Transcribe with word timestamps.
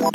Welcome 0.00 0.14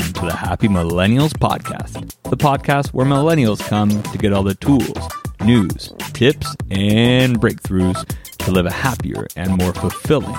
to 0.00 0.24
the 0.24 0.34
Happy 0.36 0.66
Millennials 0.66 1.30
Podcast, 1.30 2.12
the 2.24 2.36
podcast 2.36 2.88
where 2.88 3.06
millennials 3.06 3.60
come 3.60 4.02
to 4.02 4.18
get 4.18 4.32
all 4.32 4.42
the 4.42 4.56
tools, 4.56 4.98
news, 5.44 5.92
tips, 6.12 6.56
and 6.72 7.40
breakthroughs 7.40 8.04
to 8.38 8.50
live 8.50 8.66
a 8.66 8.72
happier 8.72 9.28
and 9.36 9.56
more 9.56 9.72
fulfilling 9.74 10.34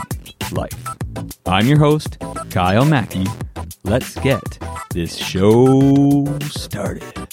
life. 0.51 0.97
I'm 1.45 1.65
your 1.65 1.79
host, 1.79 2.17
Kyle 2.49 2.83
Mackie. 2.83 3.27
Let's 3.85 4.15
get 4.15 4.59
this 4.91 5.15
show 5.15 6.25
started. 6.41 7.26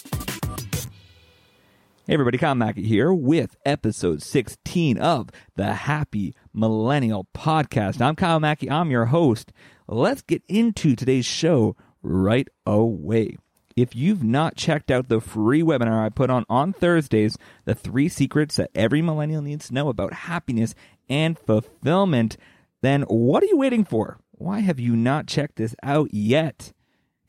Hey 2.06 2.12
everybody, 2.12 2.36
Kyle 2.36 2.54
Mackie 2.54 2.82
here 2.82 3.14
with 3.14 3.56
episode 3.64 4.20
16 4.20 4.98
of 4.98 5.30
the 5.56 5.72
Happy 5.72 6.34
Millennial 6.52 7.26
Podcast. 7.34 7.98
I'm 8.02 8.14
Kyle 8.14 8.38
Mackie, 8.38 8.70
I'm 8.70 8.90
your 8.90 9.06
host. 9.06 9.54
Let's 9.88 10.20
get 10.20 10.42
into 10.46 10.94
today's 10.94 11.24
show 11.24 11.76
right 12.02 12.46
away. 12.66 13.38
If 13.74 13.96
you've 13.96 14.22
not 14.22 14.54
checked 14.54 14.90
out 14.90 15.08
the 15.08 15.22
free 15.22 15.62
webinar 15.62 16.04
I 16.04 16.10
put 16.10 16.28
on 16.28 16.44
on 16.50 16.74
Thursdays, 16.74 17.38
the 17.64 17.74
three 17.74 18.10
secrets 18.10 18.56
that 18.56 18.70
every 18.74 19.00
millennial 19.00 19.40
needs 19.40 19.68
to 19.68 19.74
know 19.74 19.88
about 19.88 20.12
happiness 20.12 20.74
and 21.08 21.38
fulfillment, 21.38 22.36
then 22.82 23.04
what 23.04 23.42
are 23.42 23.46
you 23.46 23.56
waiting 23.56 23.86
for? 23.86 24.18
Why 24.32 24.60
have 24.60 24.78
you 24.78 24.94
not 24.94 25.26
checked 25.26 25.56
this 25.56 25.74
out 25.82 26.12
yet? 26.12 26.74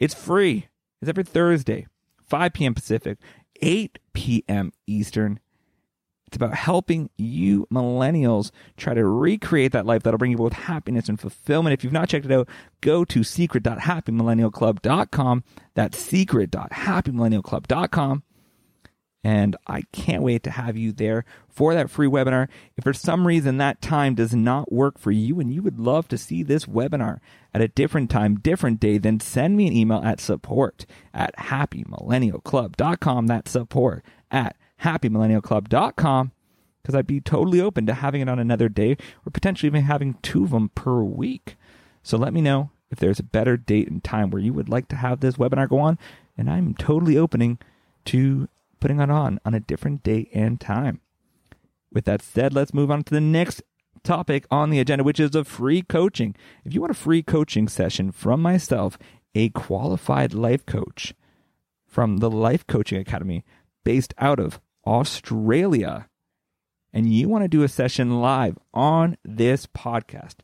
It's 0.02 0.14
free. 0.14 0.68
It's 1.02 1.08
every 1.08 1.24
Thursday, 1.24 1.88
5 2.28 2.52
p.m. 2.52 2.74
Pacific, 2.74 3.20
8 3.62 4.00
p.m. 4.14 4.72
Eastern. 4.88 5.40
It's 6.28 6.36
about 6.36 6.56
helping 6.56 7.10
you 7.18 7.68
millennials 7.72 8.52
try 8.78 8.94
to 8.94 9.06
recreate 9.06 9.72
that 9.74 9.86
life 9.86 10.04
that'll 10.04 10.18
bring 10.18 10.32
you 10.32 10.38
both 10.38 10.54
happiness 10.54 11.08
and 11.08 11.20
fulfillment. 11.20 11.74
If 11.74 11.84
you've 11.84 11.94
not 11.94 12.10
checked 12.10 12.26
it 12.26 12.32
out, 12.32 12.50
go 12.82 13.06
to 13.06 13.24
secret.happymillennialclub.com. 13.24 15.44
That's 15.76 15.98
secret.happymillennialclub.com. 15.98 18.24
And 19.26 19.56
I 19.66 19.82
can't 19.92 20.22
wait 20.22 20.44
to 20.44 20.52
have 20.52 20.78
you 20.78 20.92
there 20.92 21.26
for 21.50 21.74
that 21.74 21.90
free 21.90 22.06
webinar. 22.06 22.48
If 22.78 22.84
for 22.84 22.94
some 22.94 23.26
reason 23.26 23.58
that 23.58 23.82
time 23.82 24.14
does 24.14 24.36
not 24.36 24.72
work 24.72 25.00
for 25.00 25.10
you 25.10 25.40
and 25.40 25.52
you 25.52 25.64
would 25.64 25.80
love 25.80 26.08
to 26.10 26.18
see 26.20 26.44
this 26.44 26.66
webinar 26.66 27.22
at 27.52 27.60
a 27.60 27.68
different 27.68 28.12
time, 28.12 28.36
different 28.36 28.80
day, 28.80 29.00
then 29.00 29.20
send 29.20 29.58
me 29.58 29.66
an 29.66 29.74
email 29.74 29.98
at 30.04 30.22
support 30.22 30.86
at 31.12 31.36
happymillennialclub.com. 31.38 33.26
That's 33.26 33.50
support 33.50 34.06
at 34.30 34.56
happymillennialclub.com 34.84 36.32
because 36.84 36.94
I'd 36.94 37.08
be 37.08 37.20
totally 37.20 37.60
open 37.60 37.88
to 37.88 37.96
having 37.96 38.22
it 38.22 38.30
on 38.30 38.38
another 38.38 38.70
day 38.70 38.96
or 39.26 39.32
potentially 39.34 39.66
even 39.66 39.86
having 39.86 40.20
two 40.22 40.44
of 40.44 40.52
them 40.52 40.70
per 40.76 41.02
week. 41.02 41.56
So 42.04 42.16
let 42.16 42.32
me 42.32 42.42
know 42.42 42.70
if 42.92 43.00
there's 43.00 43.20
a 43.20 43.24
better 43.24 43.58
date 43.58 43.88
and 43.88 44.04
time 44.04 44.30
where 44.30 44.42
you 44.44 44.54
would 44.54 44.70
like 44.70 44.88
to 44.90 44.98
have 44.98 45.22
this 45.22 45.38
webinar 45.38 45.68
go 45.68 45.80
on, 45.80 45.98
and 46.38 46.48
I'm 46.48 46.76
totally 46.76 47.18
opening 47.18 47.58
to 48.06 48.48
putting 48.86 49.00
it 49.00 49.10
on 49.10 49.40
on 49.44 49.56
a 49.56 49.60
different 49.60 50.04
date 50.04 50.30
and 50.32 50.62
time. 50.62 51.02
With 51.92 52.06
that 52.06 52.22
said, 52.22 52.54
let's 52.54 52.72
move 52.72 52.92
on 52.92 53.02
to 53.06 53.16
the 53.16 53.20
next 53.20 53.64
topic 54.04 54.46
on 54.52 54.70
the 54.70 54.80
agenda, 54.80 55.04
which 55.04 55.20
is 55.20 55.34
a 55.34 55.44
free 55.44 55.82
coaching. 55.82 56.36
If 56.64 56.76
you 56.76 56.82
want 56.82 56.92
a 56.92 56.94
free 56.94 57.24
coaching 57.24 57.68
session 57.68 58.12
from 58.12 58.44
myself, 58.44 59.00
a 59.34 59.50
qualified 59.50 60.36
life 60.36 60.68
coach 60.68 61.16
from 61.88 62.18
the 62.18 62.30
Life 62.30 62.68
Coaching 62.68 63.00
Academy 63.00 63.44
based 63.84 64.14
out 64.20 64.40
of 64.40 64.62
Australia, 64.86 66.08
and 66.94 67.12
you 67.12 67.28
want 67.28 67.44
to 67.44 67.48
do 67.48 67.64
a 67.64 67.68
session 67.68 68.22
live 68.22 68.56
on 68.72 69.18
this 69.26 69.66
podcast, 69.66 70.36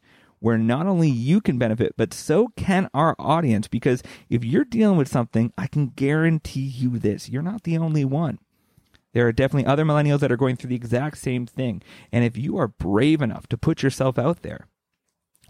where 0.41 0.57
not 0.57 0.87
only 0.87 1.09
you 1.09 1.39
can 1.39 1.57
benefit, 1.57 1.93
but 1.95 2.13
so 2.13 2.49
can 2.57 2.89
our 2.93 3.15
audience. 3.17 3.69
Because 3.69 4.03
if 4.29 4.43
you're 4.43 4.65
dealing 4.65 4.97
with 4.97 5.07
something, 5.07 5.53
I 5.57 5.67
can 5.67 5.87
guarantee 5.87 6.61
you 6.61 6.99
this 6.99 7.29
you're 7.29 7.41
not 7.41 7.63
the 7.63 7.77
only 7.77 8.03
one. 8.03 8.39
There 9.13 9.27
are 9.27 9.31
definitely 9.31 9.67
other 9.67 9.85
millennials 9.85 10.19
that 10.19 10.31
are 10.31 10.37
going 10.37 10.55
through 10.55 10.69
the 10.69 10.75
exact 10.75 11.17
same 11.19 11.45
thing. 11.45 11.81
And 12.11 12.25
if 12.25 12.37
you 12.37 12.57
are 12.57 12.67
brave 12.67 13.21
enough 13.21 13.47
to 13.47 13.57
put 13.57 13.83
yourself 13.83 14.17
out 14.17 14.41
there 14.41 14.67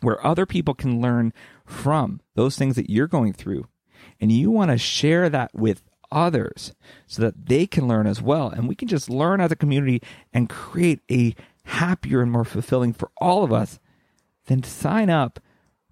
where 0.01 0.25
other 0.25 0.45
people 0.45 0.73
can 0.73 0.99
learn 0.99 1.31
from 1.65 2.21
those 2.35 2.57
things 2.57 2.75
that 2.75 2.89
you're 2.89 3.07
going 3.07 3.33
through, 3.33 3.67
and 4.19 4.31
you 4.31 4.51
want 4.51 4.71
to 4.71 4.77
share 4.77 5.29
that 5.29 5.53
with 5.53 5.83
others 6.11 6.73
so 7.07 7.21
that 7.21 7.45
they 7.45 7.65
can 7.65 7.87
learn 7.87 8.07
as 8.07 8.21
well, 8.21 8.49
and 8.49 8.67
we 8.67 8.75
can 8.75 8.87
just 8.87 9.09
learn 9.09 9.39
as 9.39 9.51
a 9.51 9.55
community 9.55 10.01
and 10.33 10.49
create 10.49 10.99
a 11.09 11.35
happier 11.65 12.21
and 12.21 12.31
more 12.31 12.43
fulfilling 12.43 12.93
for 12.93 13.11
all 13.17 13.43
of 13.43 13.53
us, 13.53 13.79
then 14.47 14.63
sign 14.63 15.09
up 15.09 15.39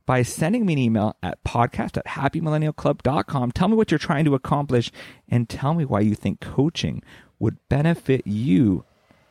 by 0.06 0.24
sending 0.24 0.66
me 0.66 0.74
an 0.74 0.80
email 0.80 1.16
at 1.22 1.44
podcast 1.44 1.96
at 1.96 2.06
happymillennialclub.com. 2.06 3.52
Tell 3.52 3.68
me 3.68 3.76
what 3.76 3.92
you're 3.92 4.00
trying 4.00 4.26
to 4.26 4.34
accomplish 4.34 4.92
and 5.28 5.48
tell 5.48 5.76
me 5.76 5.86
why 5.86 6.00
you 6.00 6.16
think 6.16 6.40
coaching 6.40 7.04
would 7.38 7.58
benefit 7.70 8.26
you. 8.26 8.86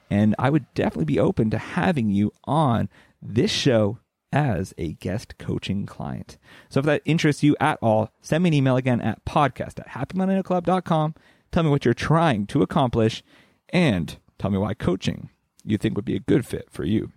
And 0.09 0.37
I 0.39 0.51
would 0.51 0.73
definitely 0.75 1.05
be 1.05 1.19
open 1.19 1.51
to 1.51 1.59
having 1.59 2.11
you 2.11 2.33
on 2.45 2.89
this 3.21 3.51
show 3.51 3.99
as 4.33 4.73
a 4.79 4.93
guest 4.93 5.37
coaching 5.39 5.85
client. 5.85 6.39
So 6.69 6.81
if 6.81 6.87
that 6.87 7.03
interests 7.05 7.43
you 7.43 7.57
at 7.59 7.79
all, 7.83 8.13
send 8.21 8.45
me 8.45 8.49
an 8.49 8.55
email 8.55 8.77
again 8.77 9.01
at 9.01 9.25
podcast 9.25 9.81
at 9.81 9.89
happymillennialclub.com. 9.89 11.15
Tell 11.51 11.63
me 11.63 11.71
what 11.71 11.85
you're 11.85 11.95
trying 11.95 12.47
to 12.47 12.63
accomplish 12.63 13.23
and 13.71 14.17
tell 14.39 14.51
me 14.51 14.59
why 14.59 14.75
coaching 14.75 15.31
you 15.65 15.77
think 15.77 15.97
would 15.97 16.05
be 16.05 16.17
a 16.17 16.21
good 16.21 16.47
fit 16.47 16.69
for 16.71 16.85
you. 16.85 17.11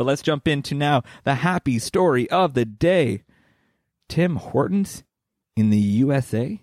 But 0.00 0.06
let's 0.06 0.22
jump 0.22 0.48
into 0.48 0.74
now 0.74 1.02
the 1.24 1.34
happy 1.34 1.78
story 1.78 2.26
of 2.30 2.54
the 2.54 2.64
day. 2.64 3.22
Tim 4.08 4.36
Hortons 4.36 5.04
in 5.56 5.68
the 5.68 5.76
USA 5.76 6.62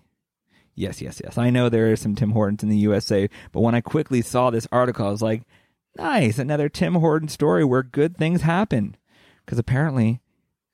Yes, 0.74 1.00
yes, 1.00 1.20
yes. 1.22 1.38
I 1.38 1.50
know 1.50 1.68
there 1.68 1.92
are 1.92 1.94
some 1.94 2.16
Tim 2.16 2.32
Hortons 2.32 2.64
in 2.64 2.68
the 2.68 2.76
USA, 2.78 3.30
but 3.52 3.60
when 3.60 3.76
I 3.76 3.80
quickly 3.80 4.22
saw 4.22 4.50
this 4.50 4.66
article, 4.72 5.06
I 5.06 5.10
was 5.12 5.22
like, 5.22 5.42
nice, 5.96 6.36
another 6.36 6.68
Tim 6.68 6.94
Hortons 6.94 7.32
story 7.32 7.64
where 7.64 7.84
good 7.84 8.16
things 8.16 8.42
happen. 8.42 8.96
Because 9.46 9.60
apparently 9.60 10.20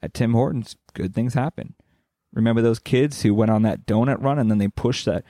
at 0.03 0.15
Tim 0.15 0.33
Hortons, 0.33 0.75
good 0.95 1.15
things 1.15 1.35
happen. 1.35 1.75
Remember 2.33 2.63
those 2.63 2.79
kids 2.79 3.21
who 3.21 3.35
went 3.35 3.51
on 3.51 3.61
that 3.65 3.85
donut 3.85 4.23
run 4.23 4.39
and 4.39 4.51
then 4.51 4.57
they 4.57 4.69
pushed 4.69 5.05
that 5.05 5.23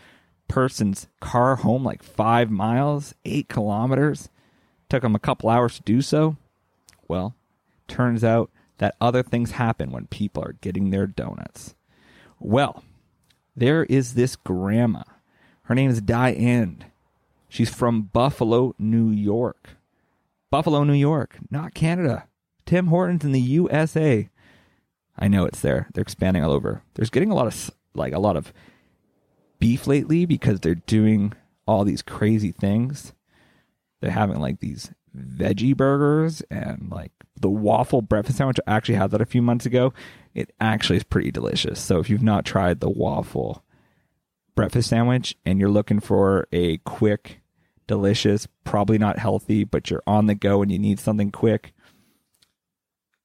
person's 0.46 1.08
car 1.20 1.56
home 1.56 1.82
like 1.82 2.04
five 2.04 2.48
miles, 2.48 3.12
eight 3.24 3.48
kilometers? 3.48 4.28
Took 4.88 5.02
them 5.02 5.16
a 5.16 5.20
couple 5.20 5.50
hours 5.50 5.74
to 5.74 5.82
do 5.82 6.00
so? 6.00 6.36
Well, 7.08 7.34
turns 7.88 8.24
out 8.24 8.50
that 8.78 8.96
other 9.00 9.22
things 9.22 9.52
happen 9.52 9.90
when 9.90 10.06
people 10.06 10.42
are 10.42 10.56
getting 10.60 10.90
their 10.90 11.06
donuts. 11.06 11.74
Well, 12.40 12.82
there 13.56 13.84
is 13.84 14.14
this 14.14 14.36
grandma. 14.36 15.02
Her 15.64 15.74
name 15.74 15.90
is 15.90 16.00
Diane. 16.00 16.84
She's 17.48 17.70
from 17.70 18.02
Buffalo, 18.02 18.74
New 18.78 19.10
York. 19.10 19.70
Buffalo, 20.50 20.84
New 20.84 20.94
York, 20.94 21.36
not 21.50 21.74
Canada. 21.74 22.26
Tim 22.66 22.88
Hortons 22.88 23.24
in 23.24 23.32
the 23.32 23.40
USA. 23.40 24.28
I 25.16 25.28
know 25.28 25.44
it's 25.44 25.60
there. 25.60 25.88
They're 25.94 26.02
expanding 26.02 26.42
all 26.42 26.52
over. 26.52 26.82
There's 26.94 27.10
getting 27.10 27.30
a 27.30 27.34
lot 27.34 27.46
of 27.46 27.70
like 27.94 28.12
a 28.12 28.18
lot 28.18 28.36
of 28.36 28.52
beef 29.58 29.86
lately 29.86 30.26
because 30.26 30.60
they're 30.60 30.74
doing 30.74 31.32
all 31.66 31.84
these 31.84 32.02
crazy 32.02 32.52
things. 32.52 33.12
They're 34.00 34.10
having 34.10 34.40
like 34.40 34.60
these 34.60 34.92
veggie 35.16 35.76
burgers 35.76 36.42
and 36.50 36.88
like 36.90 37.12
the 37.40 37.50
waffle 37.50 38.02
breakfast 38.02 38.38
sandwich. 38.38 38.58
I 38.66 38.76
actually 38.76 38.96
had 38.96 39.10
that 39.12 39.20
a 39.20 39.26
few 39.26 39.42
months 39.42 39.66
ago. 39.66 39.92
It 40.34 40.52
actually 40.60 40.96
is 40.96 41.04
pretty 41.04 41.30
delicious. 41.30 41.80
So 41.80 41.98
if 41.98 42.10
you've 42.10 42.22
not 42.22 42.44
tried 42.44 42.80
the 42.80 42.90
waffle 42.90 43.64
breakfast 44.54 44.88
sandwich 44.88 45.36
and 45.44 45.60
you're 45.60 45.70
looking 45.70 46.00
for 46.00 46.46
a 46.52 46.78
quick, 46.78 47.40
delicious, 47.86 48.48
probably 48.64 48.98
not 48.98 49.18
healthy, 49.18 49.64
but 49.64 49.90
you're 49.90 50.02
on 50.06 50.26
the 50.26 50.34
go 50.34 50.62
and 50.62 50.72
you 50.72 50.78
need 50.78 50.98
something 50.98 51.30
quick 51.30 51.72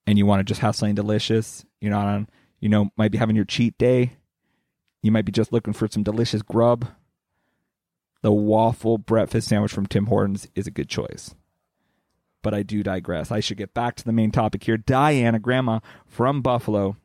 and 0.06 0.18
you 0.18 0.26
want 0.26 0.40
to 0.40 0.44
just 0.44 0.60
have 0.60 0.76
something 0.76 0.94
delicious, 0.94 1.64
you're 1.80 1.90
not 1.90 2.06
on, 2.06 2.28
you 2.60 2.68
know, 2.68 2.90
might 2.96 3.12
be 3.12 3.18
having 3.18 3.36
your 3.36 3.44
cheat 3.44 3.76
day. 3.78 4.12
You 5.02 5.10
might 5.10 5.24
be 5.24 5.32
just 5.32 5.52
looking 5.52 5.72
for 5.72 5.88
some 5.88 6.02
delicious 6.02 6.42
grub. 6.42 6.86
The 8.22 8.32
waffle 8.32 8.98
breakfast 8.98 9.48
sandwich 9.48 9.72
from 9.72 9.86
Tim 9.86 10.06
Hortons 10.06 10.46
is 10.54 10.66
a 10.66 10.70
good 10.70 10.90
choice 10.90 11.34
but 12.42 12.54
I 12.54 12.62
do 12.62 12.82
digress. 12.82 13.30
I 13.30 13.40
should 13.40 13.58
get 13.58 13.74
back 13.74 13.96
to 13.96 14.04
the 14.04 14.12
main 14.12 14.30
topic 14.30 14.64
here. 14.64 14.76
Diana, 14.76 15.38
grandma 15.38 15.80
from 16.06 16.42
Buffalo, 16.42 16.96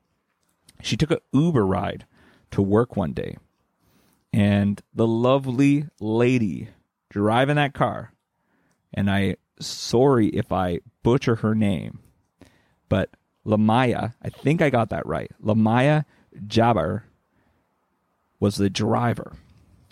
she 0.82 0.98
took 0.98 1.12
an 1.12 1.20
Uber 1.34 1.66
ride 1.66 2.06
to 2.52 2.62
work 2.62 2.96
one 2.96 3.14
day. 3.14 3.38
And 4.32 4.82
the 4.94 5.08
lovely 5.08 5.88
lady 6.00 6.70
driving 7.10 7.56
that 7.56 7.74
car, 7.74 8.12
and 8.94 9.10
I 9.10 9.38
sorry 9.60 10.28
if 10.28 10.52
I 10.52 10.80
butcher 11.04 11.36
her 11.36 11.56
name, 11.56 12.00
but 12.90 13.10
Lamiyah, 13.46 14.14
I 14.22 14.30
think 14.30 14.62
I 14.62 14.70
got 14.70 14.90
that 14.90 15.06
right. 15.06 15.32
Lamiyah 15.42 16.06
Jabbar 16.48 17.04
was 18.40 18.56
the 18.56 18.70
driver. 18.70 19.34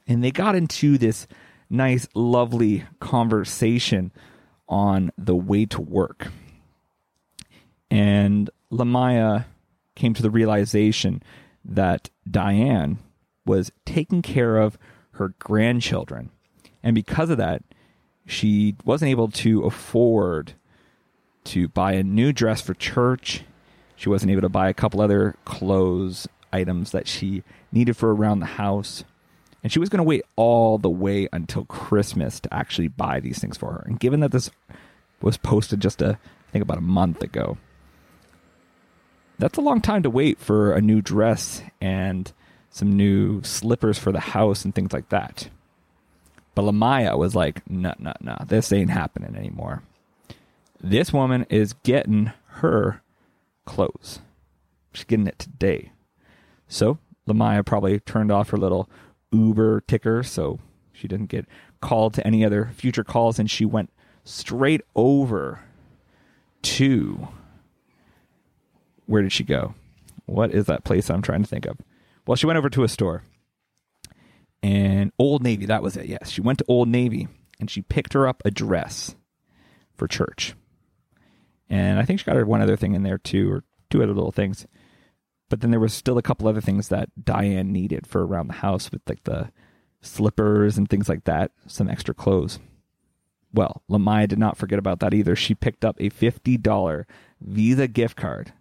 And 0.06 0.24
they 0.24 0.32
got 0.32 0.56
into 0.56 0.98
this 0.98 1.28
nice, 1.70 2.08
lovely 2.14 2.84
conversation 3.00 4.12
on 4.68 5.12
the 5.18 5.36
way 5.36 5.66
to 5.66 5.82
work. 5.82 6.28
And 7.92 8.50
Lamiyah 8.72 9.46
came 9.96 10.14
to 10.14 10.22
the 10.22 10.32
realization 10.32 11.22
that 11.64 12.10
Diane 12.30 12.98
was 13.46 13.72
taking 13.86 14.22
care 14.22 14.58
of 14.58 14.78
her 15.12 15.34
grandchildren. 15.40 16.32
And 16.82 16.96
because 16.96 17.30
of 17.30 17.38
that, 17.38 17.62
she 18.26 18.76
wasn't 18.84 19.12
able 19.12 19.30
to 19.30 19.64
afford 19.64 20.54
to 21.46 21.68
buy 21.68 21.94
a 21.94 22.04
new 22.04 22.32
dress 22.34 22.62
for 22.62 22.74
church. 22.74 23.44
She 23.96 24.10
wasn't 24.10 24.32
able 24.32 24.42
to 24.42 24.50
buy 24.50 24.70
a 24.70 24.74
couple 24.74 25.02
other 25.02 25.36
clothes 25.46 26.28
items 26.52 26.92
that 26.92 27.08
she 27.08 27.44
needed 27.72 27.98
for 27.98 28.14
around 28.14 28.40
the 28.40 28.46
house. 28.46 29.04
And 29.64 29.72
she 29.72 29.80
was 29.80 29.90
going 29.90 30.00
to 30.00 30.04
wait 30.04 30.24
all 30.36 30.78
the 30.78 30.90
way 30.90 31.28
until 31.32 31.66
Christmas 31.66 32.40
to 32.42 32.54
actually 32.54 32.90
buy 32.90 33.22
these 33.22 33.40
things 33.40 33.58
for 33.58 33.72
her. 33.72 33.84
And 33.88 34.00
given 34.00 34.20
that 34.20 34.32
this 34.32 34.52
was 35.22 35.38
posted 35.38 35.80
just 35.80 36.02
a, 36.02 36.20
I 36.20 36.52
think 36.52 36.64
about 36.64 36.78
a 36.78 36.82
month 36.82 37.24
ago, 37.24 37.58
that's 39.40 39.58
a 39.58 39.62
long 39.62 39.82
time 39.82 40.04
to 40.04 40.10
wait 40.10 40.38
for 40.38 40.74
a 40.74 40.82
new 40.82 41.02
dress 41.02 41.62
and 41.82 42.32
some 42.70 42.92
new 42.92 43.42
slippers 43.44 43.98
for 43.98 44.12
the 44.12 44.20
house 44.20 44.66
and 44.66 44.76
things 44.76 44.92
like 44.92 45.10
that. 45.10 45.50
But 46.56 46.64
Lamiyah 46.66 47.18
was 47.18 47.34
like, 47.34 47.68
no, 47.70 47.94
no, 47.98 48.14
no, 48.20 48.38
this 48.48 48.72
ain't 48.72 48.90
happening 48.90 49.36
anymore. 49.36 49.82
This 50.82 51.14
woman 51.14 51.46
is 51.50 51.74
getting 51.84 52.32
her 52.48 53.02
clothes. 53.66 54.20
She's 54.94 55.06
getting 55.06 55.28
it 55.28 55.40
today. 55.40 55.92
So 56.68 57.00
Lamiyah 57.28 57.66
probably 57.66 58.00
turned 58.00 58.32
off 58.32 58.50
her 58.50 58.58
little 58.58 58.90
Uber 59.34 59.82
ticker 59.82 60.24
so 60.24 60.60
she 60.94 61.08
didn't 61.08 61.30
get 61.30 61.46
called 61.82 62.14
to 62.14 62.26
any 62.26 62.46
other 62.46 62.72
future 62.76 63.04
calls 63.04 63.40
and 63.40 63.50
she 63.50 63.66
went 63.66 63.92
straight 64.24 64.82
over 64.96 65.60
to 66.62 67.28
where 69.06 69.22
did 69.22 69.34
she 69.34 69.44
go? 69.44 69.76
What 70.26 70.52
is 70.52 70.66
that 70.66 70.86
place 70.86 71.10
I'm 71.10 71.22
trying 71.22 71.44
to 71.44 71.50
think 71.50 71.66
of? 71.66 71.78
Well, 72.26 72.36
she 72.36 72.46
went 72.46 72.58
over 72.58 72.70
to 72.70 72.84
a 72.84 72.88
store. 72.88 73.24
And 74.62 75.12
Old 75.20 75.44
Navy, 75.44 75.66
that 75.66 75.84
was 75.84 75.98
it. 75.98 76.06
Yes, 76.06 76.30
she 76.30 76.40
went 76.40 76.60
to 76.60 76.66
Old 76.70 76.88
Navy 76.88 77.28
and 77.60 77.70
she 77.70 77.82
picked 77.82 78.14
her 78.14 78.28
up 78.28 78.42
a 78.46 78.52
dress 78.52 79.16
for 79.96 80.08
church. 80.08 80.56
And 81.70 82.00
I 82.00 82.06
think 82.06 82.20
she 82.20 82.26
got 82.26 82.38
her 82.38 82.46
one 82.46 82.62
other 82.62 82.78
thing 82.78 82.94
in 82.94 83.04
there 83.04 83.18
too, 83.18 83.52
or 83.52 83.64
two 83.90 84.02
other 84.02 84.14
little 84.14 84.32
things. 84.32 84.66
But 85.54 85.62
then 85.62 85.70
there 85.70 85.80
was 85.80 85.94
still 85.94 86.18
a 86.18 86.24
couple 86.24 86.48
other 86.48 86.62
things 86.62 86.88
that 86.88 87.10
Diane 87.24 87.72
needed 87.72 88.08
for 88.08 88.26
around 88.26 88.48
the 88.48 88.56
house 88.56 88.92
with 88.92 89.04
like 89.08 89.24
the 89.26 89.52
slippers 90.02 90.80
and 90.80 90.90
things 90.90 91.08
like 91.08 91.26
that, 91.26 91.52
some 91.68 91.88
extra 91.88 92.16
clothes. 92.16 92.58
Well, 93.54 93.84
Lamiyah 93.88 94.30
did 94.30 94.40
not 94.40 94.58
forget 94.58 94.80
about 94.80 95.00
that 95.02 95.14
either. 95.14 95.36
She 95.36 95.54
picked 95.54 95.86
up 95.86 95.96
a 96.00 96.10
$50 96.10 97.06
Visa 97.40 97.88
gift 97.88 98.16
card. 98.16 98.52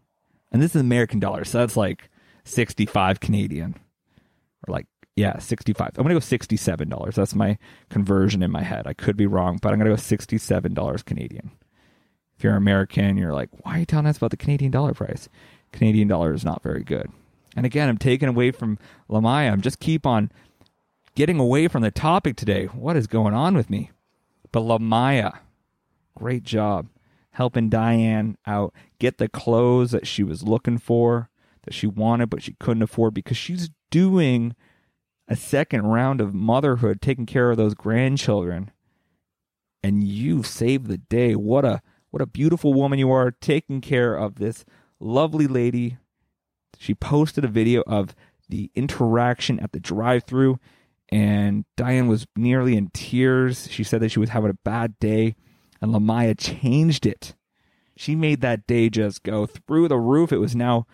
And 0.50 0.60
this 0.60 0.74
is 0.74 0.82
American 0.82 1.18
dollars, 1.18 1.48
so 1.48 1.60
that's 1.60 1.78
like 1.78 2.10
65 2.44 3.20
Canadian. 3.20 3.74
Or 4.68 4.74
like, 4.74 4.86
yeah, 5.16 5.38
65. 5.38 5.92
I'm 5.96 6.06
going 6.06 6.08
to 6.08 6.20
go 6.20 6.44
$67. 6.44 7.14
That's 7.14 7.34
my 7.34 7.56
conversion 7.88 8.42
in 8.42 8.50
my 8.50 8.64
head. 8.64 8.86
I 8.86 8.92
could 8.92 9.16
be 9.16 9.26
wrong, 9.26 9.58
but 9.62 9.72
I'm 9.72 9.78
going 9.78 9.90
to 9.90 9.96
go 9.96 10.16
$67 10.16 11.04
Canadian. 11.06 11.52
If 12.36 12.44
you're 12.44 12.54
American, 12.54 13.16
you're 13.16 13.32
like, 13.32 13.48
why 13.62 13.76
are 13.76 13.78
you 13.78 13.86
telling 13.86 14.04
us 14.04 14.18
about 14.18 14.30
the 14.30 14.36
Canadian 14.36 14.72
dollar 14.72 14.92
price? 14.92 15.30
Canadian 15.72 16.08
dollar 16.08 16.32
is 16.32 16.44
not 16.44 16.62
very 16.62 16.84
good. 16.84 17.10
And 17.56 17.66
again, 17.66 17.88
I'm 17.88 17.98
taking 17.98 18.28
away 18.28 18.50
from 18.50 18.78
Lamiyah. 19.10 19.52
I'm 19.52 19.60
just 19.60 19.80
keep 19.80 20.06
on 20.06 20.30
getting 21.14 21.38
away 21.38 21.69
from 21.69 21.82
the 21.82 21.90
topic 21.90 22.36
today. 22.36 22.66
What 22.66 22.96
is 22.96 23.06
going 23.06 23.34
on 23.34 23.54
with 23.54 23.69
me? 23.69 23.90
But 24.50 24.62
Lamiyah, 24.62 25.38
great 26.16 26.44
job 26.44 26.88
helping 27.32 27.69
Diane 27.69 28.36
out 28.46 28.74
get 28.98 29.19
the 29.19 29.28
clothes 29.28 29.90
that 29.90 30.06
she 30.06 30.22
was 30.22 30.42
looking 30.42 30.78
for, 30.78 31.30
that 31.64 31.74
she 31.74 31.86
wanted, 31.86 32.30
but 32.30 32.42
she 32.42 32.54
couldn't 32.60 32.82
afford 32.82 33.14
because 33.14 33.36
she's 33.36 33.70
doing 33.90 34.54
a 35.28 35.36
second 35.36 35.86
round 35.86 36.20
of 36.20 36.34
motherhood, 36.34 37.00
taking 37.00 37.26
care 37.26 37.50
of 37.50 37.56
those 37.56 37.74
grandchildren. 37.74 38.70
And 39.82 40.04
you've 40.04 40.46
saved 40.46 40.86
the 40.86 40.98
day. 40.98 41.34
What 41.34 41.64
a 41.64 41.82
what 42.10 42.22
a 42.22 42.26
beautiful 42.26 42.74
woman 42.74 42.98
you 42.98 43.10
are 43.10 43.30
taking 43.30 43.80
care 43.80 44.14
of 44.14 44.34
this 44.34 44.64
lovely 45.02 45.46
lady. 45.46 45.99
She 46.78 46.94
posted 46.94 47.44
a 47.44 47.49
video 47.49 47.82
of 47.87 48.14
the 48.49 48.70
interaction 48.75 49.60
at 49.60 49.72
the 49.72 49.81
drive 49.81 50.25
through, 50.25 50.58
and 51.10 51.64
Diane 51.76 52.08
was 52.08 52.26
nearly 52.37 52.76
in 52.76 52.90
tears. 52.93 53.69
She 53.70 53.84
said 53.84 54.00
that 54.00 54.10
she 54.10 54.20
was 54.20 54.31
having 54.31 54.50
a 54.50 54.58
bad 54.64 54.99
day, 54.99 55.37
and 55.81 55.93
Lamiyah 55.93 56.38
changed 56.38 57.06
it. 57.06 57.34
She 57.96 58.14
made 58.14 58.40
that 58.40 58.66
day 58.66 58.88
just 58.88 59.22
go 59.22 59.46
through 59.46 59.88
the 59.88 59.99
roof. 59.99 60.32
It 60.32 60.38
was 60.38 60.56
now 60.56 60.87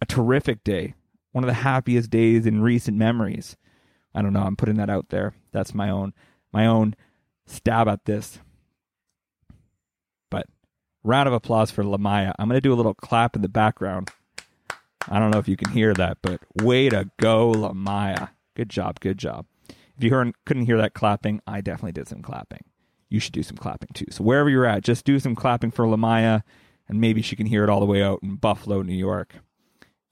a 0.00 0.06
terrific 0.06 0.62
day, 0.62 0.94
one 1.32 1.42
of 1.42 1.48
the 1.48 1.54
happiest 1.54 2.10
days 2.10 2.46
in 2.46 2.62
recent 2.62 2.96
memories. 2.96 3.56
I 4.14 4.22
don't 4.22 4.32
know. 4.32 4.42
I'm 4.42 4.56
putting 4.56 4.76
that 4.76 4.90
out 4.90 5.08
there. 5.10 5.34
That's 5.52 5.74
my 5.74 5.90
own 5.90 6.14
my 6.52 6.66
own 6.66 6.94
stab 7.46 7.88
at 7.88 8.06
this 8.06 8.38
round 11.06 11.28
of 11.28 11.34
applause 11.34 11.70
for 11.70 11.84
Lamiyah. 11.84 12.34
I'm 12.38 12.48
going 12.48 12.56
to 12.56 12.60
do 12.60 12.72
a 12.72 12.74
little 12.74 12.94
clap 12.94 13.36
in 13.36 13.42
the 13.42 13.48
background. 13.48 14.10
I 15.08 15.20
don't 15.20 15.30
know 15.30 15.38
if 15.38 15.48
you 15.48 15.56
can 15.56 15.70
hear 15.70 15.94
that, 15.94 16.18
but 16.20 16.40
way 16.62 16.88
to 16.88 17.08
go, 17.18 17.52
Lamiyah. 17.52 18.30
Good 18.54 18.68
job, 18.68 18.98
good 19.00 19.16
job. 19.16 19.46
If 19.68 20.02
you 20.02 20.10
heard, 20.10 20.34
couldn't 20.44 20.66
hear 20.66 20.76
that 20.78 20.94
clapping, 20.94 21.40
I 21.46 21.60
definitely 21.60 21.92
did 21.92 22.08
some 22.08 22.22
clapping. 22.22 22.64
You 23.08 23.20
should 23.20 23.32
do 23.32 23.44
some 23.44 23.56
clapping 23.56 23.90
too. 23.94 24.06
So 24.10 24.24
wherever 24.24 24.50
you're 24.50 24.66
at, 24.66 24.82
just 24.82 25.04
do 25.04 25.20
some 25.20 25.36
clapping 25.36 25.70
for 25.70 25.86
Lamiyah, 25.86 26.42
and 26.88 27.00
maybe 27.00 27.22
she 27.22 27.36
can 27.36 27.46
hear 27.46 27.62
it 27.62 27.70
all 27.70 27.80
the 27.80 27.86
way 27.86 28.02
out 28.02 28.20
in 28.22 28.34
Buffalo, 28.36 28.82
New 28.82 28.94
York. 28.94 29.36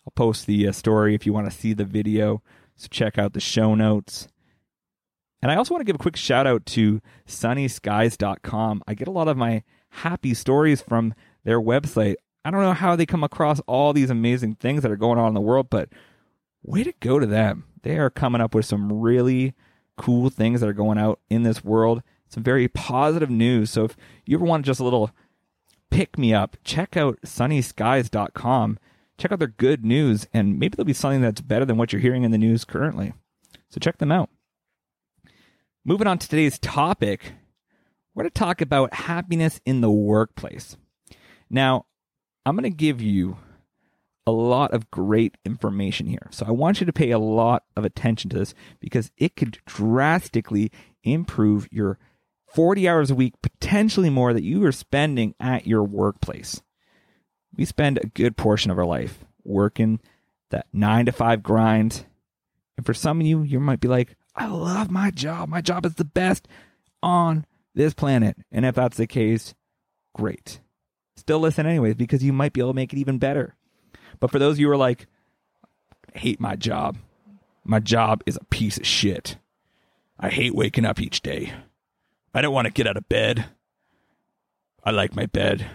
I'll 0.07 0.13
post 0.15 0.47
the 0.47 0.69
uh, 0.69 0.73
story 0.73 1.15
if 1.15 1.27
you 1.27 1.33
want 1.33 1.51
to 1.51 1.57
see 1.57 1.73
the 1.73 1.85
video. 1.85 2.43
So 2.77 2.87
check 2.91 3.19
out 3.19 3.33
the 3.33 3.41
show 3.41 3.75
notes. 3.75 4.29
And 5.43 5.51
I 5.51 5.57
also 5.57 5.75
want 5.75 5.81
to 5.81 5.85
give 5.85 5.97
a 5.97 6.03
quick 6.03 6.17
shout 6.17 6.47
out 6.47 6.65
to 6.67 7.01
sunnyskyz.com. 7.29 8.83
I 8.87 8.95
get 8.95 9.09
a 9.09 9.13
lot 9.13 9.29
of 9.29 9.37
my 9.37 9.63
happy 9.95 10.35
stories 10.35 10.81
from 10.81 11.15
their 11.45 11.61
website. 11.61 12.17
I 12.45 12.51
don't 12.51 12.63
know 12.63 12.73
how 12.73 12.97
they 12.97 13.07
come 13.07 13.25
across 13.25 13.61
all 13.61 13.93
these 13.93 14.11
amazing 14.11 14.57
things 14.57 14.83
that 14.83 14.91
are 14.91 14.97
going 14.97 15.19
on 15.19 15.29
in 15.29 15.35
the 15.35 15.41
world, 15.41 15.69
but 15.71 15.89
way 16.63 16.85
to 16.85 16.93
go 17.01 17.19
to 17.19 17.27
them. 17.27 17.65
They 17.83 17.99
are 17.99 18.11
coming 18.11 18.41
up 18.41 18.55
with 18.55 18.67
some 18.67 19.01
really 19.01 19.55
cool 19.97 20.31
things 20.31 20.61
that 20.61 20.69
are 20.69 20.75
going 20.75 20.99
out 20.99 21.21
in 21.31 21.43
this 21.43 21.65
world. 21.65 22.03
Some 22.29 22.43
very 22.43 22.69
positive 22.69 23.31
news. 23.31 23.71
So 23.71 23.85
if 23.85 23.97
you 24.27 24.37
ever 24.37 24.45
want 24.45 24.67
just 24.67 24.81
a 24.81 24.85
little 24.85 25.11
pick 25.91 26.19
me 26.19 26.35
up, 26.35 26.57
check 26.65 26.97
out 26.97 27.21
sunnyskyz.com. 27.23 28.79
Check 29.17 29.31
out 29.31 29.39
their 29.39 29.49
good 29.49 29.85
news, 29.85 30.27
and 30.33 30.59
maybe 30.59 30.75
there'll 30.75 30.87
be 30.87 30.93
something 30.93 31.21
that's 31.21 31.41
better 31.41 31.65
than 31.65 31.77
what 31.77 31.93
you're 31.93 32.03
hearing 32.03 32.25
in 32.25 32.33
the 32.33 32.39
news 32.39 32.65
currently. 32.65 33.13
So 33.71 33.79
check 33.79 33.99
them 33.99 34.11
out. 34.11 34.29
Moving 35.85 36.09
on 36.09 36.19
to 36.19 36.29
today's 36.29 36.59
topic, 36.59 37.35
we're 38.15 38.23
going 38.23 38.31
to 38.31 38.39
talk 38.39 38.61
about 38.61 38.95
happiness 38.95 39.61
in 39.65 39.81
the 39.81 39.91
workplace. 39.91 40.77
Now, 41.51 41.87
I'm 42.47 42.57
going 42.57 42.71
to 42.71 42.77
give 42.77 43.01
you 43.01 43.39
a 44.27 44.33
lot 44.33 44.73
of 44.73 44.91
great 44.91 45.37
information 45.45 46.07
here. 46.07 46.29
So 46.31 46.47
I 46.47 46.51
want 46.51 46.81
you 46.81 46.87
to 46.87 46.93
pay 46.93 47.11
a 47.11 47.19
lot 47.19 47.65
of 47.77 47.85
attention 47.85 48.31
to 48.31 48.39
this 48.39 48.55
because 48.81 49.11
it 49.19 49.37
could 49.37 49.59
drastically 49.67 50.71
improve 51.03 51.69
your 51.71 51.99
40 52.47 52.89
hours 52.89 53.11
a 53.11 53.15
week, 53.15 53.35
potentially 53.43 54.11
more 54.11 54.33
that 54.33 54.45
you 54.45 54.65
are 54.65 54.73
spending 54.73 55.35
at 55.41 55.67
your 55.67 55.83
workplace. 55.83 56.63
We 57.57 57.65
spend 57.65 57.99
a 57.99 58.07
good 58.07 58.37
portion 58.37 58.71
of 58.71 58.79
our 58.79 58.87
life 58.87 59.25
working 59.45 60.01
that 60.51 60.67
nine 60.73 61.07
to 61.07 61.13
five 61.13 61.43
grind. 61.43 62.07
And 62.77 62.87
for 62.87 62.95
some 62.95 63.21
of 63.21 63.27
you, 63.27 63.43
you 63.43 63.61
might 63.61 63.81
be 63.81 63.89
like, 63.89 64.17
I 64.35 64.47
love 64.47 64.91
my 64.91 65.11
job. 65.11 65.49
My 65.49 65.61
job 65.61 65.85
is 65.85 65.95
the 65.95 66.05
best 66.05 66.49
on 67.03 67.45
this 67.75 67.95
planet. 67.95 68.37
And 68.51 68.65
if 68.65 68.75
that's 68.75 68.97
the 68.97 69.07
case, 69.07 69.55
great. 70.15 70.61
Still 71.17 71.41
listen 71.41 71.67
anyways 71.67 71.95
because 71.95 72.23
you 72.23 72.33
might 72.33 72.53
be 72.53 72.61
able 72.61 72.71
to 72.71 72.77
make 72.77 72.93
it 72.93 72.99
even 72.99 73.19
better. 73.19 73.55
But 74.21 74.31
for 74.31 74.39
those 74.39 74.55
of 74.55 74.61
you 74.61 74.67
who 74.67 74.73
are 74.73 74.77
like, 74.77 75.07
I 76.15 76.19
hate 76.19 76.41
my 76.41 76.57
job. 76.57 76.97
My 77.65 77.81
job 77.81 78.23
is 78.27 78.37
a 78.37 78.45
piece 78.45 78.77
of 78.77 78.87
shit. 78.87 79.37
I 80.19 80.29
hate 80.29 80.55
waking 80.55 80.85
up 80.85 81.01
each 81.01 81.23
day. 81.23 81.53
I 82.33 82.43
don't 82.43 82.55
want 82.55 82.67
to 82.67 82.73
get 82.73 82.87
out 82.87 82.97
of 82.97 83.09
bed. 83.09 83.47
I 84.83 84.91
like 84.91 85.17
my 85.17 85.27
bed. 85.27 85.67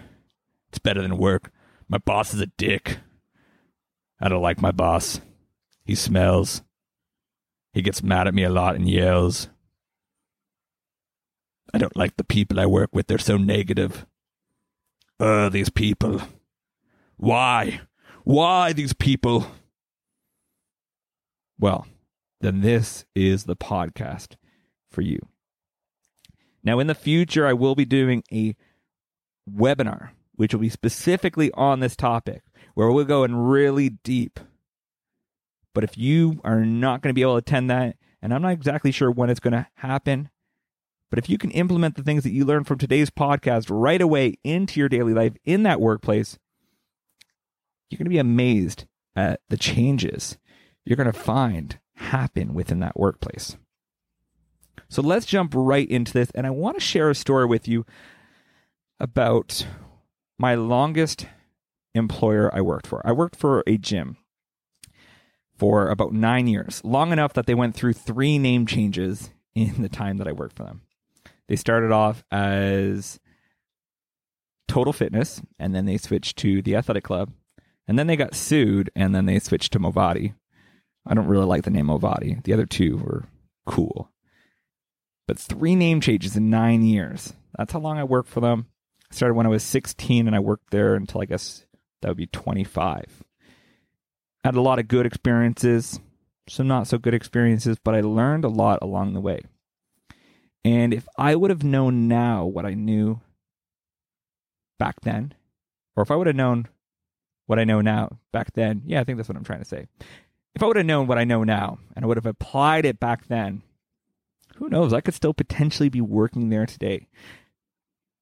It's 0.68 0.78
better 0.78 1.02
than 1.02 1.18
work. 1.18 1.50
My 1.88 1.98
boss 1.98 2.32
is 2.32 2.40
a 2.40 2.46
dick. 2.46 2.98
I 4.20 4.28
don't 4.28 4.42
like 4.42 4.62
my 4.62 4.70
boss. 4.70 5.20
He 5.84 5.94
smells. 5.94 6.62
He 7.72 7.82
gets 7.82 8.02
mad 8.02 8.28
at 8.28 8.34
me 8.34 8.44
a 8.44 8.50
lot 8.50 8.76
and 8.76 8.88
yells. 8.88 9.48
I 11.72 11.78
don't 11.78 11.96
like 11.96 12.16
the 12.16 12.24
people 12.24 12.58
I 12.58 12.66
work 12.66 12.90
with. 12.92 13.06
They're 13.06 13.18
so 13.18 13.36
negative. 13.36 14.06
Uh, 15.18 15.48
these 15.48 15.70
people. 15.70 16.22
Why? 17.16 17.80
Why 18.24 18.72
these 18.72 18.92
people? 18.92 19.46
Well, 21.58 21.86
then 22.40 22.62
this 22.62 23.04
is 23.14 23.44
the 23.44 23.56
podcast 23.56 24.36
for 24.90 25.02
you. 25.02 25.20
Now, 26.62 26.78
in 26.78 26.86
the 26.86 26.94
future, 26.94 27.46
I 27.46 27.52
will 27.52 27.74
be 27.74 27.84
doing 27.84 28.22
a 28.32 28.54
webinar, 29.50 30.10
which 30.34 30.52
will 30.52 30.60
be 30.60 30.68
specifically 30.68 31.50
on 31.52 31.80
this 31.80 31.96
topic, 31.96 32.42
where 32.74 32.90
we'll 32.90 33.04
go 33.04 33.24
really 33.26 33.90
deep. 33.90 34.40
But 35.74 35.84
if 35.84 35.96
you 35.96 36.40
are 36.44 36.64
not 36.64 37.02
going 37.02 37.10
to 37.10 37.14
be 37.14 37.22
able 37.22 37.34
to 37.34 37.38
attend 37.38 37.70
that, 37.70 37.96
and 38.20 38.34
I'm 38.34 38.42
not 38.42 38.52
exactly 38.52 38.90
sure 38.90 39.10
when 39.10 39.30
it's 39.30 39.40
going 39.40 39.52
to 39.52 39.66
happen, 39.74 40.30
but 41.10 41.18
if 41.18 41.28
you 41.28 41.36
can 41.36 41.50
implement 41.50 41.96
the 41.96 42.02
things 42.02 42.22
that 42.22 42.32
you 42.32 42.44
learned 42.44 42.66
from 42.66 42.78
today's 42.78 43.10
podcast 43.10 43.66
right 43.68 44.00
away 44.00 44.38
into 44.44 44.80
your 44.80 44.88
daily 44.88 45.12
life 45.12 45.34
in 45.44 45.64
that 45.64 45.80
workplace, 45.80 46.38
you're 47.90 47.98
going 47.98 48.06
to 48.06 48.10
be 48.10 48.18
amazed 48.18 48.86
at 49.16 49.40
the 49.48 49.56
changes 49.56 50.38
you're 50.84 50.96
going 50.96 51.06
to 51.06 51.12
find 51.12 51.78
happen 51.94 52.54
within 52.54 52.80
that 52.80 52.98
workplace. 52.98 53.56
So 54.88 55.02
let's 55.02 55.26
jump 55.26 55.52
right 55.54 55.88
into 55.88 56.12
this. 56.12 56.30
And 56.34 56.46
I 56.46 56.50
want 56.50 56.78
to 56.78 56.84
share 56.84 57.10
a 57.10 57.14
story 57.14 57.46
with 57.46 57.68
you 57.68 57.84
about 58.98 59.66
my 60.38 60.54
longest 60.54 61.26
employer 61.94 62.52
I 62.54 62.60
worked 62.60 62.86
for. 62.86 63.06
I 63.06 63.12
worked 63.12 63.36
for 63.36 63.62
a 63.66 63.76
gym 63.76 64.16
for 65.56 65.88
about 65.88 66.12
nine 66.12 66.46
years, 66.46 66.80
long 66.82 67.12
enough 67.12 67.34
that 67.34 67.46
they 67.46 67.54
went 67.54 67.74
through 67.74 67.92
three 67.92 68.38
name 68.38 68.66
changes 68.66 69.30
in 69.54 69.82
the 69.82 69.88
time 69.88 70.16
that 70.16 70.26
I 70.26 70.32
worked 70.32 70.56
for 70.56 70.64
them. 70.64 70.82
They 71.50 71.56
started 71.56 71.90
off 71.90 72.22
as 72.30 73.18
Total 74.68 74.92
Fitness, 74.92 75.42
and 75.58 75.74
then 75.74 75.84
they 75.84 75.96
switched 75.96 76.36
to 76.38 76.62
the 76.62 76.76
Athletic 76.76 77.02
Club, 77.02 77.32
and 77.88 77.98
then 77.98 78.06
they 78.06 78.14
got 78.14 78.36
sued, 78.36 78.88
and 78.94 79.12
then 79.12 79.26
they 79.26 79.40
switched 79.40 79.72
to 79.72 79.80
Movati. 79.80 80.34
I 81.04 81.14
don't 81.14 81.26
really 81.26 81.46
like 81.46 81.64
the 81.64 81.70
name 81.70 81.88
Movati. 81.88 82.40
The 82.44 82.52
other 82.52 82.66
two 82.66 82.98
were 82.98 83.24
cool. 83.66 84.12
But 85.26 85.40
three 85.40 85.74
name 85.74 86.00
changes 86.00 86.36
in 86.36 86.50
nine 86.50 86.84
years. 86.84 87.32
That's 87.58 87.72
how 87.72 87.80
long 87.80 87.98
I 87.98 88.04
worked 88.04 88.28
for 88.28 88.38
them. 88.38 88.66
I 89.10 89.16
started 89.16 89.34
when 89.34 89.46
I 89.46 89.50
was 89.50 89.64
16 89.64 90.28
and 90.28 90.36
I 90.36 90.40
worked 90.40 90.70
there 90.70 90.94
until 90.94 91.20
I 91.20 91.24
guess 91.24 91.66
that 92.00 92.08
would 92.08 92.16
be 92.16 92.28
25. 92.28 93.24
Had 94.44 94.54
a 94.54 94.60
lot 94.60 94.78
of 94.78 94.86
good 94.86 95.04
experiences, 95.04 95.98
some 96.48 96.68
not 96.68 96.86
so 96.86 96.96
good 96.96 97.12
experiences, 97.12 97.76
but 97.82 97.96
I 97.96 98.02
learned 98.02 98.44
a 98.44 98.48
lot 98.48 98.78
along 98.82 99.14
the 99.14 99.20
way. 99.20 99.40
And 100.64 100.92
if 100.92 101.08
I 101.16 101.34
would 101.36 101.50
have 101.50 101.64
known 101.64 102.08
now 102.08 102.44
what 102.44 102.66
I 102.66 102.74
knew 102.74 103.20
back 104.78 105.00
then, 105.02 105.34
or 105.96 106.02
if 106.02 106.10
I 106.10 106.16
would 106.16 106.26
have 106.26 106.36
known 106.36 106.68
what 107.46 107.58
I 107.58 107.64
know 107.64 107.80
now 107.80 108.18
back 108.32 108.52
then, 108.52 108.82
yeah, 108.84 109.00
I 109.00 109.04
think 109.04 109.16
that's 109.16 109.28
what 109.28 109.36
I'm 109.36 109.44
trying 109.44 109.60
to 109.60 109.64
say. 109.64 109.86
If 110.54 110.62
I 110.62 110.66
would 110.66 110.76
have 110.76 110.86
known 110.86 111.06
what 111.06 111.18
I 111.18 111.24
know 111.24 111.44
now 111.44 111.78
and 111.96 112.04
I 112.04 112.08
would 112.08 112.16
have 112.16 112.26
applied 112.26 112.84
it 112.84 113.00
back 113.00 113.28
then, 113.28 113.62
who 114.56 114.68
knows? 114.68 114.92
I 114.92 115.00
could 115.00 115.14
still 115.14 115.32
potentially 115.32 115.88
be 115.88 116.02
working 116.02 116.50
there 116.50 116.66
today 116.66 117.08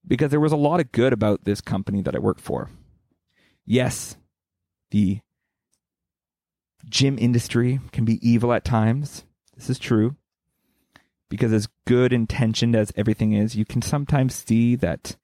because 0.07 0.31
there 0.31 0.41
was 0.41 0.53
a 0.53 0.57
lot 0.57 0.79
of 0.79 0.93
good 0.93 1.13
about 1.13 1.45
this 1.45 1.61
company 1.61 2.03
that 2.03 2.15
I 2.15 2.21
worked 2.21 2.41
for. 2.41 2.71
Yes, 3.67 4.17
the 4.91 5.21
gym 6.89 7.19
industry 7.19 7.81
can 7.93 8.05
be 8.05 8.27
evil 8.27 8.53
at 8.53 8.65
times. 8.65 9.25
This 9.57 9.69
is 9.69 9.79
true. 9.79 10.17
Because 11.29 11.53
as 11.53 11.69
good 11.87 12.13
intentioned 12.13 12.75
as 12.75 12.93
everything 12.97 13.33
is, 13.33 13.55
you 13.55 13.65
can 13.65 13.83
sometimes 13.83 14.35
see 14.35 14.77
that 14.77 15.17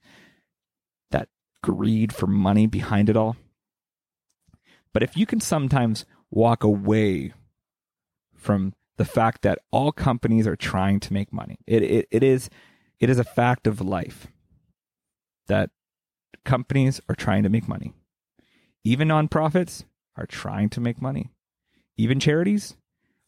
that 1.11 1.29
greed 1.63 2.13
for 2.13 2.27
money 2.27 2.67
behind 2.67 3.09
it 3.09 3.17
all. 3.17 3.37
But 4.93 5.03
if 5.03 5.17
you 5.17 5.27
can 5.27 5.41
sometimes 5.41 6.05
walk 6.31 6.63
away 6.63 7.33
from 8.35 8.75
the 8.97 9.05
fact 9.05 9.43
that 9.43 9.59
all 9.71 9.93
companies 9.93 10.47
are 10.47 10.57
trying 10.57 11.01
to 11.01 11.13
make 11.13 11.33
money. 11.33 11.59
It, 11.67 11.83
it, 11.83 12.09
it 12.11 12.23
is 12.23 12.51
it 13.01 13.11
is 13.11 13.19
a 13.19 13.25
fact 13.25 13.67
of 13.67 13.81
life 13.81 14.29
that 15.49 15.71
companies 16.45 17.01
are 17.09 17.15
trying 17.15 17.43
to 17.43 17.49
make 17.49 17.69
money. 17.69 17.93
Even 18.85 19.09
nonprofits 19.09 19.85
are 20.17 20.27
trying 20.27 20.69
to 20.71 20.81
make 20.81 21.03
money. 21.03 21.31
Even 21.97 22.21
charities 22.21 22.77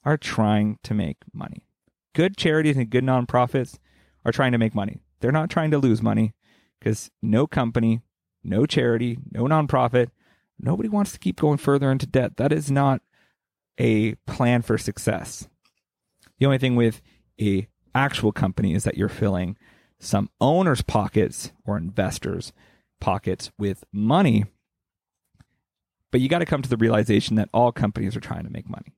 are 0.04 0.16
trying 0.16 0.78
to 0.85 0.95
make 0.95 1.18
money. 1.33 1.65
Good 2.16 2.38
charities 2.38 2.78
and 2.78 2.88
good 2.88 3.04
nonprofits 3.04 3.78
are 4.25 4.32
trying 4.32 4.52
to 4.52 4.58
make 4.58 4.75
money. 4.75 5.02
They're 5.20 5.30
not 5.30 5.50
trying 5.50 5.70
to 5.73 5.78
lose 5.78 6.00
money 6.00 6.32
because 6.78 7.11
no 7.23 7.46
company, 7.46 8.00
no 8.42 8.64
charity, 8.64 9.18
no 9.32 9.44
nonprofit, 9.44 10.08
nobody 10.58 10.88
wants 10.88 11.12
to 11.12 11.18
keep 11.18 11.38
going 11.38 11.58
further 11.58 11.90
into 11.90 12.06
debt. 12.06 12.38
That 12.38 12.52
is 12.52 12.70
not 12.70 13.02
a 13.76 14.14
plan 14.26 14.62
for 14.62 14.78
success. 14.78 15.46
The 16.38 16.46
only 16.46 16.56
thing 16.56 16.75
with 16.75 17.02
a 17.38 17.68
actual 17.94 18.32
company 18.32 18.73
is 18.73 18.85
that 18.85 18.96
you're 18.96 19.11
filling 19.11 19.58
some 19.99 20.30
owners' 20.40 20.80
pockets 20.80 21.52
or 21.66 21.76
investors' 21.76 22.54
pockets 22.99 23.50
with 23.58 23.85
money. 23.92 24.46
But 26.11 26.23
you 26.23 26.30
got 26.30 26.38
to 26.38 26.46
come 26.46 26.62
to 26.62 26.70
the 26.70 26.78
realization 26.78 27.37
that 27.37 27.50
all 27.52 27.73
companies 27.73 28.16
are 28.16 28.20
trying 28.20 28.44
to 28.44 28.50
make 28.50 28.70
money. 28.70 28.96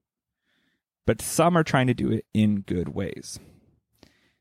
But 1.09 1.23
some 1.23 1.57
are 1.57 1.65
trying 1.65 1.87
to 1.87 1.95
do 1.95 2.13
it 2.13 2.27
in 2.35 2.61
good 2.61 2.91
ways. 2.91 3.41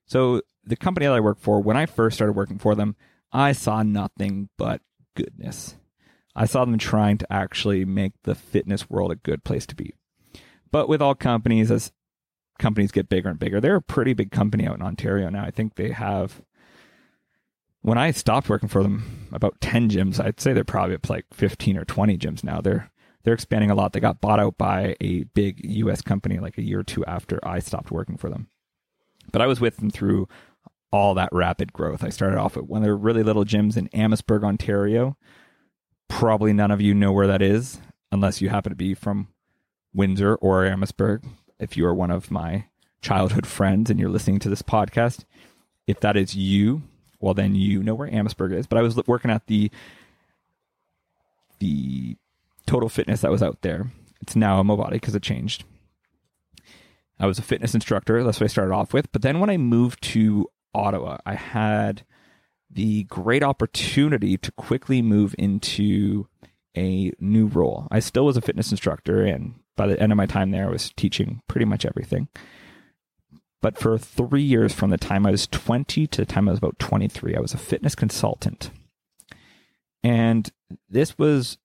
So 0.05 0.41
the 0.65 0.75
company 0.75 1.05
that 1.05 1.15
I 1.15 1.21
work 1.21 1.39
for, 1.39 1.61
when 1.61 1.77
I 1.77 1.85
first 1.85 2.17
started 2.17 2.33
working 2.33 2.59
for 2.59 2.75
them, 2.75 2.97
I 3.31 3.53
saw 3.53 3.83
nothing 3.83 4.49
but 4.57 4.81
goodness. 5.15 5.77
I 6.35 6.43
saw 6.43 6.65
them 6.65 6.77
trying 6.77 7.19
to 7.19 7.31
actually 7.31 7.85
make 7.85 8.11
the 8.23 8.35
fitness 8.35 8.89
world 8.89 9.13
a 9.13 9.15
good 9.15 9.45
place 9.45 9.65
to 9.67 9.75
be. 9.75 9.93
But 10.69 10.89
with 10.89 11.01
all 11.01 11.15
companies, 11.15 11.71
as 11.71 11.93
companies 12.59 12.91
get 12.91 13.07
bigger 13.07 13.29
and 13.29 13.39
bigger. 13.39 13.61
They're 13.61 13.77
a 13.77 13.81
pretty 13.81 14.13
big 14.13 14.31
company 14.31 14.67
out 14.67 14.75
in 14.75 14.81
Ontario 14.81 15.29
now. 15.29 15.45
I 15.45 15.51
think 15.51 15.75
they 15.75 15.91
have 15.91 16.41
when 17.81 17.97
I 17.97 18.11
stopped 18.11 18.49
working 18.49 18.67
for 18.67 18.83
them, 18.83 19.29
about 19.31 19.61
10 19.61 19.89
gyms. 19.89 20.19
I'd 20.19 20.41
say 20.41 20.51
they're 20.51 20.65
probably 20.65 20.95
up 20.95 21.09
like 21.09 21.27
15 21.31 21.77
or 21.77 21.85
20 21.85 22.17
gyms 22.17 22.43
now. 22.43 22.59
They're 22.59 22.91
they're 23.27 23.33
expanding 23.33 23.69
a 23.69 23.75
lot. 23.75 23.91
They 23.91 23.99
got 23.99 24.21
bought 24.21 24.39
out 24.39 24.57
by 24.57 24.95
a 25.01 25.23
big 25.23 25.59
US 25.61 26.01
company 26.01 26.39
like 26.39 26.57
a 26.57 26.61
year 26.61 26.79
or 26.79 26.83
two 26.83 27.03
after 27.03 27.45
I 27.45 27.59
stopped 27.59 27.91
working 27.91 28.15
for 28.15 28.29
them. 28.29 28.47
But 29.33 29.41
I 29.41 29.47
was 29.47 29.59
with 29.59 29.75
them 29.75 29.89
through 29.89 30.29
all 30.93 31.13
that 31.15 31.27
rapid 31.33 31.73
growth. 31.73 32.05
I 32.05 32.09
started 32.09 32.37
off 32.37 32.55
at 32.55 32.69
one 32.69 32.83
of 32.83 32.85
their 32.85 32.95
really 32.95 33.23
little 33.23 33.43
gyms 33.43 33.75
in 33.75 33.89
Amherstburg, 33.89 34.45
Ontario. 34.45 35.17
Probably 36.07 36.53
none 36.53 36.71
of 36.71 36.79
you 36.79 36.93
know 36.93 37.11
where 37.11 37.27
that 37.27 37.41
is 37.41 37.81
unless 38.13 38.39
you 38.39 38.47
happen 38.47 38.69
to 38.69 38.77
be 38.77 38.93
from 38.93 39.27
Windsor 39.93 40.35
or 40.35 40.65
Amherstburg 40.65 41.25
if 41.59 41.75
you 41.75 41.85
are 41.85 41.93
one 41.93 42.11
of 42.11 42.31
my 42.31 42.67
childhood 43.01 43.45
friends 43.45 43.89
and 43.89 43.99
you're 43.99 44.07
listening 44.07 44.39
to 44.39 44.47
this 44.47 44.61
podcast, 44.61 45.25
if 45.85 45.99
that 45.99 46.15
is 46.15 46.33
you, 46.33 46.81
well, 47.19 47.33
then 47.33 47.55
you 47.55 47.83
know 47.83 47.93
where 47.93 48.07
Amherstburg 48.07 48.53
is. 48.53 48.67
But 48.67 48.77
I 48.77 48.83
was 48.83 48.95
working 49.05 49.31
at 49.31 49.47
the 49.47 49.69
the 51.59 52.15
Total 52.67 52.89
Fitness 52.89 53.21
that 53.21 53.31
was 53.31 53.41
out 53.41 53.61
there. 53.61 53.87
It's 54.21 54.35
now 54.35 54.59
a 54.59 54.63
Movati 54.63 54.91
because 54.91 55.15
it 55.15 55.23
changed. 55.23 55.63
I 57.19 57.25
was 57.25 57.39
a 57.39 57.43
fitness 57.43 57.73
instructor. 57.73 58.23
That's 58.23 58.39
what 58.39 58.45
I 58.45 58.47
started 58.47 58.73
off 58.73 58.93
with. 58.93 59.11
But 59.11 59.23
then 59.23 59.39
when 59.39 59.49
I 59.49 59.57
moved 59.57 60.03
to 60.03 60.47
Ottawa, 60.75 61.17
I 61.25 61.33
had 61.33 62.05
the 62.69 63.03
great 63.05 63.41
opportunity 63.41 64.37
to 64.37 64.51
quickly 64.51 65.01
move 65.01 65.33
into 65.39 66.27
a 66.75 67.11
new 67.19 67.47
role. 67.47 67.87
I 67.89 67.99
still 67.99 68.25
was 68.25 68.37
a 68.37 68.41
fitness 68.41 68.69
instructor 68.69 69.23
and 69.23 69.55
by 69.75 69.87
the 69.87 69.99
end 70.01 70.11
of 70.11 70.17
my 70.17 70.25
time 70.25 70.51
there, 70.51 70.67
I 70.67 70.71
was 70.71 70.91
teaching 70.95 71.41
pretty 71.47 71.65
much 71.65 71.85
everything. 71.85 72.27
But 73.61 73.77
for 73.77 73.97
three 73.97 74.41
years, 74.41 74.73
from 74.73 74.89
the 74.89 74.97
time 74.97 75.25
I 75.25 75.31
was 75.31 75.47
20 75.47 76.07
to 76.07 76.21
the 76.21 76.25
time 76.25 76.47
I 76.47 76.51
was 76.51 76.59
about 76.59 76.79
23, 76.79 77.35
I 77.35 77.39
was 77.39 77.53
a 77.53 77.57
fitness 77.57 77.95
consultant. 77.95 78.71
And 80.03 80.51
this 80.89 81.17
was 81.17 81.57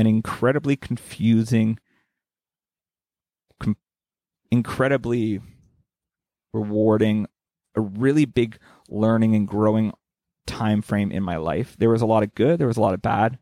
an 0.00 0.06
incredibly 0.06 0.76
confusing, 0.76 1.78
com- 3.60 3.76
incredibly 4.50 5.40
rewarding, 6.52 7.26
a 7.74 7.80
really 7.80 8.24
big 8.24 8.58
learning 8.88 9.34
and 9.36 9.46
growing 9.46 9.92
time 10.46 10.82
frame 10.82 11.12
in 11.12 11.22
my 11.22 11.36
life. 11.36 11.76
There 11.78 11.90
was 11.90 12.02
a 12.02 12.06
lot 12.06 12.22
of 12.22 12.34
good, 12.34 12.58
there 12.58 12.66
was 12.66 12.76
a 12.76 12.80
lot 12.80 12.94
of 12.94 13.02
bad 13.02 13.38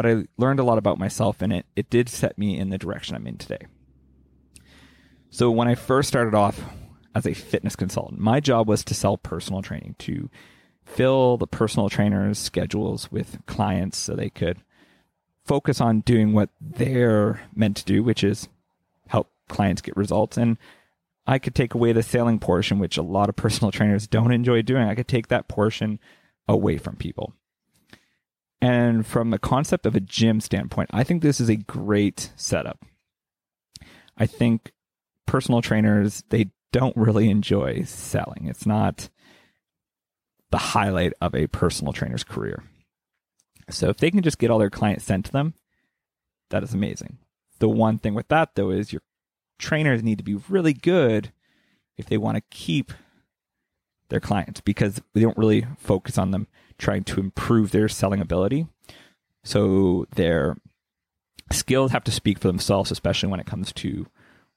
but 0.00 0.06
I 0.06 0.24
learned 0.38 0.60
a 0.60 0.64
lot 0.64 0.78
about 0.78 0.98
myself 0.98 1.42
and 1.42 1.52
it 1.52 1.66
it 1.76 1.90
did 1.90 2.08
set 2.08 2.38
me 2.38 2.58
in 2.58 2.70
the 2.70 2.78
direction 2.78 3.14
I'm 3.14 3.26
in 3.26 3.36
today. 3.36 3.66
So 5.28 5.50
when 5.50 5.68
I 5.68 5.74
first 5.74 6.08
started 6.08 6.34
off 6.34 6.60
as 7.14 7.26
a 7.26 7.34
fitness 7.34 7.76
consultant, 7.76 8.18
my 8.18 8.40
job 8.40 8.66
was 8.66 8.82
to 8.84 8.94
sell 8.94 9.18
personal 9.18 9.60
training 9.60 9.96
to 9.98 10.30
fill 10.84 11.36
the 11.36 11.46
personal 11.46 11.90
trainers' 11.90 12.38
schedules 12.38 13.12
with 13.12 13.44
clients 13.44 13.98
so 13.98 14.14
they 14.14 14.30
could 14.30 14.62
focus 15.44 15.80
on 15.80 16.00
doing 16.00 16.32
what 16.32 16.50
they're 16.60 17.42
meant 17.54 17.76
to 17.78 17.84
do, 17.84 18.02
which 18.02 18.22
is 18.22 18.48
help 19.08 19.30
clients 19.48 19.82
get 19.82 19.96
results. 19.96 20.36
And 20.36 20.58
I 21.26 21.38
could 21.38 21.54
take 21.54 21.74
away 21.74 21.92
the 21.92 22.02
selling 22.02 22.38
portion, 22.38 22.78
which 22.78 22.96
a 22.96 23.02
lot 23.02 23.28
of 23.28 23.36
personal 23.36 23.70
trainers 23.70 24.06
don't 24.06 24.32
enjoy 24.32 24.62
doing. 24.62 24.88
I 24.88 24.94
could 24.94 25.08
take 25.08 25.28
that 25.28 25.48
portion 25.48 25.98
away 26.48 26.78
from 26.78 26.96
people. 26.96 27.34
And 28.62 29.06
from 29.06 29.30
the 29.30 29.38
concept 29.38 29.86
of 29.86 29.96
a 29.96 30.00
gym 30.00 30.40
standpoint, 30.40 30.90
I 30.92 31.02
think 31.02 31.22
this 31.22 31.40
is 31.40 31.48
a 31.48 31.56
great 31.56 32.30
setup. 32.36 32.84
I 34.18 34.26
think 34.26 34.72
personal 35.26 35.62
trainers, 35.62 36.24
they 36.28 36.50
don't 36.72 36.96
really 36.96 37.30
enjoy 37.30 37.84
selling. 37.84 38.46
It's 38.48 38.66
not 38.66 39.08
the 40.50 40.58
highlight 40.58 41.14
of 41.20 41.34
a 41.34 41.46
personal 41.46 41.92
trainer's 41.92 42.24
career. 42.24 42.64
So 43.70 43.88
if 43.88 43.98
they 43.98 44.10
can 44.10 44.22
just 44.22 44.38
get 44.38 44.50
all 44.50 44.58
their 44.58 44.70
clients 44.70 45.04
sent 45.04 45.26
to 45.26 45.32
them, 45.32 45.54
that 46.50 46.62
is 46.62 46.74
amazing. 46.74 47.18
The 47.58 47.68
one 47.68 47.98
thing 47.98 48.14
with 48.14 48.28
that 48.28 48.54
though 48.54 48.70
is 48.70 48.92
your 48.92 49.02
trainers 49.58 50.02
need 50.02 50.18
to 50.18 50.24
be 50.24 50.34
really 50.34 50.72
good 50.72 51.32
if 51.96 52.06
they 52.06 52.18
want 52.18 52.36
to 52.36 52.42
keep 52.50 52.92
their 54.08 54.20
clients 54.20 54.60
because 54.60 55.00
we 55.14 55.20
don't 55.20 55.38
really 55.38 55.66
focus 55.78 56.18
on 56.18 56.30
them 56.30 56.48
trying 56.78 57.04
to 57.04 57.20
improve 57.20 57.70
their 57.70 57.88
selling 57.88 58.20
ability. 58.20 58.66
So 59.44 60.06
their 60.16 60.56
skills 61.52 61.92
have 61.92 62.04
to 62.04 62.10
speak 62.10 62.38
for 62.38 62.48
themselves, 62.48 62.90
especially 62.90 63.28
when 63.28 63.40
it 63.40 63.46
comes 63.46 63.72
to 63.74 64.06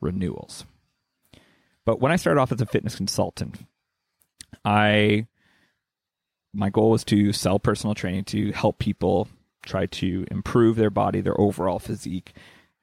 renewals. 0.01 0.65
But 1.86 2.00
when 2.00 2.12
I 2.12 2.15
started 2.15 2.39
off 2.39 2.51
as 2.51 2.62
a 2.62 2.65
fitness 2.65 2.96
consultant, 2.96 3.65
I 4.63 5.27
my 6.53 6.69
goal 6.69 6.91
was 6.91 7.03
to 7.05 7.33
sell 7.33 7.60
personal 7.60 7.95
training 7.95 8.25
to 8.25 8.51
help 8.51 8.79
people 8.79 9.27
try 9.65 9.86
to 9.88 10.25
improve 10.29 10.75
their 10.75 10.89
body, 10.89 11.22
their 11.22 11.39
overall 11.39 11.79
physique, 11.79 12.33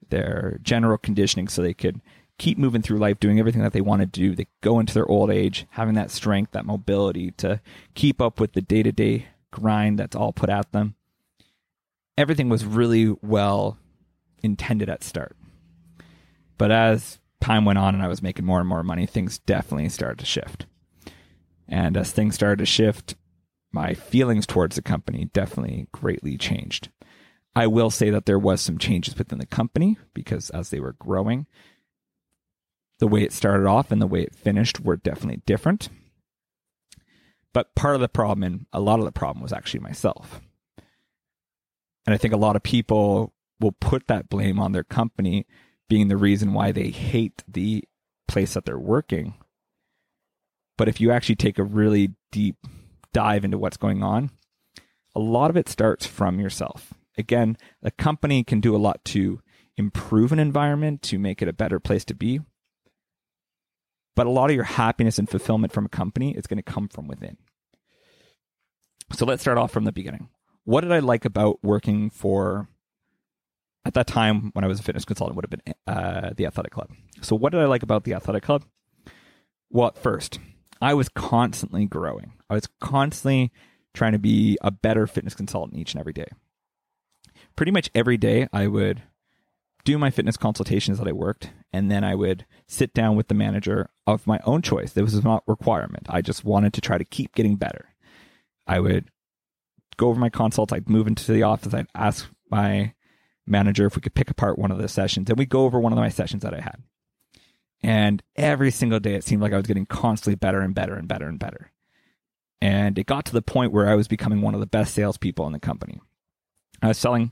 their 0.09 0.59
general 0.61 0.97
conditioning 0.97 1.47
so 1.47 1.61
they 1.61 1.73
could 1.73 2.01
keep 2.37 2.57
moving 2.57 2.81
through 2.81 2.97
life 2.97 3.19
doing 3.19 3.39
everything 3.39 3.61
that 3.61 3.71
they 3.71 3.81
want 3.81 4.01
to 4.01 4.05
do. 4.05 4.35
They 4.35 4.47
go 4.61 4.79
into 4.79 4.93
their 4.93 5.07
old 5.07 5.29
age 5.29 5.67
having 5.71 5.93
that 5.95 6.11
strength, 6.11 6.51
that 6.51 6.65
mobility 6.65 7.31
to 7.37 7.61
keep 7.93 8.19
up 8.19 8.39
with 8.39 8.53
the 8.53 8.61
day-to-day 8.61 9.27
grind 9.51 9.99
that's 9.99 10.15
all 10.15 10.33
put 10.33 10.49
at 10.49 10.71
them. 10.71 10.95
Everything 12.17 12.49
was 12.49 12.65
really 12.65 13.15
well 13.21 13.77
intended 14.41 14.89
at 14.89 15.03
start. 15.03 15.35
But 16.57 16.71
as 16.71 17.19
time 17.39 17.63
went 17.63 17.79
on 17.79 17.93
and 17.93 18.03
I 18.03 18.07
was 18.07 18.21
making 18.21 18.45
more 18.45 18.59
and 18.59 18.67
more 18.67 18.83
money, 18.83 19.05
things 19.05 19.39
definitely 19.39 19.89
started 19.89 20.19
to 20.19 20.25
shift. 20.25 20.65
And 21.67 21.95
as 21.95 22.11
things 22.11 22.35
started 22.35 22.59
to 22.59 22.65
shift, 22.65 23.15
my 23.71 23.93
feelings 23.93 24.45
towards 24.45 24.75
the 24.75 24.81
company 24.81 25.29
definitely 25.33 25.87
greatly 25.91 26.37
changed. 26.37 26.89
I 27.55 27.67
will 27.67 27.89
say 27.89 28.09
that 28.09 28.25
there 28.25 28.39
was 28.39 28.61
some 28.61 28.77
changes 28.77 29.17
within 29.17 29.39
the 29.39 29.45
company 29.45 29.97
because 30.13 30.49
as 30.51 30.69
they 30.69 30.79
were 30.79 30.93
growing, 30.93 31.47
the 32.99 33.07
way 33.07 33.23
it 33.23 33.33
started 33.33 33.67
off 33.67 33.91
and 33.91 34.01
the 34.01 34.07
way 34.07 34.21
it 34.21 34.35
finished 34.35 34.79
were 34.79 34.95
definitely 34.95 35.41
different. 35.45 35.89
But 37.53 37.75
part 37.75 37.95
of 37.95 38.01
the 38.01 38.07
problem 38.07 38.43
and 38.43 38.65
a 38.71 38.79
lot 38.79 38.99
of 38.99 39.05
the 39.05 39.11
problem 39.11 39.41
was 39.41 39.51
actually 39.51 39.81
myself. 39.81 40.39
And 42.05 42.13
I 42.13 42.17
think 42.17 42.33
a 42.33 42.37
lot 42.37 42.55
of 42.55 42.63
people 42.63 43.33
will 43.59 43.73
put 43.73 44.07
that 44.07 44.29
blame 44.29 44.59
on 44.59 44.71
their 44.71 44.83
company 44.83 45.45
being 45.89 46.07
the 46.07 46.17
reason 46.17 46.53
why 46.53 46.71
they 46.71 46.89
hate 46.89 47.43
the 47.47 47.83
place 48.27 48.53
that 48.53 48.65
they're 48.65 48.79
working. 48.79 49.33
But 50.77 50.87
if 50.87 51.01
you 51.01 51.11
actually 51.11 51.35
take 51.35 51.59
a 51.59 51.63
really 51.63 52.13
deep 52.31 52.55
dive 53.13 53.45
into 53.45 53.57
what's 53.57 53.77
going 53.77 54.03
on, 54.03 54.31
a 55.15 55.19
lot 55.19 55.49
of 55.49 55.57
it 55.57 55.69
starts 55.69 56.05
from 56.05 56.39
yourself. 56.39 56.93
Again, 57.17 57.57
a 57.83 57.91
company 57.91 58.43
can 58.43 58.61
do 58.61 58.75
a 58.75 58.77
lot 58.77 59.03
to 59.05 59.41
improve 59.77 60.31
an 60.31 60.39
environment, 60.39 61.01
to 61.03 61.19
make 61.19 61.41
it 61.41 61.47
a 61.47 61.53
better 61.53 61.79
place 61.79 62.05
to 62.05 62.13
be. 62.13 62.39
But 64.15 64.27
a 64.27 64.31
lot 64.31 64.49
of 64.49 64.55
your 64.55 64.65
happiness 64.65 65.19
and 65.19 65.29
fulfillment 65.29 65.73
from 65.73 65.85
a 65.85 65.89
company 65.89 66.35
is 66.35 66.47
going 66.47 66.57
to 66.57 66.63
come 66.63 66.87
from 66.87 67.07
within. 67.07 67.37
So 69.13 69.25
let's 69.25 69.41
start 69.41 69.57
off 69.57 69.71
from 69.71 69.83
the 69.83 69.91
beginning. 69.91 70.29
What 70.63 70.81
did 70.81 70.91
I 70.91 70.99
like 70.99 71.25
about 71.25 71.59
working 71.63 72.09
for 72.09 72.67
at 73.85 73.93
that 73.93 74.07
time 74.07 74.51
when 74.53 74.63
I 74.63 74.67
was 74.67 74.79
a 74.79 74.83
fitness 74.83 75.05
consultant 75.05 75.35
would 75.35 75.45
have 75.45 75.63
been 75.63 75.73
uh, 75.87 76.31
the 76.35 76.45
athletic 76.45 76.71
club. 76.71 76.91
So 77.21 77.35
what 77.35 77.51
did 77.51 77.61
I 77.61 77.65
like 77.65 77.83
about 77.83 78.03
the 78.03 78.13
athletic 78.13 78.43
club? 78.43 78.63
Well, 79.69 79.93
first, 79.93 80.39
I 80.81 80.93
was 80.93 81.09
constantly 81.09 81.85
growing. 81.85 82.33
I 82.49 82.55
was 82.55 82.67
constantly 82.79 83.51
trying 83.93 84.13
to 84.13 84.19
be 84.19 84.57
a 84.61 84.71
better 84.71 85.05
fitness 85.05 85.35
consultant 85.35 85.79
each 85.79 85.93
and 85.93 85.99
every 85.99 86.13
day. 86.13 86.27
Pretty 87.55 87.71
much 87.71 87.89
every 87.93 88.17
day, 88.17 88.47
I 88.51 88.67
would 88.67 89.03
do 89.83 89.97
my 89.97 90.09
fitness 90.09 90.37
consultations 90.37 90.97
that 90.97 91.07
I 91.07 91.11
worked, 91.11 91.51
and 91.73 91.91
then 91.91 92.03
I 92.03 92.15
would 92.15 92.45
sit 92.67 92.93
down 92.93 93.15
with 93.15 93.27
the 93.27 93.33
manager 93.33 93.89
of 94.07 94.27
my 94.27 94.39
own 94.43 94.61
choice. 94.61 94.93
This 94.93 95.13
was 95.13 95.23
not 95.23 95.43
requirement. 95.47 96.07
I 96.09 96.21
just 96.21 96.45
wanted 96.45 96.73
to 96.73 96.81
try 96.81 96.97
to 96.97 97.03
keep 97.03 97.35
getting 97.35 97.55
better. 97.55 97.89
I 98.67 98.79
would 98.79 99.09
go 99.97 100.09
over 100.09 100.19
my 100.19 100.29
consults. 100.29 100.71
I'd 100.71 100.89
move 100.89 101.07
into 101.07 101.31
the 101.31 101.43
office. 101.43 101.73
I'd 101.73 101.87
ask 101.95 102.29
my 102.49 102.93
manager 103.45 103.85
if 103.85 103.95
we 103.95 104.01
could 104.01 104.13
pick 104.13 104.29
apart 104.29 104.59
one 104.59 104.71
of 104.71 104.77
the 104.77 104.87
sessions 104.87 105.29
and 105.29 105.37
we 105.37 105.45
go 105.45 105.65
over 105.65 105.79
one 105.79 105.91
of 105.91 105.97
my 105.97 106.09
sessions 106.09 106.43
that 106.43 106.53
I 106.53 106.61
had. 106.61 106.77
And 107.83 108.21
every 108.35 108.71
single 108.71 108.99
day 108.99 109.15
it 109.15 109.23
seemed 109.23 109.41
like 109.41 109.53
I 109.53 109.57
was 109.57 109.67
getting 109.67 109.85
constantly 109.85 110.35
better 110.35 110.61
and 110.61 110.75
better 110.75 110.93
and 110.93 111.07
better 111.07 111.27
and 111.27 111.39
better. 111.39 111.71
And 112.61 112.97
it 112.99 113.07
got 113.07 113.25
to 113.25 113.33
the 113.33 113.41
point 113.41 113.71
where 113.71 113.89
I 113.89 113.95
was 113.95 114.07
becoming 114.07 114.41
one 114.41 114.53
of 114.53 114.59
the 114.59 114.67
best 114.67 114.93
salespeople 114.93 115.47
in 115.47 115.53
the 115.53 115.59
company. 115.59 115.99
I 116.81 116.89
was 116.89 116.97
selling, 116.97 117.31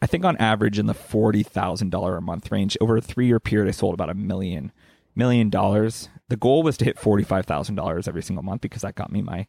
I 0.00 0.06
think 0.06 0.24
on 0.24 0.36
average 0.36 0.78
in 0.78 0.86
the 0.86 0.94
forty 0.94 1.42
thousand 1.42 1.90
dollar 1.90 2.16
a 2.16 2.22
month 2.22 2.52
range. 2.52 2.76
Over 2.80 2.98
a 2.98 3.02
three 3.02 3.26
year 3.26 3.40
period, 3.40 3.68
I 3.68 3.72
sold 3.72 3.94
about 3.94 4.10
a 4.10 4.14
million 4.14 4.72
million 5.16 5.50
dollars. 5.50 6.08
The 6.28 6.36
goal 6.36 6.62
was 6.62 6.76
to 6.78 6.84
hit 6.84 6.98
forty 6.98 7.24
five 7.24 7.46
thousand 7.46 7.74
dollars 7.74 8.06
every 8.06 8.22
single 8.22 8.44
month 8.44 8.60
because 8.60 8.82
that 8.82 8.94
got 8.94 9.12
me 9.12 9.22
my 9.22 9.46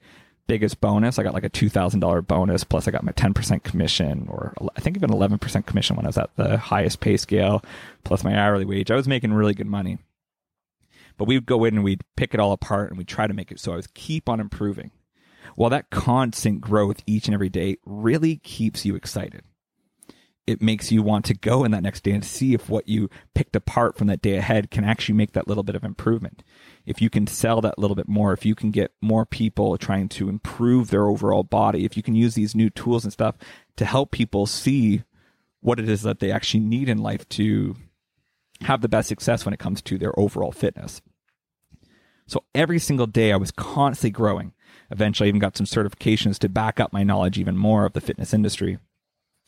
biggest 0.48 0.82
bonus. 0.82 1.20
I 1.20 1.24
got 1.24 1.36
like 1.36 1.44
a 1.44 1.50
two 1.50 1.70
thousand 1.70 2.00
dollar 2.00 2.22
bonus 2.22 2.64
plus 2.64 2.88
I 2.88 2.92
got 2.92 3.04
my 3.04 3.12
ten 3.14 3.34
percent 3.34 3.64
commission, 3.64 4.28
or 4.28 4.54
I 4.76 4.82
think 4.82 4.98
even 4.98 5.14
eleven 5.14 5.38
percent 5.38 5.68
commission 5.68 5.96
when 5.96 6.06
I 6.06 6.10
was 6.10 6.18
at 6.18 6.36
the 6.36 6.58
highest 6.58 7.00
pay 7.00 7.18
scale, 7.18 7.64
plus 8.04 8.24
my 8.24 8.36
hourly 8.36 8.66
wage. 8.66 8.90
I 8.90 8.96
was 8.96 9.08
making 9.08 9.34
really 9.34 9.54
good 9.54 9.68
money. 9.68 10.00
But 11.22 11.28
we 11.28 11.38
would 11.38 11.46
go 11.46 11.66
in 11.66 11.76
and 11.76 11.84
we'd 11.84 12.02
pick 12.16 12.34
it 12.34 12.40
all 12.40 12.52
apart 12.52 12.90
and 12.90 12.98
we'd 12.98 13.08
try 13.08 13.28
to 13.28 13.34
make 13.36 13.52
it 13.52 13.60
so 13.60 13.74
I 13.74 13.76
was 13.76 13.86
keep 13.86 14.28
on 14.28 14.40
improving. 14.40 14.90
Well, 15.56 15.70
that 15.70 15.92
constant 15.92 16.62
growth 16.62 17.04
each 17.06 17.28
and 17.28 17.36
every 17.36 17.48
day 17.48 17.78
really 17.86 18.38
keeps 18.38 18.86
you 18.86 18.96
excited 18.96 19.44
it 20.48 20.64
makes 20.64 20.92
you 20.92 21.04
want 21.04 21.24
to 21.26 21.36
go 21.36 21.64
in 21.64 21.70
that 21.70 21.84
next 21.84 22.04
day 22.04 22.10
and 22.10 22.26
see 22.26 22.56
if 22.56 22.68
what 22.68 22.90
you 22.90 23.08
picked 23.36 23.56
apart 23.56 24.00
from 24.00 24.08
that 24.08 24.24
day 24.24 24.38
ahead 24.38 24.72
can 24.72 24.84
actually 24.84 25.14
make 25.14 25.34
that 25.34 25.48
little 25.48 25.62
bit 25.62 25.76
of 25.76 25.84
improvement. 25.84 26.42
If 26.88 27.04
you 27.04 27.12
can 27.12 27.28
sell 27.28 27.62
that 27.62 27.78
little 27.78 27.94
bit 27.94 28.08
more, 28.08 28.34
if 28.34 28.44
you 28.44 28.56
can 28.56 28.72
get 28.72 28.92
more 29.00 29.24
people 29.24 29.78
trying 29.78 30.10
to 30.10 30.28
improve 30.28 30.90
their 30.90 31.06
overall 31.06 31.44
body, 31.44 31.86
if 31.86 31.96
you 31.96 32.02
can 32.02 32.16
use 32.16 32.34
these 32.34 32.56
new 32.56 32.72
tools 32.72 33.04
and 33.04 33.14
stuff 33.14 33.36
to 33.76 33.86
help 33.86 34.10
people 34.10 34.48
see 34.48 35.04
what 35.60 35.80
it 35.80 35.88
is 35.88 36.02
that 36.02 36.20
they 36.20 36.32
actually 36.32 36.62
need 36.62 36.90
in 36.90 36.98
life 36.98 37.30
to 37.30 37.76
have 38.62 38.82
the 38.82 38.90
best 38.90 39.08
success 39.08 39.46
when 39.46 39.54
it 39.54 39.60
comes 39.60 39.82
to 39.84 40.00
their 40.00 40.18
overall 40.20 40.52
fitness. 40.52 41.02
So 42.32 42.46
every 42.56 42.80
single 42.80 43.08
day 43.08 43.34
I 43.34 43.36
was 43.36 43.52
constantly 43.52 44.12
growing. 44.12 44.54
Eventually 44.90 45.28
I 45.28 45.30
even 45.30 45.42
got 45.42 45.58
some 45.58 45.66
certifications 45.66 46.40
to 46.40 46.48
back 46.48 46.80
up 46.80 46.94
my 46.94 47.04
knowledge 47.04 47.38
even 47.38 47.58
more 47.58 47.86
of 47.86 47.92
the 47.92 48.00
fitness 48.00 48.34
industry 48.34 48.80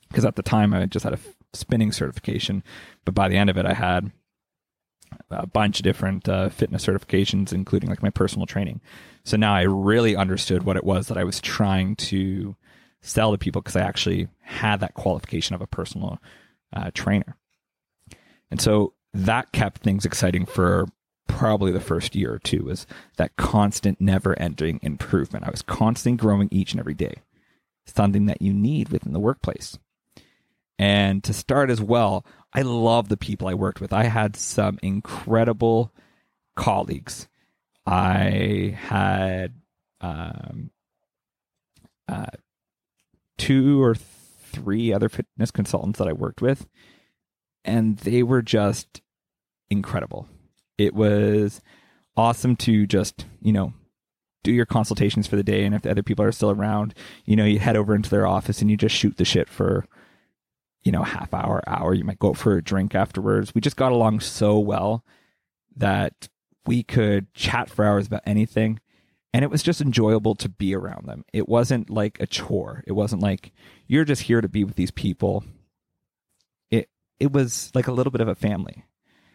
because 0.09 0.25
at 0.25 0.35
the 0.35 0.43
time 0.43 0.73
I 0.73 0.85
just 0.85 1.05
had 1.05 1.13
a 1.13 1.19
spinning 1.53 1.93
certification, 1.93 2.61
but 3.05 3.15
by 3.15 3.29
the 3.29 3.37
end 3.37 3.49
of 3.49 3.57
it, 3.57 3.65
I 3.65 3.73
had 3.73 4.11
a 5.29 5.47
bunch 5.47 5.79
of 5.79 5.83
different 5.83 6.27
uh, 6.27 6.49
fitness 6.49 6.85
certifications, 6.85 7.53
including 7.53 7.89
like 7.89 8.03
my 8.03 8.09
personal 8.09 8.45
training. 8.45 8.81
So 9.23 9.37
now 9.37 9.55
I 9.55 9.61
really 9.61 10.17
understood 10.17 10.63
what 10.63 10.75
it 10.75 10.83
was 10.83 11.07
that 11.07 11.17
I 11.17 11.23
was 11.23 11.39
trying 11.39 11.95
to 11.95 12.57
sell 13.01 13.31
to 13.31 13.37
people 13.37 13.61
because 13.61 13.77
I 13.77 13.81
actually 13.81 14.27
had 14.41 14.81
that 14.81 14.93
qualification 14.93 15.55
of 15.55 15.61
a 15.61 15.67
personal 15.67 16.19
uh, 16.73 16.91
trainer. 16.93 17.37
And 18.51 18.59
so 18.59 18.93
that 19.13 19.53
kept 19.53 19.83
things 19.83 20.05
exciting 20.05 20.45
for 20.45 20.87
probably 21.27 21.71
the 21.71 21.79
first 21.79 22.15
year 22.15 22.33
or 22.33 22.39
two 22.39 22.65
was 22.65 22.85
that 23.17 23.35
constant 23.35 23.99
never 23.99 24.37
ending 24.39 24.79
improvement. 24.81 25.45
I 25.45 25.51
was 25.51 25.61
constantly 25.61 26.17
growing 26.17 26.49
each 26.51 26.71
and 26.71 26.79
every 26.79 26.93
day. 26.93 27.15
Something 27.85 28.27
that 28.27 28.41
you 28.41 28.53
need 28.53 28.89
within 28.89 29.13
the 29.13 29.19
workplace. 29.19 29.77
And 30.79 31.23
to 31.23 31.33
start 31.33 31.69
as 31.69 31.81
well, 31.81 32.25
I 32.53 32.61
love 32.61 33.09
the 33.09 33.17
people 33.17 33.47
I 33.47 33.53
worked 33.53 33.81
with. 33.81 33.93
I 33.93 34.03
had 34.03 34.35
some 34.35 34.79
incredible 34.81 35.93
colleagues. 36.55 37.27
I 37.85 38.77
had 38.79 39.53
um, 40.01 40.71
uh, 42.07 42.25
two 43.37 43.81
or 43.81 43.95
three 43.95 44.93
other 44.93 45.09
fitness 45.09 45.51
consultants 45.51 45.99
that 45.99 46.07
I 46.07 46.13
worked 46.13 46.41
with, 46.41 46.67
and 47.65 47.97
they 47.97 48.23
were 48.23 48.41
just 48.41 49.01
incredible. 49.69 50.27
It 50.77 50.93
was 50.93 51.61
awesome 52.15 52.55
to 52.57 52.85
just, 52.85 53.25
you 53.41 53.53
know, 53.53 53.73
do 54.43 54.51
your 54.51 54.65
consultations 54.65 55.27
for 55.27 55.35
the 55.35 55.43
day. 55.43 55.63
And 55.63 55.73
if 55.73 55.83
the 55.83 55.91
other 55.91 56.03
people 56.03 56.25
are 56.25 56.31
still 56.31 56.51
around, 56.51 56.93
you 57.25 57.35
know, 57.35 57.45
you 57.45 57.59
head 57.59 57.77
over 57.77 57.95
into 57.95 58.09
their 58.09 58.27
office 58.27 58.61
and 58.61 58.69
you 58.69 58.77
just 58.77 58.95
shoot 58.95 59.17
the 59.17 59.25
shit 59.25 59.49
for 59.49 59.85
you 60.83 60.91
know, 60.91 61.03
half 61.03 61.33
hour, 61.33 61.61
hour. 61.67 61.93
You 61.93 62.03
might 62.03 62.19
go 62.19 62.33
for 62.33 62.57
a 62.57 62.63
drink 62.63 62.93
afterwards. 62.93 63.55
We 63.55 63.61
just 63.61 63.77
got 63.77 63.91
along 63.91 64.19
so 64.19 64.59
well 64.59 65.03
that 65.75 66.27
we 66.65 66.83
could 66.83 67.33
chat 67.33 67.69
for 67.69 67.85
hours 67.85 68.07
about 68.07 68.23
anything. 68.25 68.79
And 69.33 69.43
it 69.43 69.49
was 69.49 69.63
just 69.63 69.81
enjoyable 69.81 70.35
to 70.35 70.49
be 70.49 70.75
around 70.75 71.07
them. 71.07 71.25
It 71.33 71.49
wasn't 71.49 71.89
like 71.89 72.19
a 72.19 72.27
chore. 72.27 72.83
It 72.85 72.91
wasn't 72.91 73.21
like 73.21 73.51
you're 73.87 74.05
just 74.05 74.23
here 74.23 74.41
to 74.41 74.49
be 74.49 74.63
with 74.63 74.75
these 74.75 74.91
people. 74.91 75.43
It 76.69 76.89
it 77.19 77.31
was 77.31 77.71
like 77.73 77.87
a 77.87 77.91
little 77.91 78.11
bit 78.11 78.21
of 78.21 78.27
a 78.27 78.35
family. 78.35 78.85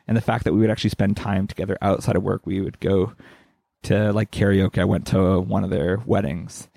And 0.09 0.16
the 0.16 0.23
fact 0.23 0.44
that 0.44 0.53
we 0.53 0.61
would 0.61 0.71
actually 0.71 0.90
spend 0.90 1.16
time 1.16 1.47
together 1.47 1.79
outside 1.81 2.16
of 2.16 2.23
work, 2.23 2.47
we 2.47 2.61
would 2.61 2.81
go 2.81 3.12
to 3.85 4.12
like 4.12 4.33
karaoke. 4.33 4.79
I 4.79 4.85
went 4.85 5.07
to 5.09 5.38
one 5.40 5.62
of 5.62 5.71
their 5.71 5.99
weddings 5.99 6.68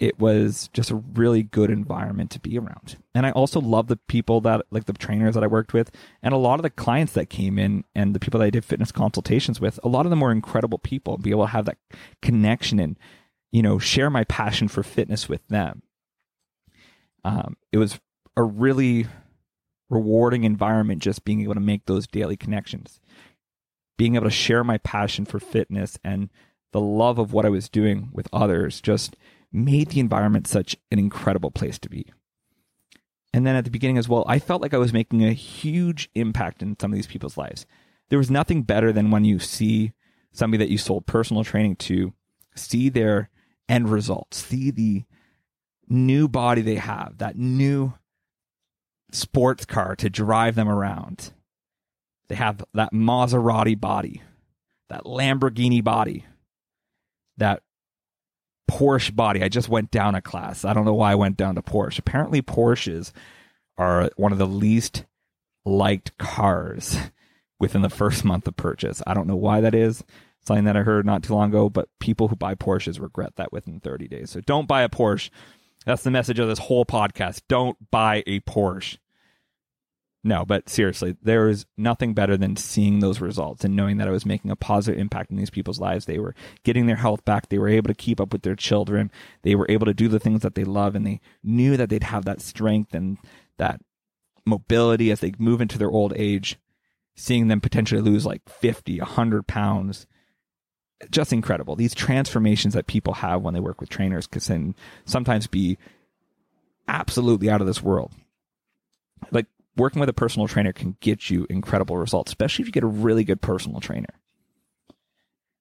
it 0.00 0.18
was 0.18 0.70
just 0.72 0.90
a 0.90 0.96
really 0.96 1.42
good 1.42 1.70
environment 1.70 2.30
to 2.30 2.40
be 2.40 2.58
around. 2.58 2.96
And 3.14 3.26
I 3.26 3.32
also 3.32 3.60
love 3.60 3.86
the 3.88 3.98
people 3.98 4.40
that, 4.40 4.64
like 4.70 4.86
the 4.86 4.94
trainers 4.94 5.34
that 5.34 5.44
I 5.44 5.46
worked 5.46 5.74
with, 5.74 5.90
and 6.22 6.32
a 6.32 6.38
lot 6.38 6.58
of 6.58 6.62
the 6.62 6.70
clients 6.70 7.12
that 7.12 7.28
came 7.28 7.58
in 7.58 7.84
and 7.94 8.14
the 8.14 8.18
people 8.18 8.40
that 8.40 8.46
I 8.46 8.50
did 8.50 8.64
fitness 8.64 8.90
consultations 8.90 9.60
with, 9.60 9.78
a 9.84 9.88
lot 9.88 10.06
of 10.06 10.10
them 10.10 10.20
were 10.20 10.32
incredible 10.32 10.78
people. 10.78 11.18
Be 11.18 11.30
able 11.30 11.44
to 11.44 11.52
have 11.52 11.66
that 11.66 11.76
connection 12.22 12.80
and, 12.80 12.98
you 13.52 13.62
know, 13.62 13.78
share 13.78 14.08
my 14.08 14.24
passion 14.24 14.68
for 14.68 14.82
fitness 14.82 15.28
with 15.28 15.46
them. 15.48 15.82
Um, 17.22 17.58
it 17.70 17.76
was 17.76 18.00
a 18.38 18.42
really 18.42 19.06
rewarding 19.90 20.44
environment 20.44 21.02
just 21.02 21.24
being 21.24 21.42
able 21.42 21.54
to 21.54 21.60
make 21.60 21.84
those 21.84 22.06
daily 22.06 22.36
connections, 22.36 23.00
being 23.98 24.14
able 24.14 24.24
to 24.24 24.30
share 24.30 24.64
my 24.64 24.78
passion 24.78 25.26
for 25.26 25.38
fitness 25.38 25.98
and 26.02 26.30
the 26.72 26.80
love 26.80 27.18
of 27.18 27.32
what 27.32 27.44
I 27.44 27.50
was 27.50 27.68
doing 27.68 28.08
with 28.12 28.28
others 28.32 28.80
just 28.80 29.16
made 29.52 29.88
the 29.88 30.00
environment 30.00 30.46
such 30.46 30.76
an 30.90 30.98
incredible 30.98 31.50
place 31.50 31.78
to 31.80 31.90
be. 31.90 32.06
And 33.32 33.46
then 33.46 33.56
at 33.56 33.64
the 33.64 33.70
beginning 33.70 33.98
as 33.98 34.08
well, 34.08 34.24
I 34.26 34.38
felt 34.38 34.62
like 34.62 34.74
I 34.74 34.78
was 34.78 34.92
making 34.92 35.24
a 35.24 35.32
huge 35.32 36.08
impact 36.14 36.62
in 36.62 36.76
some 36.80 36.92
of 36.92 36.96
these 36.96 37.06
people's 37.06 37.36
lives. 37.36 37.66
There 38.08 38.18
was 38.18 38.30
nothing 38.30 38.62
better 38.62 38.92
than 38.92 39.10
when 39.10 39.24
you 39.24 39.38
see 39.38 39.92
somebody 40.32 40.64
that 40.64 40.70
you 40.70 40.78
sold 40.78 41.06
personal 41.06 41.44
training 41.44 41.76
to 41.76 42.12
see 42.54 42.88
their 42.88 43.30
end 43.68 43.88
results, 43.88 44.44
see 44.44 44.70
the 44.70 45.04
new 45.88 46.28
body 46.28 46.62
they 46.62 46.76
have, 46.76 47.18
that 47.18 47.36
new 47.36 47.92
sports 49.14 49.64
car 49.64 49.96
to 49.96 50.10
drive 50.10 50.54
them 50.54 50.68
around. 50.68 51.32
They 52.28 52.36
have 52.36 52.64
that 52.74 52.92
Maserati 52.92 53.78
body, 53.78 54.22
that 54.88 55.04
Lamborghini 55.04 55.82
body, 55.82 56.26
that 57.36 57.62
Porsche 58.70 59.14
body. 59.14 59.42
I 59.42 59.48
just 59.48 59.68
went 59.68 59.90
down 59.90 60.14
a 60.14 60.22
class. 60.22 60.64
I 60.64 60.72
don't 60.72 60.84
know 60.84 60.94
why 60.94 61.12
I 61.12 61.16
went 61.16 61.36
down 61.36 61.56
to 61.56 61.62
Porsche. 61.62 61.98
Apparently, 61.98 62.40
Porsches 62.40 63.12
are 63.76 64.10
one 64.16 64.32
of 64.32 64.38
the 64.38 64.46
least 64.46 65.04
liked 65.64 66.16
cars 66.18 66.96
within 67.58 67.82
the 67.82 67.90
first 67.90 68.24
month 68.24 68.46
of 68.46 68.56
purchase. 68.56 69.02
I 69.06 69.14
don't 69.14 69.26
know 69.26 69.36
why 69.36 69.60
that 69.60 69.74
is. 69.74 70.04
Something 70.42 70.64
that 70.64 70.76
I 70.76 70.82
heard 70.82 71.04
not 71.04 71.22
too 71.22 71.34
long 71.34 71.50
ago, 71.50 71.68
but 71.68 71.88
people 71.98 72.28
who 72.28 72.36
buy 72.36 72.54
Porsches 72.54 73.00
regret 73.00 73.36
that 73.36 73.52
within 73.52 73.78
30 73.78 74.08
days. 74.08 74.30
So 74.30 74.40
don't 74.40 74.66
buy 74.66 74.82
a 74.82 74.88
Porsche. 74.88 75.30
That's 75.86 76.02
the 76.02 76.10
message 76.10 76.38
of 76.38 76.48
this 76.48 76.58
whole 76.58 76.84
podcast. 76.84 77.42
Don't 77.48 77.90
buy 77.90 78.22
a 78.26 78.40
Porsche. 78.40 78.98
No, 80.22 80.44
but 80.44 80.68
seriously, 80.68 81.16
there 81.22 81.48
is 81.48 81.64
nothing 81.78 82.12
better 82.12 82.36
than 82.36 82.56
seeing 82.56 82.98
those 82.98 83.22
results 83.22 83.64
and 83.64 83.74
knowing 83.74 83.96
that 83.96 84.08
I 84.08 84.10
was 84.10 84.26
making 84.26 84.50
a 84.50 84.56
positive 84.56 85.00
impact 85.00 85.30
in 85.30 85.38
these 85.38 85.48
people's 85.48 85.80
lives. 85.80 86.04
They 86.04 86.18
were 86.18 86.34
getting 86.62 86.86
their 86.86 86.96
health 86.96 87.24
back. 87.24 87.48
They 87.48 87.58
were 87.58 87.68
able 87.68 87.88
to 87.88 87.94
keep 87.94 88.20
up 88.20 88.32
with 88.32 88.42
their 88.42 88.54
children. 88.54 89.10
They 89.42 89.54
were 89.54 89.66
able 89.70 89.86
to 89.86 89.94
do 89.94 90.08
the 90.08 90.20
things 90.20 90.42
that 90.42 90.54
they 90.54 90.64
love 90.64 90.94
and 90.94 91.06
they 91.06 91.20
knew 91.42 91.78
that 91.78 91.88
they'd 91.88 92.02
have 92.02 92.26
that 92.26 92.42
strength 92.42 92.92
and 92.92 93.16
that 93.56 93.80
mobility 94.44 95.10
as 95.10 95.20
they 95.20 95.32
move 95.38 95.62
into 95.62 95.78
their 95.78 95.90
old 95.90 96.12
age. 96.14 96.58
Seeing 97.16 97.48
them 97.48 97.62
potentially 97.62 98.02
lose 98.02 98.26
like 98.26 98.46
50, 98.46 98.98
100 98.98 99.46
pounds. 99.46 100.06
Just 101.10 101.32
incredible. 101.32 101.76
These 101.76 101.94
transformations 101.94 102.74
that 102.74 102.86
people 102.86 103.14
have 103.14 103.42
when 103.42 103.54
they 103.54 103.60
work 103.60 103.80
with 103.80 103.88
trainers 103.88 104.26
can 104.26 104.74
sometimes 105.04 105.46
be 105.46 105.78
absolutely 106.88 107.48
out 107.48 107.60
of 107.60 107.66
this 107.66 107.82
world. 107.82 108.12
Like 109.30 109.46
working 109.76 110.00
with 110.00 110.08
a 110.08 110.14
personal 110.14 110.48
trainer 110.48 110.72
can 110.72 110.96
get 111.00 111.30
you 111.30 111.46
incredible 111.48 111.96
results, 111.96 112.30
especially 112.30 112.64
if 112.64 112.68
you 112.68 112.72
get 112.72 112.84
a 112.84 112.88
really 112.88 113.24
good 113.24 113.40
personal 113.40 113.80
trainer. 113.80 114.20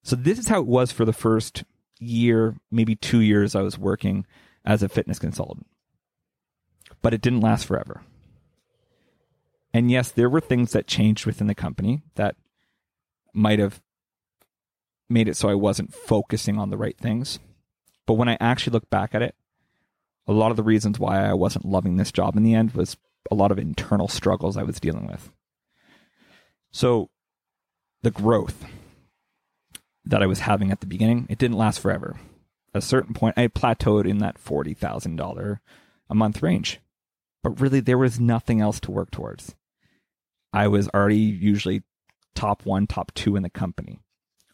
So 0.03 0.15
this 0.15 0.39
is 0.39 0.47
how 0.47 0.59
it 0.59 0.67
was 0.67 0.91
for 0.91 1.05
the 1.05 1.13
first 1.13 1.63
year, 1.99 2.55
maybe 2.71 2.95
two 2.95 3.19
years 3.19 3.55
I 3.55 3.61
was 3.61 3.77
working 3.77 4.25
as 4.65 4.83
a 4.83 4.89
fitness 4.89 5.19
consultant. 5.19 5.67
But 7.01 7.13
it 7.13 7.21
didn't 7.21 7.41
last 7.41 7.65
forever. 7.65 8.01
And 9.73 9.91
yes, 9.91 10.11
there 10.11 10.29
were 10.29 10.41
things 10.41 10.71
that 10.71 10.87
changed 10.87 11.25
within 11.25 11.47
the 11.47 11.55
company 11.55 12.01
that 12.15 12.35
might 13.33 13.59
have 13.59 13.81
made 15.09 15.27
it 15.27 15.35
so 15.35 15.49
I 15.49 15.55
wasn't 15.55 15.93
focusing 15.93 16.57
on 16.57 16.69
the 16.69 16.77
right 16.77 16.97
things. 16.97 17.39
But 18.05 18.13
when 18.13 18.29
I 18.29 18.37
actually 18.39 18.73
look 18.73 18.89
back 18.89 19.13
at 19.13 19.21
it, 19.21 19.35
a 20.27 20.33
lot 20.33 20.51
of 20.51 20.57
the 20.57 20.63
reasons 20.63 20.99
why 20.99 21.25
I 21.25 21.33
wasn't 21.33 21.65
loving 21.65 21.97
this 21.97 22.11
job 22.11 22.35
in 22.37 22.43
the 22.43 22.53
end 22.53 22.71
was 22.71 22.97
a 23.31 23.35
lot 23.35 23.51
of 23.51 23.59
internal 23.59 24.07
struggles 24.07 24.57
I 24.57 24.63
was 24.63 24.79
dealing 24.79 25.07
with. 25.07 25.31
So 26.71 27.09
the 28.01 28.11
growth 28.11 28.65
that 30.05 30.23
I 30.23 30.27
was 30.27 30.39
having 30.39 30.71
at 30.71 30.79
the 30.79 30.87
beginning, 30.87 31.25
it 31.29 31.37
didn't 31.37 31.57
last 31.57 31.79
forever. 31.79 32.19
At 32.73 32.83
a 32.83 32.85
certain 32.85 33.13
point, 33.13 33.37
I 33.37 33.47
plateaued 33.47 34.07
in 34.07 34.19
that 34.19 34.37
$40,000 34.39 35.59
a 36.09 36.15
month 36.15 36.43
range. 36.43 36.79
But 37.41 37.59
really, 37.61 37.79
there 37.79 37.97
was 37.97 38.19
nothing 38.19 38.61
else 38.61 38.79
to 38.81 38.91
work 38.91 39.11
towards. 39.11 39.55
I 40.51 40.67
was 40.67 40.89
already 40.89 41.17
usually 41.17 41.83
top 42.35 42.65
one, 42.65 42.85
top 42.85 43.13
two 43.13 43.35
in 43.35 43.43
the 43.43 43.49
company. 43.49 43.99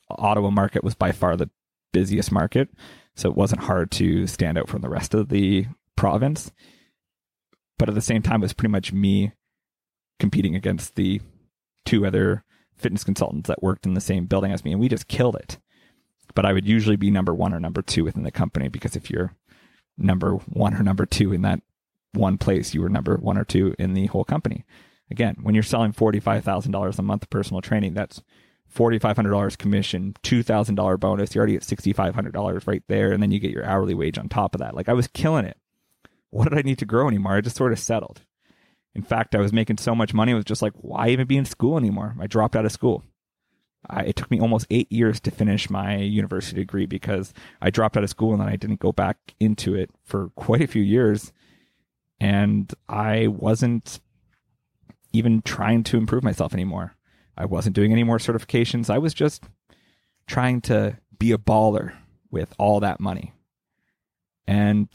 Ottawa 0.09 0.49
market 0.49 0.83
was 0.83 0.95
by 0.95 1.11
far 1.11 1.35
the 1.35 1.49
busiest 1.91 2.31
market, 2.31 2.69
so 3.15 3.29
it 3.29 3.35
wasn't 3.35 3.63
hard 3.63 3.91
to 3.91 4.27
stand 4.27 4.57
out 4.57 4.69
from 4.69 4.81
the 4.81 4.89
rest 4.89 5.13
of 5.13 5.29
the 5.29 5.67
province 5.95 6.51
but 7.77 7.89
at 7.89 7.95
the 7.95 8.01
same 8.01 8.21
time, 8.21 8.41
it 8.41 8.45
was 8.45 8.53
pretty 8.53 8.71
much 8.71 8.93
me 8.93 9.33
competing 10.19 10.55
against 10.55 10.95
the 10.95 11.21
two 11.85 12.05
other 12.05 12.43
fitness 12.77 13.03
consultants 13.03 13.47
that 13.47 13.63
worked 13.63 13.85
in 13.85 13.93
the 13.93 14.01
same 14.01 14.25
building 14.25 14.51
as 14.51 14.63
me, 14.63 14.71
and 14.71 14.79
we 14.79 14.87
just 14.87 15.07
killed 15.07 15.35
it. 15.35 15.59
But 16.33 16.45
I 16.45 16.53
would 16.53 16.67
usually 16.67 16.95
be 16.95 17.11
number 17.11 17.33
one 17.33 17.53
or 17.53 17.59
number 17.59 17.81
two 17.81 18.03
within 18.03 18.23
the 18.23 18.31
company 18.31 18.67
because 18.67 18.95
if 18.95 19.09
you're 19.09 19.35
number 19.97 20.33
one 20.33 20.73
or 20.73 20.83
number 20.83 21.05
two 21.05 21.31
in 21.31 21.41
that 21.43 21.61
one 22.13 22.37
place, 22.37 22.73
you 22.73 22.81
were 22.81 22.89
number 22.89 23.15
one 23.17 23.37
or 23.37 23.45
two 23.45 23.75
in 23.77 23.93
the 23.93 24.07
whole 24.07 24.23
company. 24.23 24.65
Again, 25.11 25.37
when 25.43 25.53
you're 25.53 25.63
selling 25.63 25.93
$45,000 25.93 26.99
a 26.99 27.01
month 27.01 27.29
personal 27.29 27.61
training, 27.61 27.93
that's 27.93 28.23
$4,500 28.75 29.57
commission, 29.57 30.15
$2,000 30.23 30.99
bonus. 30.99 31.33
You're 31.33 31.41
already 31.41 31.55
at 31.55 31.63
$6,500 31.63 32.67
right 32.67 32.83
there. 32.87 33.11
And 33.11 33.23
then 33.23 33.31
you 33.31 33.39
get 33.39 33.51
your 33.51 33.65
hourly 33.65 33.93
wage 33.93 34.17
on 34.17 34.29
top 34.29 34.53
of 34.53 34.59
that. 34.59 34.75
Like 34.75 34.89
I 34.89 34.93
was 34.93 35.07
killing 35.07 35.45
it 35.45 35.57
what 36.35 36.49
did 36.49 36.59
I 36.59 36.63
need 36.63 36.79
to 36.79 36.85
grow 36.85 37.07
anymore? 37.07 37.37
I 37.37 37.41
just 37.41 37.55
sort 37.55 37.71
of 37.71 37.79
settled. 37.79 38.21
In 38.93 39.03
fact, 39.03 39.35
I 39.35 39.39
was 39.39 39.53
making 39.53 39.77
so 39.77 39.95
much 39.95 40.13
money, 40.13 40.33
I 40.33 40.35
was 40.35 40.43
just 40.43 40.61
like, 40.61 40.73
why 40.75 41.07
even 41.07 41.27
be 41.27 41.37
in 41.37 41.45
school 41.45 41.77
anymore? 41.77 42.13
I 42.19 42.27
dropped 42.27 42.57
out 42.57 42.65
of 42.65 42.73
school. 42.73 43.03
I, 43.89 44.03
it 44.03 44.17
took 44.17 44.29
me 44.29 44.41
almost 44.41 44.67
eight 44.69 44.91
years 44.91 45.21
to 45.21 45.31
finish 45.31 45.69
my 45.69 45.95
university 45.95 46.57
degree 46.57 46.87
because 46.87 47.33
I 47.61 47.69
dropped 47.69 47.95
out 47.95 48.03
of 48.03 48.09
school 48.09 48.33
and 48.33 48.41
then 48.41 48.49
I 48.49 48.57
didn't 48.57 48.81
go 48.81 48.91
back 48.91 49.17
into 49.39 49.75
it 49.75 49.91
for 50.03 50.29
quite 50.35 50.61
a 50.61 50.67
few 50.67 50.81
years. 50.81 51.31
And 52.19 52.73
I 52.89 53.27
wasn't 53.27 54.01
even 55.13 55.41
trying 55.41 55.83
to 55.85 55.97
improve 55.97 56.23
myself 56.23 56.53
anymore. 56.53 56.94
I 57.37 57.45
wasn't 57.45 57.75
doing 57.75 57.91
any 57.91 58.03
more 58.03 58.17
certifications. 58.17 58.89
I 58.89 58.97
was 58.97 59.13
just 59.13 59.43
trying 60.27 60.61
to 60.61 60.97
be 61.17 61.31
a 61.31 61.37
baller 61.37 61.93
with 62.31 62.53
all 62.57 62.79
that 62.79 62.99
money 62.99 63.35
and 64.47 64.87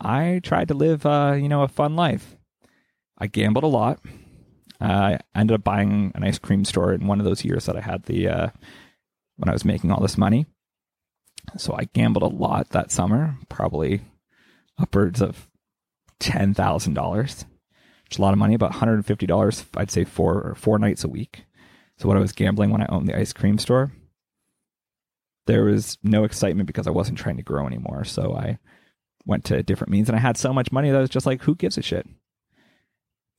I 0.00 0.40
tried 0.42 0.68
to 0.68 0.74
live, 0.74 1.06
uh, 1.06 1.36
you 1.38 1.48
know, 1.48 1.62
a 1.62 1.68
fun 1.68 1.96
life. 1.96 2.36
I 3.18 3.26
gambled 3.26 3.64
a 3.64 3.68
lot. 3.68 4.00
I 4.80 5.20
ended 5.34 5.54
up 5.54 5.64
buying 5.64 6.12
an 6.14 6.24
ice 6.24 6.38
cream 6.38 6.64
store 6.64 6.92
in 6.92 7.06
one 7.06 7.18
of 7.18 7.24
those 7.24 7.44
years 7.44 7.66
that 7.66 7.76
I 7.76 7.80
had 7.80 8.04
the 8.04 8.28
uh, 8.28 8.48
when 9.36 9.48
I 9.48 9.52
was 9.52 9.64
making 9.64 9.90
all 9.90 10.00
this 10.00 10.18
money. 10.18 10.46
So 11.56 11.74
I 11.74 11.88
gambled 11.94 12.24
a 12.24 12.34
lot 12.34 12.70
that 12.70 12.90
summer, 12.90 13.38
probably 13.48 14.02
upwards 14.78 15.22
of 15.22 15.48
ten 16.18 16.52
thousand 16.52 16.94
dollars. 16.94 17.46
It's 18.06 18.18
a 18.18 18.22
lot 18.22 18.32
of 18.32 18.38
money, 18.38 18.54
about 18.54 18.72
hundred 18.72 18.94
and 18.94 19.06
fifty 19.06 19.26
dollars. 19.26 19.64
I'd 19.76 19.90
say 19.90 20.04
four 20.04 20.42
or 20.42 20.54
four 20.54 20.78
nights 20.78 21.04
a 21.04 21.08
week. 21.08 21.45
So 21.98 22.08
when 22.08 22.16
I 22.18 22.20
was 22.20 22.32
gambling 22.32 22.70
when 22.70 22.82
I 22.82 22.86
owned 22.88 23.08
the 23.08 23.16
ice 23.16 23.32
cream 23.32 23.58
store, 23.58 23.92
there 25.46 25.64
was 25.64 25.96
no 26.02 26.24
excitement 26.24 26.66
because 26.66 26.86
I 26.86 26.90
wasn't 26.90 27.18
trying 27.18 27.36
to 27.36 27.42
grow 27.42 27.66
anymore. 27.66 28.04
So 28.04 28.34
I 28.34 28.58
went 29.24 29.44
to 29.44 29.62
different 29.62 29.90
means, 29.90 30.08
and 30.08 30.16
I 30.16 30.20
had 30.20 30.36
so 30.36 30.52
much 30.52 30.72
money 30.72 30.90
that 30.90 30.98
I 30.98 31.00
was 31.00 31.10
just 31.10 31.26
like, 31.26 31.42
who 31.42 31.54
gives 31.54 31.78
a 31.78 31.82
shit? 31.82 32.06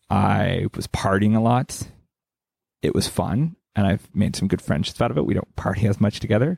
I 0.10 0.68
was 0.74 0.88
partying 0.88 1.36
a 1.36 1.42
lot. 1.42 1.88
It 2.82 2.96
was 2.96 3.08
fun, 3.08 3.56
and 3.76 3.86
I've 3.86 4.08
made 4.16 4.36
some 4.36 4.48
good 4.48 4.62
friendships 4.62 5.02
out 5.02 5.12
of 5.12 5.18
it. 5.18 5.26
We 5.26 5.34
don't 5.34 5.56
party 5.56 5.88
as 5.88 6.00
much 6.00 6.20
together, 6.20 6.58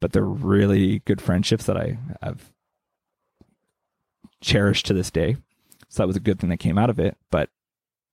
but 0.00 0.12
they're 0.12 0.22
really 0.24 1.00
good 1.00 1.20
friendships 1.20 1.66
that 1.66 1.76
I 1.76 1.98
have 2.22 2.52
cherished 4.40 4.86
to 4.86 4.94
this 4.94 5.10
day. 5.10 5.36
So 5.88 6.02
that 6.02 6.06
was 6.06 6.16
a 6.16 6.20
good 6.20 6.38
thing 6.38 6.50
that 6.50 6.58
came 6.58 6.78
out 6.78 6.90
of 6.90 6.98
it. 6.98 7.16
But 7.30 7.50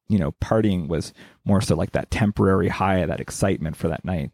you 0.07 0.19
know, 0.19 0.33
partying 0.33 0.87
was 0.87 1.13
more 1.43 1.61
so 1.61 1.75
like 1.75 1.91
that 1.91 2.11
temporary 2.11 2.69
high, 2.69 3.05
that 3.05 3.19
excitement 3.19 3.75
for 3.75 3.87
that 3.87 4.05
night. 4.05 4.31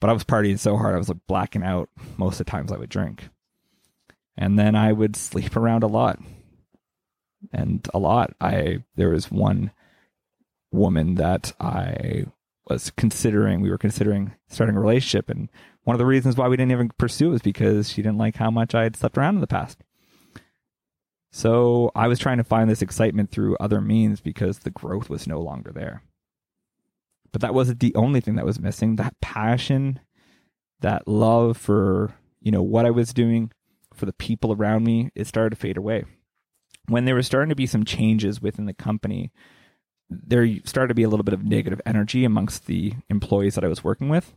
But 0.00 0.10
I 0.10 0.12
was 0.12 0.24
partying 0.24 0.58
so 0.58 0.76
hard, 0.76 0.94
I 0.94 0.98
was 0.98 1.08
like 1.08 1.26
blacking 1.26 1.62
out 1.62 1.88
most 2.16 2.40
of 2.40 2.46
the 2.46 2.50
times 2.50 2.70
I 2.70 2.76
would 2.76 2.90
drink 2.90 3.28
and 4.36 4.58
then 4.58 4.74
I 4.74 4.92
would 4.92 5.16
sleep 5.16 5.56
around 5.56 5.82
a 5.82 5.88
lot. 5.88 6.20
And 7.52 7.86
a 7.94 7.98
lot. 7.98 8.34
I 8.40 8.82
there 8.96 9.10
was 9.10 9.30
one 9.30 9.70
woman 10.72 11.14
that 11.14 11.52
I 11.60 12.26
was 12.68 12.90
considering 12.90 13.60
we 13.60 13.70
were 13.70 13.78
considering 13.78 14.34
starting 14.48 14.76
a 14.76 14.80
relationship 14.80 15.30
and 15.30 15.48
one 15.84 15.94
of 15.94 15.98
the 15.98 16.06
reasons 16.06 16.36
why 16.36 16.48
we 16.48 16.56
didn't 16.56 16.72
even 16.72 16.90
pursue 16.98 17.30
was 17.30 17.42
because 17.42 17.88
she 17.88 18.02
didn't 18.02 18.18
like 18.18 18.36
how 18.36 18.50
much 18.50 18.74
I 18.74 18.82
had 18.82 18.96
slept 18.96 19.16
around 19.16 19.36
in 19.36 19.40
the 19.40 19.46
past. 19.46 19.78
So 21.36 21.92
I 21.94 22.08
was 22.08 22.18
trying 22.18 22.38
to 22.38 22.44
find 22.44 22.70
this 22.70 22.80
excitement 22.80 23.30
through 23.30 23.58
other 23.60 23.82
means 23.82 24.22
because 24.22 24.60
the 24.60 24.70
growth 24.70 25.10
was 25.10 25.26
no 25.26 25.38
longer 25.38 25.70
there. 25.70 26.02
But 27.30 27.42
that 27.42 27.52
wasn't 27.52 27.80
the 27.80 27.94
only 27.94 28.22
thing 28.22 28.36
that 28.36 28.46
was 28.46 28.58
missing. 28.58 28.96
That 28.96 29.20
passion, 29.20 30.00
that 30.80 31.06
love 31.06 31.58
for, 31.58 32.14
you 32.40 32.50
know, 32.50 32.62
what 32.62 32.86
I 32.86 32.90
was 32.90 33.12
doing, 33.12 33.52
for 33.92 34.06
the 34.06 34.14
people 34.14 34.54
around 34.54 34.84
me, 34.84 35.10
it 35.14 35.26
started 35.26 35.50
to 35.50 35.56
fade 35.56 35.76
away. 35.76 36.06
When 36.88 37.04
there 37.04 37.14
was 37.14 37.26
starting 37.26 37.50
to 37.50 37.54
be 37.54 37.66
some 37.66 37.84
changes 37.84 38.40
within 38.40 38.64
the 38.64 38.72
company, 38.72 39.30
there 40.08 40.48
started 40.64 40.88
to 40.88 40.94
be 40.94 41.02
a 41.02 41.08
little 41.10 41.22
bit 41.22 41.34
of 41.34 41.44
negative 41.44 41.82
energy 41.84 42.24
amongst 42.24 42.64
the 42.64 42.94
employees 43.10 43.56
that 43.56 43.64
I 43.64 43.68
was 43.68 43.84
working 43.84 44.08
with. 44.08 44.32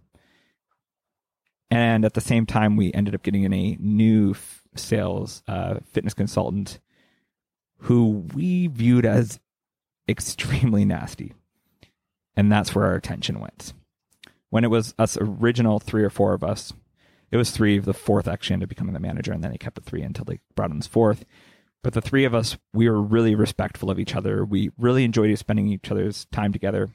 And 1.71 2.03
at 2.03 2.13
the 2.13 2.19
same 2.19 2.45
time, 2.45 2.75
we 2.75 2.91
ended 2.91 3.15
up 3.15 3.23
getting 3.23 3.43
in 3.43 3.53
a 3.53 3.77
new 3.79 4.35
sales 4.75 5.43
uh, 5.47 5.75
fitness 5.93 6.13
consultant 6.13 6.81
who 7.79 8.25
we 8.33 8.67
viewed 8.67 9.05
as 9.05 9.39
extremely 10.07 10.85
nasty. 10.85 11.33
And 12.35 12.51
that's 12.51 12.73
where 12.73 12.85
our 12.85 12.95
attention 12.95 13.39
went. 13.39 13.73
When 14.49 14.63
it 14.63 14.69
was 14.69 14.95
us 14.97 15.17
original 15.19 15.79
three 15.79 16.03
or 16.03 16.09
four 16.09 16.33
of 16.33 16.43
us, 16.43 16.73
it 17.31 17.37
was 17.37 17.51
three. 17.51 17.77
The 17.79 17.93
fourth 17.93 18.27
actually 18.27 18.55
ended 18.55 18.67
up 18.67 18.69
becoming 18.69 18.93
the 18.93 18.99
manager, 18.99 19.31
and 19.31 19.43
then 19.43 19.51
he 19.51 19.57
kept 19.57 19.75
the 19.75 19.81
three 19.81 20.01
until 20.01 20.25
they 20.25 20.39
brought 20.55 20.71
in 20.71 20.77
this 20.77 20.87
fourth. 20.87 21.25
But 21.83 21.93
the 21.93 22.01
three 22.01 22.25
of 22.25 22.33
us, 22.33 22.57
we 22.73 22.89
were 22.89 23.01
really 23.01 23.35
respectful 23.35 23.89
of 23.89 23.99
each 23.99 24.15
other. 24.15 24.43
We 24.43 24.71
really 24.77 25.03
enjoyed 25.03 25.37
spending 25.37 25.67
each 25.67 25.91
other's 25.91 26.25
time 26.25 26.51
together. 26.51 26.89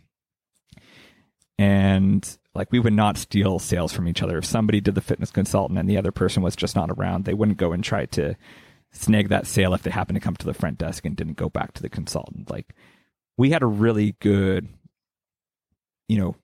And 1.59 2.39
like 2.55 2.71
we 2.73 2.81
would 2.81 2.93
not 2.93 3.17
steal 3.17 3.59
sales 3.59 3.93
from 3.93 4.09
each 4.09 4.23
other. 4.23 4.39
If 4.39 4.45
somebody 4.45 4.81
did 4.81 4.95
the 4.95 5.01
fitness 5.01 5.31
consultant 5.31 5.79
and 5.79 5.89
the 5.89 5.97
other 5.97 6.13
person 6.13 6.43
was 6.43 6.57
just 6.57 6.77
not 6.77 6.91
around, 6.91 7.25
they 7.25 7.35
wouldn't 7.35 7.59
go 7.59 7.73
and 7.73 7.83
try 7.83 8.07
to 8.07 8.35
snag 8.95 9.29
that 9.29 9.47
sale 9.47 9.75
if 9.75 9.83
they 9.83 9.91
happened 9.91 10.17
to 10.17 10.21
come 10.21 10.37
to 10.37 10.47
the 10.47 10.55
front 10.55 10.79
desk 10.79 11.05
and 11.05 11.17
didn't 11.17 11.37
go 11.37 11.49
back 11.49 11.73
to 11.75 11.83
the 11.83 11.89
consultant. 11.89 12.51
Like 12.51 12.75
we 13.37 13.51
had 13.51 13.63
a 13.63 13.67
really 13.67 14.17
good, 14.21 14.69
you 16.09 16.19
know, 16.19 16.37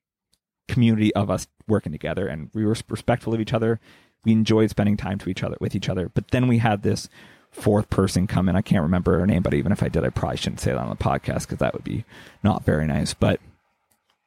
community 0.69 1.15
of 1.15 1.31
us 1.31 1.47
working 1.67 1.93
together 1.93 2.27
and 2.27 2.51
we 2.55 2.65
were 2.65 2.77
respectful 2.89 3.35
of 3.35 3.41
each 3.41 3.53
other. 3.53 3.81
We 4.25 4.33
enjoyed 4.33 4.71
spending 4.71 4.97
time 4.97 5.19
to 5.21 5.31
each 5.31 5.43
other 5.43 5.57
with 5.61 5.75
each 5.75 5.89
other. 5.89 6.11
But 6.13 6.31
then 6.31 6.47
we 6.49 6.59
had 6.59 6.83
this 6.83 7.09
fourth 7.51 7.89
person 7.91 8.27
come 8.27 8.49
in. 8.49 8.57
I 8.57 8.63
can't 8.63 8.83
remember 8.83 9.19
her 9.19 9.27
name, 9.27 9.43
but 9.43 9.55
even 9.55 9.73
if 9.73 9.83
I 9.83 9.89
did, 9.89 10.05
I 10.05 10.11
probably 10.11 10.37
shouldn't 10.37 10.61
say 10.61 10.73
that 10.73 10.79
on 10.79 10.91
the 10.91 10.97
podcast 10.97 11.43
because 11.43 11.59
that 11.59 11.73
would 11.75 11.85
be 11.85 12.05
not 12.43 12.65
very 12.65 12.87
nice. 12.87 13.15
But 13.15 13.41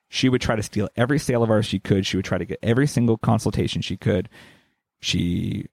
she 0.10 0.30
would 0.30 0.42
try 0.42 0.56
to 0.56 0.64
steal 0.64 0.90
every 0.96 1.20
sale 1.20 1.44
of 1.44 1.50
ours 1.50 1.66
she 1.66 1.80
could. 1.80 2.06
She 2.06 2.18
would 2.18 2.26
try 2.26 2.38
to 2.38 2.46
get 2.46 2.60
every 2.62 2.88
single 2.88 3.18
consultation 3.18 3.82
she 3.82 3.98
could. 3.98 4.30
She 5.00 5.68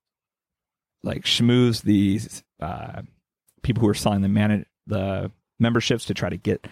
like 1.03 1.25
schmoozed 1.25 1.83
these 1.83 2.43
uh, 2.61 3.03
people 3.63 3.81
who 3.81 3.87
were 3.87 3.95
selling 3.95 4.23
the 4.23 4.29
man 4.29 4.67
the 4.87 5.31
memberships 5.59 6.07
to 6.07 6.15
try 6.15 6.29
to 6.29 6.37
get 6.37 6.67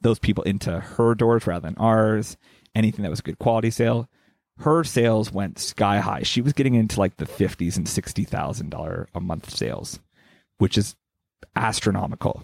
those 0.00 0.18
people 0.18 0.44
into 0.44 0.80
her 0.80 1.14
doors 1.14 1.46
rather 1.46 1.66
than 1.66 1.78
ours. 1.78 2.36
Anything 2.74 3.02
that 3.02 3.10
was 3.10 3.20
good 3.22 3.38
quality 3.38 3.70
sale, 3.70 4.08
her 4.58 4.84
sales 4.84 5.32
went 5.32 5.58
sky 5.58 5.98
high. 5.98 6.22
She 6.22 6.42
was 6.42 6.52
getting 6.52 6.74
into 6.74 7.00
like 7.00 7.16
the 7.16 7.26
fifties 7.26 7.76
and 7.76 7.88
sixty 7.88 8.24
thousand 8.24 8.70
dollar 8.70 9.08
a 9.14 9.20
month 9.20 9.54
sales, 9.54 10.00
which 10.58 10.76
is 10.76 10.96
astronomical. 11.54 12.42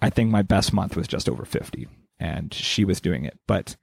I 0.00 0.10
think 0.10 0.30
my 0.30 0.42
best 0.42 0.72
month 0.72 0.96
was 0.96 1.08
just 1.08 1.28
over 1.28 1.44
fifty 1.44 1.88
and 2.18 2.52
she 2.52 2.84
was 2.84 3.00
doing 3.00 3.24
it. 3.24 3.38
But 3.46 3.76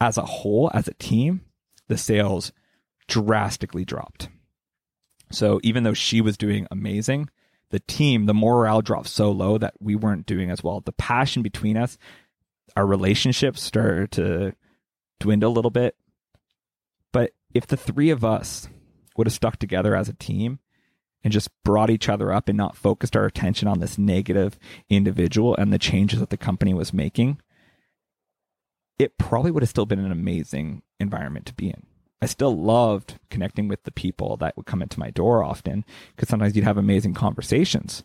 as 0.00 0.16
a 0.16 0.22
whole, 0.22 0.70
as 0.72 0.88
a 0.88 0.94
team, 0.94 1.42
the 1.88 1.98
sales 1.98 2.52
drastically 3.06 3.84
dropped. 3.84 4.28
So 5.30 5.60
even 5.62 5.84
though 5.84 5.94
she 5.94 6.20
was 6.20 6.36
doing 6.36 6.66
amazing, 6.70 7.28
the 7.70 7.80
team, 7.80 8.26
the 8.26 8.34
morale 8.34 8.82
dropped 8.82 9.08
so 9.08 9.30
low 9.30 9.58
that 9.58 9.74
we 9.80 9.94
weren't 9.94 10.26
doing 10.26 10.50
as 10.50 10.62
well. 10.62 10.80
The 10.80 10.92
passion 10.92 11.42
between 11.42 11.76
us, 11.76 11.96
our 12.76 12.86
relationships 12.86 13.62
started 13.62 14.10
to 14.12 14.54
dwindle 15.20 15.52
a 15.52 15.54
little 15.54 15.70
bit. 15.70 15.96
But 17.12 17.32
if 17.54 17.66
the 17.66 17.76
three 17.76 18.10
of 18.10 18.24
us 18.24 18.68
would 19.16 19.26
have 19.26 19.34
stuck 19.34 19.56
together 19.58 19.94
as 19.94 20.08
a 20.08 20.14
team 20.14 20.58
and 21.22 21.32
just 21.32 21.50
brought 21.64 21.90
each 21.90 22.08
other 22.08 22.32
up 22.32 22.48
and 22.48 22.56
not 22.56 22.76
focused 22.76 23.14
our 23.14 23.26
attention 23.26 23.68
on 23.68 23.78
this 23.78 23.98
negative 23.98 24.58
individual 24.88 25.54
and 25.56 25.72
the 25.72 25.78
changes 25.78 26.18
that 26.20 26.30
the 26.30 26.36
company 26.36 26.74
was 26.74 26.92
making, 26.92 27.40
it 28.98 29.18
probably 29.18 29.50
would 29.50 29.62
have 29.62 29.70
still 29.70 29.86
been 29.86 29.98
an 29.98 30.12
amazing 30.12 30.82
environment 30.98 31.46
to 31.46 31.54
be 31.54 31.68
in. 31.68 31.86
I 32.22 32.26
still 32.26 32.56
loved 32.56 33.18
connecting 33.30 33.66
with 33.68 33.84
the 33.84 33.92
people 33.92 34.36
that 34.38 34.56
would 34.56 34.66
come 34.66 34.82
into 34.82 35.00
my 35.00 35.10
door 35.10 35.42
often 35.42 35.84
because 36.14 36.28
sometimes 36.28 36.54
you'd 36.54 36.64
have 36.64 36.76
amazing 36.76 37.14
conversations. 37.14 38.04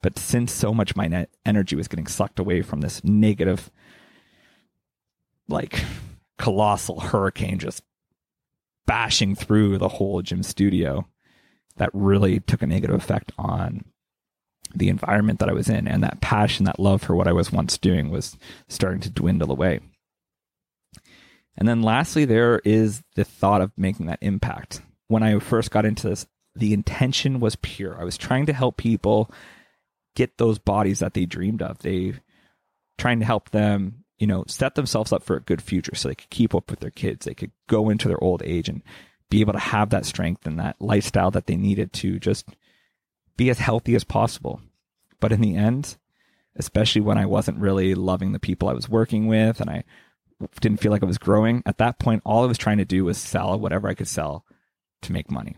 But 0.00 0.18
since 0.18 0.52
so 0.52 0.72
much 0.72 0.96
my 0.96 1.26
energy 1.44 1.76
was 1.76 1.88
getting 1.88 2.06
sucked 2.06 2.38
away 2.38 2.62
from 2.62 2.80
this 2.80 3.02
negative, 3.04 3.70
like 5.48 5.84
colossal 6.38 7.00
hurricane 7.00 7.58
just 7.58 7.82
bashing 8.86 9.34
through 9.34 9.76
the 9.78 9.88
whole 9.88 10.22
gym 10.22 10.42
studio, 10.42 11.06
that 11.76 11.90
really 11.92 12.40
took 12.40 12.62
a 12.62 12.66
negative 12.66 12.96
effect 12.96 13.32
on 13.38 13.84
the 14.74 14.88
environment 14.88 15.38
that 15.40 15.48
I 15.48 15.54
was 15.54 15.68
in 15.68 15.88
and 15.88 16.02
that 16.02 16.20
passion, 16.20 16.64
that 16.64 16.80
love 16.80 17.02
for 17.02 17.16
what 17.16 17.28
I 17.28 17.32
was 17.32 17.52
once 17.52 17.76
doing 17.78 18.10
was 18.10 18.36
starting 18.68 19.00
to 19.00 19.10
dwindle 19.10 19.50
away. 19.50 19.80
And 21.58 21.68
then 21.68 21.82
lastly, 21.82 22.24
there 22.24 22.60
is 22.64 23.02
the 23.16 23.24
thought 23.24 23.60
of 23.60 23.72
making 23.76 24.06
that 24.06 24.20
impact. 24.22 24.80
When 25.08 25.24
I 25.24 25.38
first 25.40 25.70
got 25.72 25.84
into 25.84 26.08
this, 26.08 26.26
the 26.54 26.72
intention 26.72 27.40
was 27.40 27.56
pure. 27.56 28.00
I 28.00 28.04
was 28.04 28.16
trying 28.16 28.46
to 28.46 28.52
help 28.52 28.76
people 28.76 29.30
get 30.14 30.38
those 30.38 30.58
bodies 30.58 31.00
that 31.00 31.14
they 31.14 31.26
dreamed 31.26 31.60
of. 31.60 31.78
They 31.80 32.14
trying 32.96 33.18
to 33.20 33.26
help 33.26 33.50
them, 33.50 34.04
you 34.18 34.26
know, 34.26 34.44
set 34.46 34.76
themselves 34.76 35.12
up 35.12 35.22
for 35.24 35.36
a 35.36 35.42
good 35.42 35.60
future 35.60 35.94
so 35.94 36.08
they 36.08 36.14
could 36.14 36.30
keep 36.30 36.54
up 36.54 36.70
with 36.70 36.80
their 36.80 36.90
kids. 36.90 37.26
They 37.26 37.34
could 37.34 37.52
go 37.68 37.90
into 37.90 38.08
their 38.08 38.22
old 38.22 38.42
age 38.44 38.68
and 38.68 38.82
be 39.30 39.40
able 39.40 39.52
to 39.52 39.58
have 39.58 39.90
that 39.90 40.06
strength 40.06 40.46
and 40.46 40.58
that 40.58 40.76
lifestyle 40.80 41.30
that 41.32 41.46
they 41.46 41.56
needed 41.56 41.92
to 41.94 42.18
just 42.18 42.48
be 43.36 43.50
as 43.50 43.58
healthy 43.58 43.94
as 43.94 44.04
possible. 44.04 44.60
But 45.20 45.32
in 45.32 45.40
the 45.40 45.56
end, 45.56 45.96
especially 46.56 47.00
when 47.00 47.18
I 47.18 47.26
wasn't 47.26 47.58
really 47.58 47.94
loving 47.94 48.32
the 48.32 48.38
people 48.38 48.68
I 48.68 48.74
was 48.74 48.88
working 48.88 49.26
with 49.26 49.60
and 49.60 49.68
I 49.70 49.84
didn't 50.60 50.80
feel 50.80 50.92
like 50.92 51.02
I 51.02 51.06
was 51.06 51.18
growing, 51.18 51.62
at 51.66 51.78
that 51.78 51.98
point, 51.98 52.22
all 52.24 52.44
I 52.44 52.46
was 52.46 52.58
trying 52.58 52.78
to 52.78 52.84
do 52.84 53.04
was 53.04 53.18
sell 53.18 53.58
whatever 53.58 53.88
I 53.88 53.94
could 53.94 54.08
sell 54.08 54.44
to 55.02 55.12
make 55.12 55.30
money. 55.30 55.56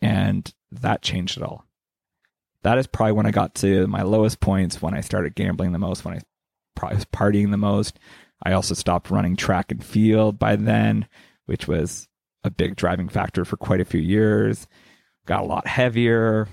And 0.00 0.52
that 0.72 1.02
changed 1.02 1.36
it 1.36 1.42
all. 1.42 1.64
That 2.62 2.78
is 2.78 2.86
probably 2.86 3.12
when 3.12 3.26
I 3.26 3.30
got 3.30 3.54
to 3.56 3.86
my 3.86 4.02
lowest 4.02 4.40
points, 4.40 4.80
when 4.80 4.94
I 4.94 5.00
started 5.00 5.34
gambling 5.34 5.72
the 5.72 5.78
most, 5.78 6.04
when 6.04 6.16
I 6.16 6.20
probably 6.74 6.96
was 6.96 7.04
partying 7.06 7.50
the 7.50 7.56
most. 7.56 7.98
I 8.42 8.52
also 8.52 8.74
stopped 8.74 9.10
running 9.10 9.36
track 9.36 9.70
and 9.70 9.84
field 9.84 10.38
by 10.38 10.56
then, 10.56 11.06
which 11.46 11.68
was 11.68 12.08
a 12.42 12.50
big 12.50 12.76
driving 12.76 13.08
factor 13.08 13.44
for 13.44 13.56
quite 13.56 13.80
a 13.80 13.86
few 13.86 14.00
years 14.00 14.66
got 15.26 15.42
a 15.42 15.46
lot 15.46 15.66
heavier. 15.66 16.48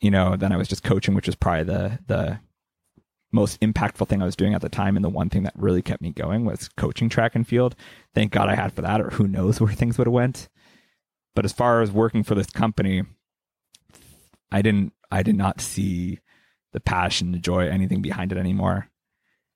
You 0.00 0.10
know, 0.10 0.36
then 0.36 0.52
I 0.52 0.56
was 0.56 0.68
just 0.68 0.84
coaching, 0.84 1.14
which 1.14 1.26
was 1.26 1.36
probably 1.36 1.64
the 1.64 1.98
the 2.06 2.40
most 3.30 3.60
impactful 3.60 4.08
thing 4.08 4.22
I 4.22 4.26
was 4.26 4.36
doing 4.36 4.54
at 4.54 4.60
the 4.60 4.68
time, 4.68 4.96
and 4.96 5.04
the 5.04 5.10
one 5.10 5.28
thing 5.28 5.42
that 5.42 5.52
really 5.56 5.82
kept 5.82 6.02
me 6.02 6.12
going 6.12 6.44
was 6.44 6.68
coaching 6.68 7.08
track 7.08 7.34
and 7.34 7.46
field. 7.46 7.76
Thank 8.14 8.32
God 8.32 8.48
I 8.48 8.54
had 8.54 8.72
for 8.72 8.82
that, 8.82 9.00
or 9.00 9.10
who 9.10 9.28
knows 9.28 9.60
where 9.60 9.72
things 9.72 9.98
would 9.98 10.06
have 10.06 10.14
went. 10.14 10.48
But 11.34 11.44
as 11.44 11.52
far 11.52 11.82
as 11.82 11.92
working 11.92 12.24
for 12.24 12.34
this 12.34 12.50
company, 12.50 13.02
I 14.50 14.62
didn't 14.62 14.92
I 15.10 15.22
did 15.22 15.36
not 15.36 15.60
see 15.60 16.20
the 16.72 16.80
passion, 16.80 17.32
the 17.32 17.38
joy, 17.38 17.68
anything 17.68 18.02
behind 18.02 18.32
it 18.32 18.38
anymore. 18.38 18.88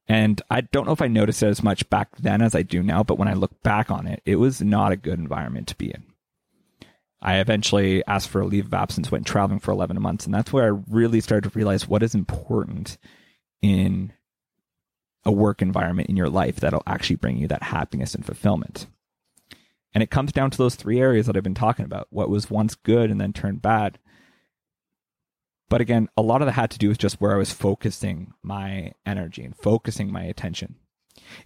And 0.09 0.41
I 0.51 0.63
don't 0.63 0.87
know 0.87 0.93
if 0.93 1.03
I 1.03 1.09
noticed 1.09 1.43
it 1.43 1.49
as 1.49 1.63
much 1.63 1.89
back 1.89 2.17
then 2.17 2.43
as 2.43 2.55
I 2.55 2.63
do 2.63 2.83
now, 2.83 3.03
but 3.03 3.19
when 3.19 3.29
I 3.29 3.35
look 3.35 3.63
back 3.63 3.91
on 3.91 4.07
it, 4.07 4.23
it 4.25 4.37
was 4.37 4.61
not 4.61 4.93
a 4.93 4.97
good 4.97 5.19
environment 5.19 5.69
to 5.69 5.77
be 5.77 5.91
in. 5.91 6.05
I 7.21 7.37
eventually 7.37 8.05
asked 8.07 8.29
for 8.29 8.41
a 8.41 8.47
leave 8.47 8.67
of 8.67 8.75
absence, 8.75 9.13
went 9.13 9.27
traveling 9.27 9.61
for 9.61 9.71
11 9.71 10.01
months. 10.03 10.25
And 10.25 10.35
that's 10.35 10.53
where 10.53 10.65
I 10.65 10.81
really 10.91 11.21
started 11.21 11.49
to 11.49 11.57
realize 11.57 11.87
what 11.87 12.03
is 12.03 12.17
important 12.17 12.99
in 13.63 14.13
a 15.25 15.33
work 15.33 15.63
environment 15.63 16.09
in 16.09 16.17
your 16.17 16.29
life 16.29 16.57
that'll 16.57 16.83
actually 16.87 17.17
bring 17.17 17.39
you 17.39 17.49
that 17.49 17.63
happiness 17.63 18.15
and 18.15 18.27
fulfillment. 18.27 18.87
And 19.95 20.03
it 20.03 20.11
comes 20.11 20.33
down 20.33 20.51
to 20.51 20.59
those 20.59 20.75
three 20.75 21.01
areas 21.01 21.27
that 21.27 21.37
I've 21.37 21.43
been 21.43 21.55
talking 21.55 21.85
about 21.85 22.09
what 22.11 22.31
was 22.31 22.51
once 22.51 22.75
good 22.75 23.11
and 23.11 23.21
then 23.21 23.33
turned 23.33 23.63
bad. 23.63 23.99
But 25.69 25.81
again, 25.81 26.09
a 26.17 26.23
lot 26.23 26.43
of 26.43 26.47
that 26.47 26.53
had 26.53 26.71
to 26.73 26.79
do 26.79 26.89
with 26.89 26.99
just 26.99 27.21
where 27.21 27.33
I 27.33 27.39
was 27.39 27.53
focusing 27.53 28.33
my 28.43 28.93
energy 29.07 29.45
and 29.45 29.57
focusing 29.57 30.13
my 30.13 30.23
attention. 30.23 30.77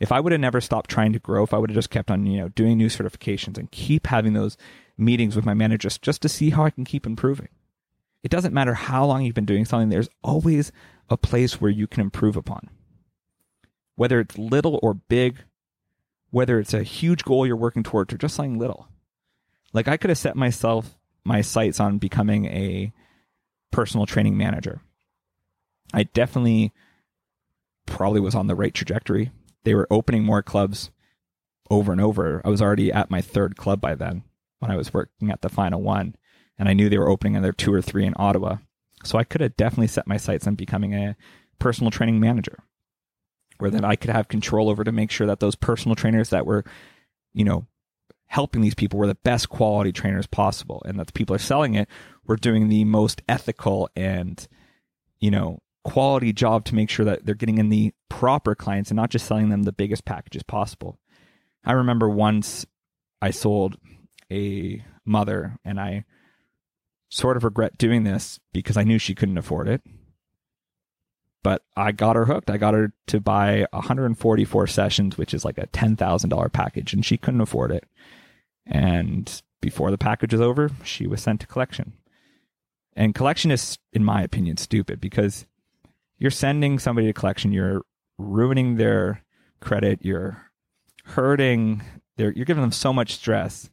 If 0.01 0.11
I 0.11 0.21
would 0.21 0.33
have 0.33 0.41
never 0.41 0.61
stopped 0.61 0.91
trying 0.91 1.13
to 1.13 1.19
grow, 1.19 1.43
if 1.43 1.53
I 1.53 1.59
would 1.59 1.71
have 1.71 1.77
just 1.77 1.91
kept 1.91 2.11
on, 2.11 2.27
you 2.27 2.39
know, 2.39 2.49
doing 2.49 2.79
new 2.79 2.89
certifications 2.89 3.59
and 3.59 3.71
keep 3.71 4.07
having 4.07 4.33
those 4.33 4.57
meetings 4.97 5.37
with 5.37 5.45
my 5.45 5.55
managers 5.55 5.99
just 5.99 6.23
to 6.23 6.29
see 6.29 6.51
how 6.51 6.65
I 6.65 6.71
can 6.71 6.85
keep 6.85 7.07
improving. 7.07 7.49
It 8.23 8.31
doesn't 8.31 8.55
matter 8.55 8.75
how 8.75 9.07
long 9.07 9.25
you've 9.25 9.35
been 9.35 9.45
doing 9.45 9.65
something, 9.65 9.89
there's 9.89 10.09
always 10.23 10.73
a 11.09 11.17
place 11.17 11.61
where 11.61 11.71
you 11.71 11.87
can 11.87 12.03
improve 12.03 12.37
upon. 12.37 12.71
Whether 13.95 14.21
it's 14.21 14.39
little 14.39 14.79
or 14.83 14.95
big, 14.95 15.39
whether 16.31 16.59
it's 16.59 16.75
a 16.75 16.83
huge 16.83 17.25
goal 17.25 17.47
you're 17.47 17.57
working 17.57 17.83
towards 17.83 18.13
or 18.13 18.19
just 18.19 18.35
something 18.35 18.59
little. 18.59 18.89
Like 19.73 19.89
I 19.89 19.97
could 19.97 20.11
have 20.11 20.19
set 20.19 20.37
myself 20.37 20.97
my 21.25 21.41
sights 21.41 21.81
on 21.81 21.99
becoming 21.99 22.47
a 22.47 22.93
personal 23.71 24.07
training 24.07 24.37
manager. 24.37 24.81
I 25.93 26.05
definitely 26.05 26.73
probably 27.87 28.21
was 28.21 28.35
on 28.35 28.47
the 28.47 28.55
right 28.55 28.75
trajectory. 28.75 29.31
They 29.65 29.75
were 29.75 29.87
opening 29.91 30.25
more 30.25 30.43
clubs 30.43 30.91
over 31.71 31.93
and 31.93 32.01
over. 32.01 32.43
I 32.45 32.49
was 32.49 32.63
already 32.63 32.93
at 32.93 33.11
my 33.11 33.21
third 33.21 33.57
club 33.57 33.81
by 33.81 33.95
then 33.95 34.23
when 34.59 34.71
I 34.71 34.77
was 34.77 34.93
working 34.93 35.31
at 35.31 35.43
the 35.43 35.49
final 35.49 35.83
one, 35.83 36.17
and 36.59 36.69
I 36.69 36.73
knew 36.73 36.89
they 36.89 36.99
were 36.99 37.09
opening 37.09 37.37
another 37.37 37.53
two 37.53 37.73
or 37.73 37.83
three 37.83 38.07
in 38.07 38.15
Ottawa. 38.17 38.59
So 39.07 39.19
I 39.19 39.25
could 39.25 39.41
have 39.41 39.57
definitely 39.57 39.87
set 39.89 40.07
my 40.07 40.17
sights 40.17 40.47
on 40.47 40.55
becoming 40.55 40.95
a 40.95 41.17
personal 41.59 41.91
training 41.91 42.21
manager, 42.21 42.59
where 43.59 43.71
that 43.71 43.85
I 43.85 43.97
could 43.97 44.11
have 44.11 44.29
control 44.29 44.69
over 44.69 44.85
to 44.85 44.93
make 44.93 45.11
sure 45.11 45.27
that 45.27 45.41
those 45.41 45.55
personal 45.55 45.95
trainers 45.95 46.31
that 46.31 46.47
were, 46.47 46.65
you 47.33 47.45
know, 47.45 47.67
helping 48.27 48.61
these 48.61 48.75
people 48.75 48.99
were 48.99 49.07
the 49.07 49.15
best 49.15 49.49
quality 49.49 49.93
trainers 49.93 50.27
possible, 50.27 50.83
and 50.85 50.99
that 50.99 51.07
the 51.07 51.13
people 51.13 51.35
are 51.35 51.39
selling 51.39 51.75
it 51.75 51.89
were 52.27 52.37
doing 52.37 52.69
the 52.69 52.85
most 52.85 53.23
ethical 53.29 53.89
and, 53.95 54.49
you 55.21 55.31
know, 55.31 55.61
quality 55.85 56.33
job 56.33 56.65
to 56.65 56.75
make 56.75 56.91
sure 56.91 57.05
that 57.05 57.25
they're 57.25 57.37
getting 57.37 57.59
in 57.59 57.69
the 57.69 57.93
proper 58.09 58.57
clients 58.57 58.91
and 58.91 58.97
not 58.97 59.11
just 59.11 59.27
selling 59.27 59.49
them 59.49 59.63
the 59.63 59.73
biggest 59.73 60.05
packages 60.05 60.43
possible. 60.43 60.99
I 61.65 61.73
remember 61.73 62.11
once 62.11 62.67
I 63.23 63.31
sold 63.31 63.77
a 64.31 64.85
mother 65.05 65.59
and 65.65 65.79
I 65.79 66.05
sort 67.17 67.39
of 67.39 67.45
regret 67.45 67.79
doing 67.79 68.05
this 68.05 68.39
because 68.53 68.77
I 68.77 68.85
knew 68.85 68.99
she 68.99 69.15
couldn't 69.15 69.39
afford 69.39 69.69
it. 69.69 69.81
But 71.43 71.63
I 71.75 71.93
got 71.93 72.15
her 72.15 72.27
hooked. 72.27 72.51
I 72.51 72.59
got 72.59 72.75
her 72.75 72.93
to 73.07 73.21
buy 73.21 73.67
144 73.71 74.67
sessions, 74.67 75.17
which 75.17 75.33
is 75.33 75.43
like 75.43 75.57
a 75.57 75.67
$10,000 75.69 76.53
package, 76.53 76.93
and 76.93 77.07
she 77.07 77.17
couldn't 77.17 77.41
afford 77.41 77.71
it. 77.71 77.85
And 78.67 79.43
before 79.63 79.91
the 79.91 79.97
package 79.97 80.33
was 80.33 80.43
over, 80.43 80.71
she 80.85 81.07
was 81.07 81.23
sent 81.23 81.41
to 81.41 81.47
collection. 81.47 81.95
And 82.95 83.15
collection 83.15 83.51
is, 83.51 83.79
in 83.95 84.05
my 84.05 84.23
opinion, 84.23 84.59
stupid 84.59 85.01
because 85.01 85.47
you're 86.19 86.31
sending 86.31 86.79
somebody 86.79 87.07
to 87.07 87.15
collection, 87.15 87.51
you're 87.51 87.83
ruining 88.19 88.77
their 88.77 89.23
credit, 89.61 90.01
you're 90.03 90.51
hurting, 91.05 91.81
you're 92.19 92.33
giving 92.33 92.63
them 92.63 92.73
so 92.73 92.93
much 92.93 93.15
stress. 93.15 93.71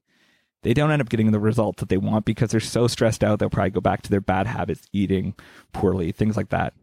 They 0.64 0.74
don't 0.74 0.92
end 0.92 1.02
up 1.02 1.10
getting 1.10 1.32
the 1.32 1.40
results 1.40 1.80
that 1.80 1.90
they 1.90 1.98
want 1.98 2.26
because 2.26 2.52
they're 2.52 2.60
so 2.60 2.88
stressed 2.88 3.24
out, 3.24 3.40
they'll 3.40 3.50
probably 3.50 3.72
go 3.72 3.82
back 3.82 4.02
to 4.04 4.10
their 4.10 4.22
bad 4.22 4.48
habits, 4.48 4.88
eating 4.92 5.36
poorly, 5.74 6.12
things 6.12 6.36
like 6.36 6.50
that. 6.50 6.74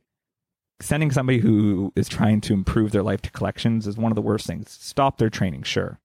Sending 0.81 1.11
somebody 1.11 1.41
who 1.41 1.93
is 1.97 2.09
trying 2.09 2.41
to 2.43 2.55
improve 2.55 2.93
their 2.93 3.03
life 3.03 3.21
to 3.23 3.31
collections 3.31 3.87
is 3.87 3.97
one 3.97 4.13
of 4.13 4.17
the 4.17 4.23
worst 4.23 4.47
things. 4.47 4.71
Stop 4.71 5.19
their 5.19 5.29
training, 5.29 5.63
sure. 5.63 5.99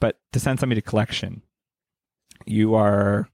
But 0.00 0.18
to 0.32 0.40
send 0.40 0.60
somebody 0.60 0.80
to 0.80 0.86
collection, 0.86 1.42
you 2.46 2.74
are 2.74 3.28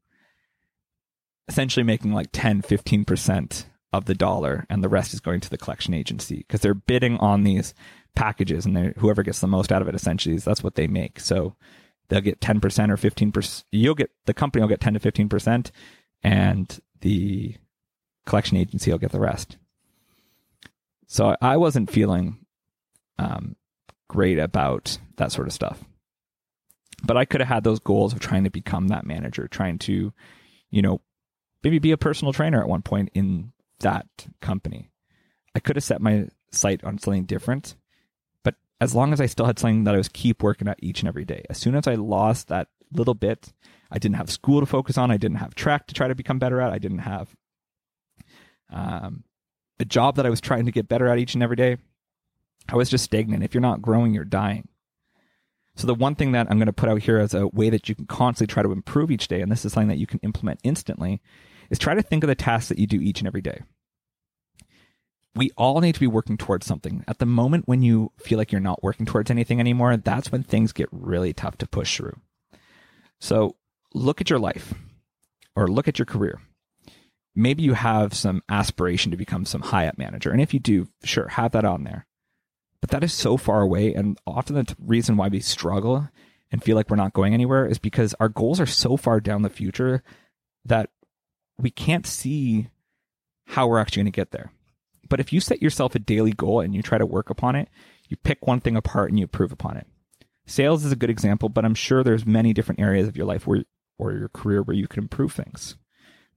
essentially 1.49 1.85
making 1.85 2.13
like 2.13 2.29
10, 2.33 2.63
15% 2.63 3.67
of 3.93 4.05
the 4.05 4.15
dollar 4.15 4.67
and 4.69 4.83
the 4.83 4.89
rest 4.89 5.15
is 5.15 5.21
going 5.21 5.41
to 5.41 5.51
the 5.51 5.59
collection 5.59 5.95
agency 5.95 6.39
because 6.39 6.61
they're 6.61 6.75
bidding 6.75 7.17
on 7.19 7.45
these 7.45 7.73
packages 8.15 8.67
and 8.67 8.95
whoever 8.99 9.23
gets 9.23 9.41
the 9.41 9.47
most 9.47 9.73
out 9.73 9.81
of 9.81 9.89
it 9.89 9.95
essentially 9.95 10.35
is 10.35 10.45
that's 10.45 10.63
what 10.63 10.75
they 10.75 10.87
make 10.87 11.21
so 11.21 11.55
they'll 12.09 12.21
get 12.21 12.41
10% 12.41 12.57
or 12.91 12.97
15% 12.97 13.65
you'll 13.73 13.95
get 13.95 14.11
the 14.27 14.35
company 14.35 14.63
will 14.63 14.69
get 14.69 14.81
10 14.81 14.95
to 14.95 15.01
15% 15.01 15.71
and 16.23 16.81
the 17.01 17.55
collection 18.25 18.57
agency 18.57 18.91
will 18.91 18.99
get 18.99 19.13
the 19.13 19.21
rest 19.21 19.57
so 21.07 21.37
i 21.41 21.57
wasn't 21.57 21.91
feeling 21.91 22.39
um, 23.19 23.55
great 24.09 24.39
about 24.39 24.99
that 25.17 25.31
sort 25.31 25.47
of 25.47 25.53
stuff 25.53 25.85
but 27.05 27.17
i 27.17 27.25
could 27.25 27.41
have 27.41 27.49
had 27.49 27.65
those 27.65 27.79
goals 27.79 28.13
of 28.13 28.19
trying 28.19 28.45
to 28.45 28.51
become 28.51 28.89
that 28.89 29.07
manager 29.07 29.47
trying 29.47 29.79
to 29.79 30.13
you 30.71 30.83
know 30.83 31.01
maybe 31.67 31.79
be 31.81 31.91
a 31.91 31.97
personal 31.97 32.33
trainer 32.33 32.61
at 32.61 32.69
one 32.69 32.83
point 32.83 33.11
in 33.13 33.53
that 33.81 34.07
company. 34.41 34.91
I 35.55 35.59
could 35.59 35.77
have 35.77 35.85
set 35.85 36.01
my 36.01 36.29
sight 36.53 36.85
on 36.85 36.99
something 36.99 37.25
different, 37.25 37.75
as 38.81 38.95
long 38.95 39.13
as 39.13 39.21
I 39.21 39.27
still 39.27 39.47
had 39.47 39.59
something 39.59 39.85
that 39.85 39.95
I 39.95 39.99
was 39.99 40.09
keep 40.09 40.43
working 40.43 40.69
at 40.69 40.79
each 40.83 41.01
and 41.01 41.09
every 41.09 41.25
day. 41.25 41.45
As 41.49 41.59
soon 41.59 41.75
as 41.75 41.87
I 41.87 41.95
lost 41.95 42.49
that 42.49 42.69
little 42.93 43.15
bit, 43.15 43.53
I 43.91 43.99
didn't 43.99 44.17
have 44.17 44.31
school 44.31 44.61
to 44.61 44.67
focus 44.67 44.99
on. 44.99 45.11
I 45.11 45.17
didn't 45.17 45.39
have 45.39 45.55
track 45.55 45.87
to 45.87 45.95
try 45.95 46.09
to 46.09 46.15
become 46.15 46.39
better 46.39 46.61
at. 46.61 46.73
I 46.73 46.79
didn't 46.79 46.99
have 46.99 47.35
um, 48.71 49.25
a 49.79 49.85
job 49.85 50.17
that 50.17 50.27
I 50.27 50.31
was 50.31 50.41
trying 50.41 50.67
to 50.67 50.73
get 50.73 50.89
better 50.89 51.07
at 51.09 51.19
each 51.19 51.35
and 51.35 51.43
every 51.43 51.57
day. 51.57 51.79
I 52.69 52.77
was 52.77 52.91
just 52.91 53.05
stagnant. 53.05 53.45
If 53.45 53.55
you're 53.55 53.61
not 53.61 53.83
growing, 53.83 54.13
you're 54.13 54.25
dying. 54.25 54.69
So 55.77 55.87
the 55.87 55.95
one 55.95 56.15
thing 56.15 56.33
that 56.33 56.49
I'm 56.51 56.59
going 56.59 56.67
to 56.67 56.73
put 56.73 56.89
out 56.89 57.03
here 57.03 57.19
as 57.19 57.35
a 57.35 57.49
way 57.49 57.71
that 57.71 57.89
you 57.89 57.95
can 57.95 58.07
constantly 58.07 58.53
try 58.53 58.63
to 58.63 58.73
improve 58.73 59.11
each 59.11 59.29
day, 59.29 59.43
and 59.43 59.53
this 59.53 59.65
is 59.65 59.73
something 59.73 59.89
that 59.89 59.99
you 59.99 60.07
can 60.07 60.21
implement 60.21 60.61
instantly, 60.63 61.21
is 61.71 61.79
try 61.79 61.95
to 61.95 62.03
think 62.03 62.25
of 62.25 62.29
the 62.29 62.35
tasks 62.35 62.71
that 62.71 62.79
you 62.79 62.87
do 62.87 63.01
each 63.01 63.21
and 63.21 63.29
every 63.29 63.43
day. 63.43 63.61
We 65.37 65.51
all 65.57 65.81
need 65.81 65.95
to 65.95 66.01
be 66.01 66.07
working 66.07 66.39
towards 66.39 66.67
something. 66.67 67.05
At 67.07 67.19
the 67.19 67.27
moment 67.27 67.69
when 67.69 67.83
you 67.83 68.11
feel 68.19 68.39
like 68.39 68.51
you're 68.51 68.61
not 68.61 68.83
working 68.83 69.05
towards 69.05 69.31
anything 69.31 69.61
anymore, 69.61 69.97
that's 69.97 70.33
when 70.33 70.43
things 70.43 70.73
get 70.73 70.89
really 70.91 71.35
tough 71.35 71.59
to 71.59 71.67
push 71.67 71.97
through. 71.97 72.19
So 73.21 73.57
look 73.93 74.21
at 74.21 74.31
your 74.31 74.39
life 74.39 74.73
or 75.55 75.69
look 75.69 75.89
at 75.89 75.99
your 75.99 76.07
career. 76.07 76.41
Maybe 77.35 77.63
you 77.63 77.75
have 77.75 78.15
some 78.15 78.43
aspiration 78.49 79.11
to 79.11 79.17
become 79.17 79.45
some 79.45 79.61
high 79.61 79.87
up 79.87 79.99
manager. 79.99 80.31
And 80.31 80.41
if 80.41 80.55
you 80.55 80.61
do, 80.61 80.89
sure, 81.05 81.29
have 81.29 81.53
that 81.53 81.67
on 81.67 81.85
there. 81.85 82.07
But 82.81 82.91
that 82.91 83.05
is 83.05 83.13
so 83.13 83.37
far 83.37 83.61
away. 83.61 83.93
And 83.93 84.19
often 84.27 84.57
the 84.57 84.75
reason 84.79 85.19
why 85.19 85.29
we 85.29 85.41
struggle 85.41 86.09
and 86.51 86.63
feel 86.63 86.77
like 86.77 86.89
we're 86.89 86.97
not 86.97 87.13
going 87.13 87.35
anywhere 87.35 87.67
is 87.67 87.79
because 87.79 88.15
our 88.21 88.31
goals 88.31 88.59
are 88.59 88.67
so 88.67 88.97
far 88.97 89.21
down 89.21 89.43
the 89.43 89.51
future 89.51 90.03
that 90.65 90.89
we 91.59 91.71
can't 91.71 92.07
see 92.07 92.69
how 93.47 93.67
we're 93.67 93.79
actually 93.79 94.03
going 94.03 94.13
to 94.13 94.17
get 94.17 94.31
there. 94.31 94.51
But 95.09 95.21
if 95.21 95.33
you 95.33 95.41
set 95.41 95.63
yourself 95.63 95.95
a 95.95 95.99
daily 95.99 96.33
goal 96.33 96.61
and 96.61 96.75
you 96.75 96.83
try 96.83 96.99
to 96.99 97.07
work 97.07 97.31
upon 97.31 97.57
it, 97.57 97.69
you 98.09 98.17
pick 98.17 98.47
one 98.47 98.61
thing 98.61 98.77
apart 98.77 99.11
and 99.11 99.19
you 99.19 99.25
improve 99.25 99.53
upon 99.53 99.77
it. 99.77 99.87
Sales 100.47 100.85
is 100.85 100.93
a 100.93 100.97
good 100.97 101.11
example, 101.11 101.49
but 101.49 101.65
I'm 101.65 101.75
sure 101.75 102.05
there's 102.05 102.25
many 102.25 102.53
different 102.53 102.81
areas 102.81 103.09
of 103.09 103.17
your 103.17 103.27
life 103.27 103.47
where 103.47 103.65
or 103.99 104.13
your 104.13 104.29
career 104.29 104.63
where 104.63 104.77
you 104.77 104.87
can 104.87 105.05
improve 105.05 105.33
things. 105.33 105.77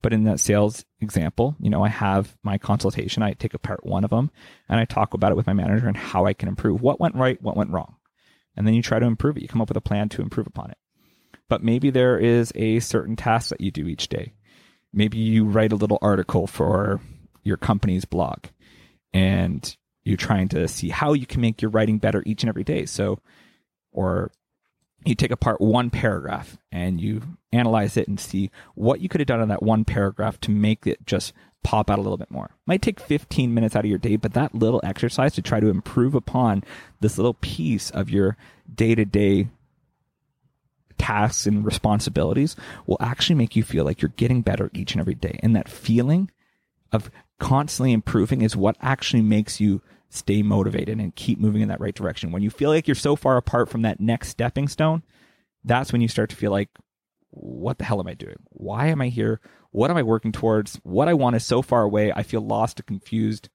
But 0.01 0.13
in 0.13 0.23
that 0.23 0.39
sales 0.39 0.85
example, 1.01 1.55
you 1.59 1.69
know, 1.69 1.83
I 1.83 1.89
have 1.89 2.37
my 2.41 2.57
consultation, 2.57 3.21
I 3.21 3.33
take 3.33 3.53
apart 3.53 3.85
one 3.85 4.05
of 4.05 4.09
them 4.09 4.31
and 4.69 4.79
I 4.79 4.85
talk 4.85 5.13
about 5.13 5.31
it 5.31 5.35
with 5.35 5.45
my 5.45 5.53
manager 5.53 5.87
and 5.87 5.97
how 5.97 6.25
I 6.25 6.33
can 6.33 6.47
improve 6.47 6.81
what 6.81 7.01
went 7.01 7.15
right, 7.15 7.41
what 7.41 7.57
went 7.57 7.71
wrong. 7.71 7.97
And 8.55 8.65
then 8.65 8.73
you 8.73 8.81
try 8.81 8.99
to 8.99 9.05
improve 9.05 9.35
it. 9.35 9.41
You 9.41 9.49
come 9.49 9.61
up 9.61 9.69
with 9.69 9.77
a 9.77 9.81
plan 9.81 10.07
to 10.09 10.21
improve 10.21 10.47
upon 10.47 10.71
it. 10.71 10.77
But 11.49 11.63
maybe 11.63 11.89
there 11.89 12.17
is 12.17 12.53
a 12.55 12.79
certain 12.79 13.15
task 13.15 13.49
that 13.49 13.61
you 13.61 13.71
do 13.71 13.87
each 13.87 14.07
day 14.07 14.33
maybe 14.93 15.17
you 15.17 15.45
write 15.45 15.71
a 15.71 15.75
little 15.75 15.99
article 16.01 16.47
for 16.47 16.99
your 17.43 17.57
company's 17.57 18.05
blog 18.05 18.45
and 19.13 19.75
you're 20.03 20.17
trying 20.17 20.47
to 20.49 20.67
see 20.67 20.89
how 20.89 21.13
you 21.13 21.25
can 21.25 21.41
make 21.41 21.61
your 21.61 21.71
writing 21.71 21.97
better 21.97 22.23
each 22.25 22.43
and 22.43 22.49
every 22.49 22.63
day. 22.63 22.85
So, 22.85 23.19
or 23.91 24.31
you 25.05 25.15
take 25.15 25.31
apart 25.31 25.61
one 25.61 25.89
paragraph 25.89 26.57
and 26.71 26.99
you 26.99 27.21
analyze 27.51 27.97
it 27.97 28.07
and 28.07 28.19
see 28.19 28.51
what 28.75 29.01
you 29.01 29.09
could 29.09 29.21
have 29.21 29.27
done 29.27 29.39
on 29.39 29.47
that 29.47 29.63
one 29.63 29.85
paragraph 29.85 30.39
to 30.41 30.51
make 30.51 30.85
it 30.85 31.05
just 31.05 31.33
pop 31.63 31.89
out 31.89 31.99
a 31.99 32.01
little 32.01 32.17
bit 32.17 32.31
more. 32.31 32.51
Might 32.65 32.81
take 32.81 32.99
15 32.99 33.53
minutes 33.53 33.75
out 33.75 33.85
of 33.85 33.89
your 33.89 33.99
day, 33.99 34.15
but 34.15 34.33
that 34.33 34.55
little 34.55 34.81
exercise 34.83 35.33
to 35.33 35.41
try 35.41 35.59
to 35.59 35.69
improve 35.69 36.15
upon 36.15 36.63
this 36.99 37.17
little 37.17 37.35
piece 37.35 37.89
of 37.91 38.09
your 38.09 38.37
day 38.73 38.95
to 38.95 39.05
day 39.05 39.47
tasks 40.97 41.47
and 41.47 41.65
responsibilities 41.65 42.55
will 42.85 42.97
actually 42.99 43.35
make 43.35 43.55
you 43.55 43.63
feel 43.63 43.85
like 43.85 44.01
you're 44.01 44.13
getting 44.17 44.41
better 44.41 44.69
each 44.73 44.93
and 44.93 45.01
every 45.01 45.15
day. 45.15 45.39
And 45.41 45.55
that 45.55 45.69
feeling 45.69 46.29
of 46.91 47.11
constantly 47.39 47.93
improving 47.93 48.41
is 48.41 48.55
what 48.55 48.75
actually 48.81 49.21
makes 49.21 49.59
you 49.59 49.81
stay 50.09 50.41
motivated 50.41 50.99
and 50.99 51.15
keep 51.15 51.39
moving 51.39 51.61
in 51.61 51.69
that 51.69 51.79
right 51.79 51.95
direction. 51.95 52.31
When 52.31 52.41
you 52.41 52.49
feel 52.49 52.69
like 52.69 52.87
you're 52.87 52.95
so 52.95 53.15
far 53.15 53.37
apart 53.37 53.69
from 53.69 53.83
that 53.83 53.99
next 53.99 54.29
stepping 54.29 54.67
stone, 54.67 55.03
that's 55.63 55.91
when 55.91 56.01
you 56.01 56.07
start 56.07 56.29
to 56.31 56.35
feel 56.35 56.51
like, 56.51 56.69
what 57.29 57.77
the 57.77 57.83
hell 57.83 57.99
am 57.99 58.07
I 58.07 58.15
doing? 58.15 58.37
Why 58.49 58.87
am 58.87 59.01
I 59.01 59.09
here? 59.09 59.39
What 59.71 59.91
am 59.91 59.97
I 59.97 60.03
working 60.03 60.31
towards? 60.31 60.77
What 60.83 61.07
I 61.07 61.13
want 61.13 61.35
is 61.35 61.45
so 61.45 61.61
far 61.61 61.83
away. 61.83 62.11
I 62.11 62.23
feel 62.23 62.41
lost 62.41 62.79
and 62.79 62.87
confused. 62.87 63.49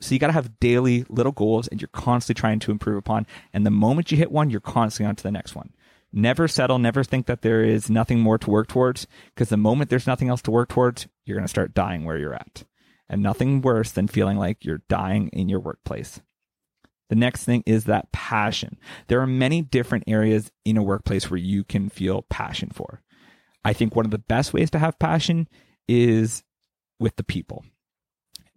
So 0.00 0.14
you 0.14 0.18
got 0.18 0.28
to 0.28 0.32
have 0.32 0.58
daily 0.58 1.04
little 1.08 1.30
goals 1.30 1.68
and 1.68 1.80
you're 1.80 1.88
constantly 1.92 2.40
trying 2.40 2.58
to 2.58 2.72
improve 2.72 2.96
upon. 2.96 3.26
And 3.52 3.64
the 3.64 3.70
moment 3.70 4.10
you 4.10 4.18
hit 4.18 4.32
one, 4.32 4.50
you're 4.50 4.60
constantly 4.60 5.08
on 5.08 5.14
to 5.16 5.22
the 5.22 5.30
next 5.30 5.54
one. 5.54 5.72
Never 6.12 6.46
settle, 6.46 6.78
never 6.78 7.02
think 7.02 7.26
that 7.26 7.40
there 7.40 7.62
is 7.62 7.88
nothing 7.88 8.20
more 8.20 8.36
to 8.38 8.50
work 8.50 8.68
towards, 8.68 9.06
because 9.34 9.48
the 9.48 9.56
moment 9.56 9.88
there's 9.88 10.06
nothing 10.06 10.28
else 10.28 10.42
to 10.42 10.50
work 10.50 10.68
towards, 10.68 11.06
you're 11.24 11.36
going 11.36 11.46
to 11.46 11.48
start 11.48 11.74
dying 11.74 12.04
where 12.04 12.18
you're 12.18 12.34
at. 12.34 12.64
And 13.08 13.22
nothing 13.22 13.62
worse 13.62 13.90
than 13.90 14.08
feeling 14.08 14.36
like 14.36 14.64
you're 14.64 14.82
dying 14.88 15.28
in 15.28 15.48
your 15.48 15.60
workplace. 15.60 16.20
The 17.08 17.16
next 17.16 17.44
thing 17.44 17.62
is 17.66 17.84
that 17.84 18.12
passion. 18.12 18.78
There 19.08 19.20
are 19.20 19.26
many 19.26 19.60
different 19.60 20.04
areas 20.06 20.50
in 20.64 20.76
a 20.76 20.82
workplace 20.82 21.30
where 21.30 21.38
you 21.38 21.64
can 21.64 21.88
feel 21.88 22.22
passion 22.22 22.70
for. 22.72 23.02
I 23.64 23.72
think 23.72 23.94
one 23.94 24.06
of 24.06 24.10
the 24.10 24.18
best 24.18 24.52
ways 24.52 24.70
to 24.70 24.78
have 24.78 24.98
passion 24.98 25.48
is 25.88 26.42
with 26.98 27.16
the 27.16 27.24
people. 27.24 27.64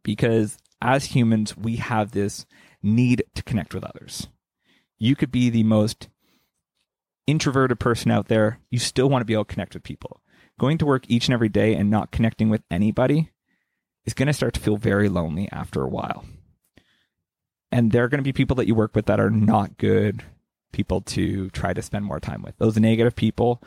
Because 0.04 0.58
as 0.82 1.06
humans, 1.06 1.58
we 1.58 1.78
have 1.78 2.12
this 2.12 2.46
need 2.82 3.24
to 3.34 3.44
connect 3.44 3.74
with 3.74 3.84
others. 3.84 4.28
You 4.98 5.16
could 5.16 5.32
be 5.32 5.50
the 5.50 5.64
most 5.64 6.08
introverted 7.28 7.80
person 7.80 8.12
out 8.12 8.28
there, 8.28 8.60
you 8.70 8.80
still 8.80 9.10
want 9.10 9.22
to 9.22 9.26
be 9.26 9.34
able 9.34 9.46
to 9.46 9.54
connect 9.54 9.74
with 9.74 9.84
people. 9.84 10.22
going 10.60 10.78
to 10.78 10.86
work 10.86 11.04
each 11.08 11.28
and 11.28 11.34
every 11.34 11.50
day 11.50 11.76
and 11.76 11.90
not 11.90 12.12
connecting 12.12 12.50
with 12.50 12.64
anybody 12.72 13.32
is 14.06 14.14
going 14.14 14.28
to 14.28 14.34
start 14.34 14.54
to 14.54 14.60
feel 14.60 14.78
very 14.78 15.10
lonely 15.10 15.50
after 15.52 15.82
a 15.82 15.90
while. 15.90 16.26
And 17.72 17.92
there 17.92 18.04
are 18.04 18.08
going 18.08 18.20
to 18.20 18.24
be 18.24 18.34
people 18.34 18.56
that 18.58 18.68
you 18.68 18.76
work 18.76 18.96
with 18.96 19.08
that 19.08 19.20
are 19.20 19.30
not 19.30 19.78
good 19.78 20.24
people 20.72 21.02
to 21.02 21.50
try 21.50 21.74
to 21.74 21.82
spend 21.82 22.06
more 22.06 22.20
time 22.20 22.42
with. 22.42 22.58
Those 22.58 22.78
negative 22.78 23.16
people, 23.16 23.62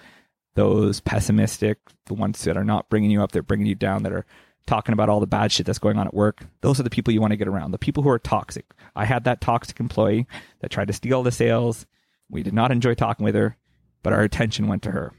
those 0.54 1.00
pessimistic, 1.00 1.78
the 2.06 2.14
ones 2.14 2.42
that 2.44 2.56
are 2.56 2.64
not 2.64 2.88
bringing 2.88 3.10
you 3.10 3.22
up, 3.22 3.32
they're 3.32 3.42
bringing 3.42 3.66
you 3.66 3.74
down, 3.74 4.02
that 4.04 4.12
are 4.12 4.26
talking 4.66 4.92
about 4.92 5.08
all 5.08 5.20
the 5.20 5.26
bad 5.26 5.50
shit 5.50 5.66
that's 5.66 5.78
going 5.78 5.98
on 5.98 6.06
at 6.06 6.14
work. 6.14 6.46
Those 6.60 6.78
are 6.78 6.84
the 6.84 6.90
people 6.90 7.12
you 7.12 7.20
want 7.20 7.32
to 7.32 7.36
get 7.36 7.48
around. 7.48 7.72
The 7.72 7.78
people 7.78 8.02
who 8.02 8.10
are 8.10 8.18
toxic. 8.18 8.66
I 8.94 9.04
had 9.04 9.24
that 9.24 9.40
toxic 9.40 9.80
employee 9.80 10.26
that 10.60 10.70
tried 10.70 10.88
to 10.88 10.94
steal 10.94 11.22
the 11.22 11.32
sales. 11.32 11.86
We 12.30 12.42
did 12.42 12.54
not 12.54 12.70
enjoy 12.70 12.94
talking 12.94 13.24
with 13.24 13.34
her, 13.34 13.56
but 14.02 14.12
our 14.12 14.22
attention 14.22 14.68
went 14.68 14.82
to 14.82 14.90
her. 14.90 15.12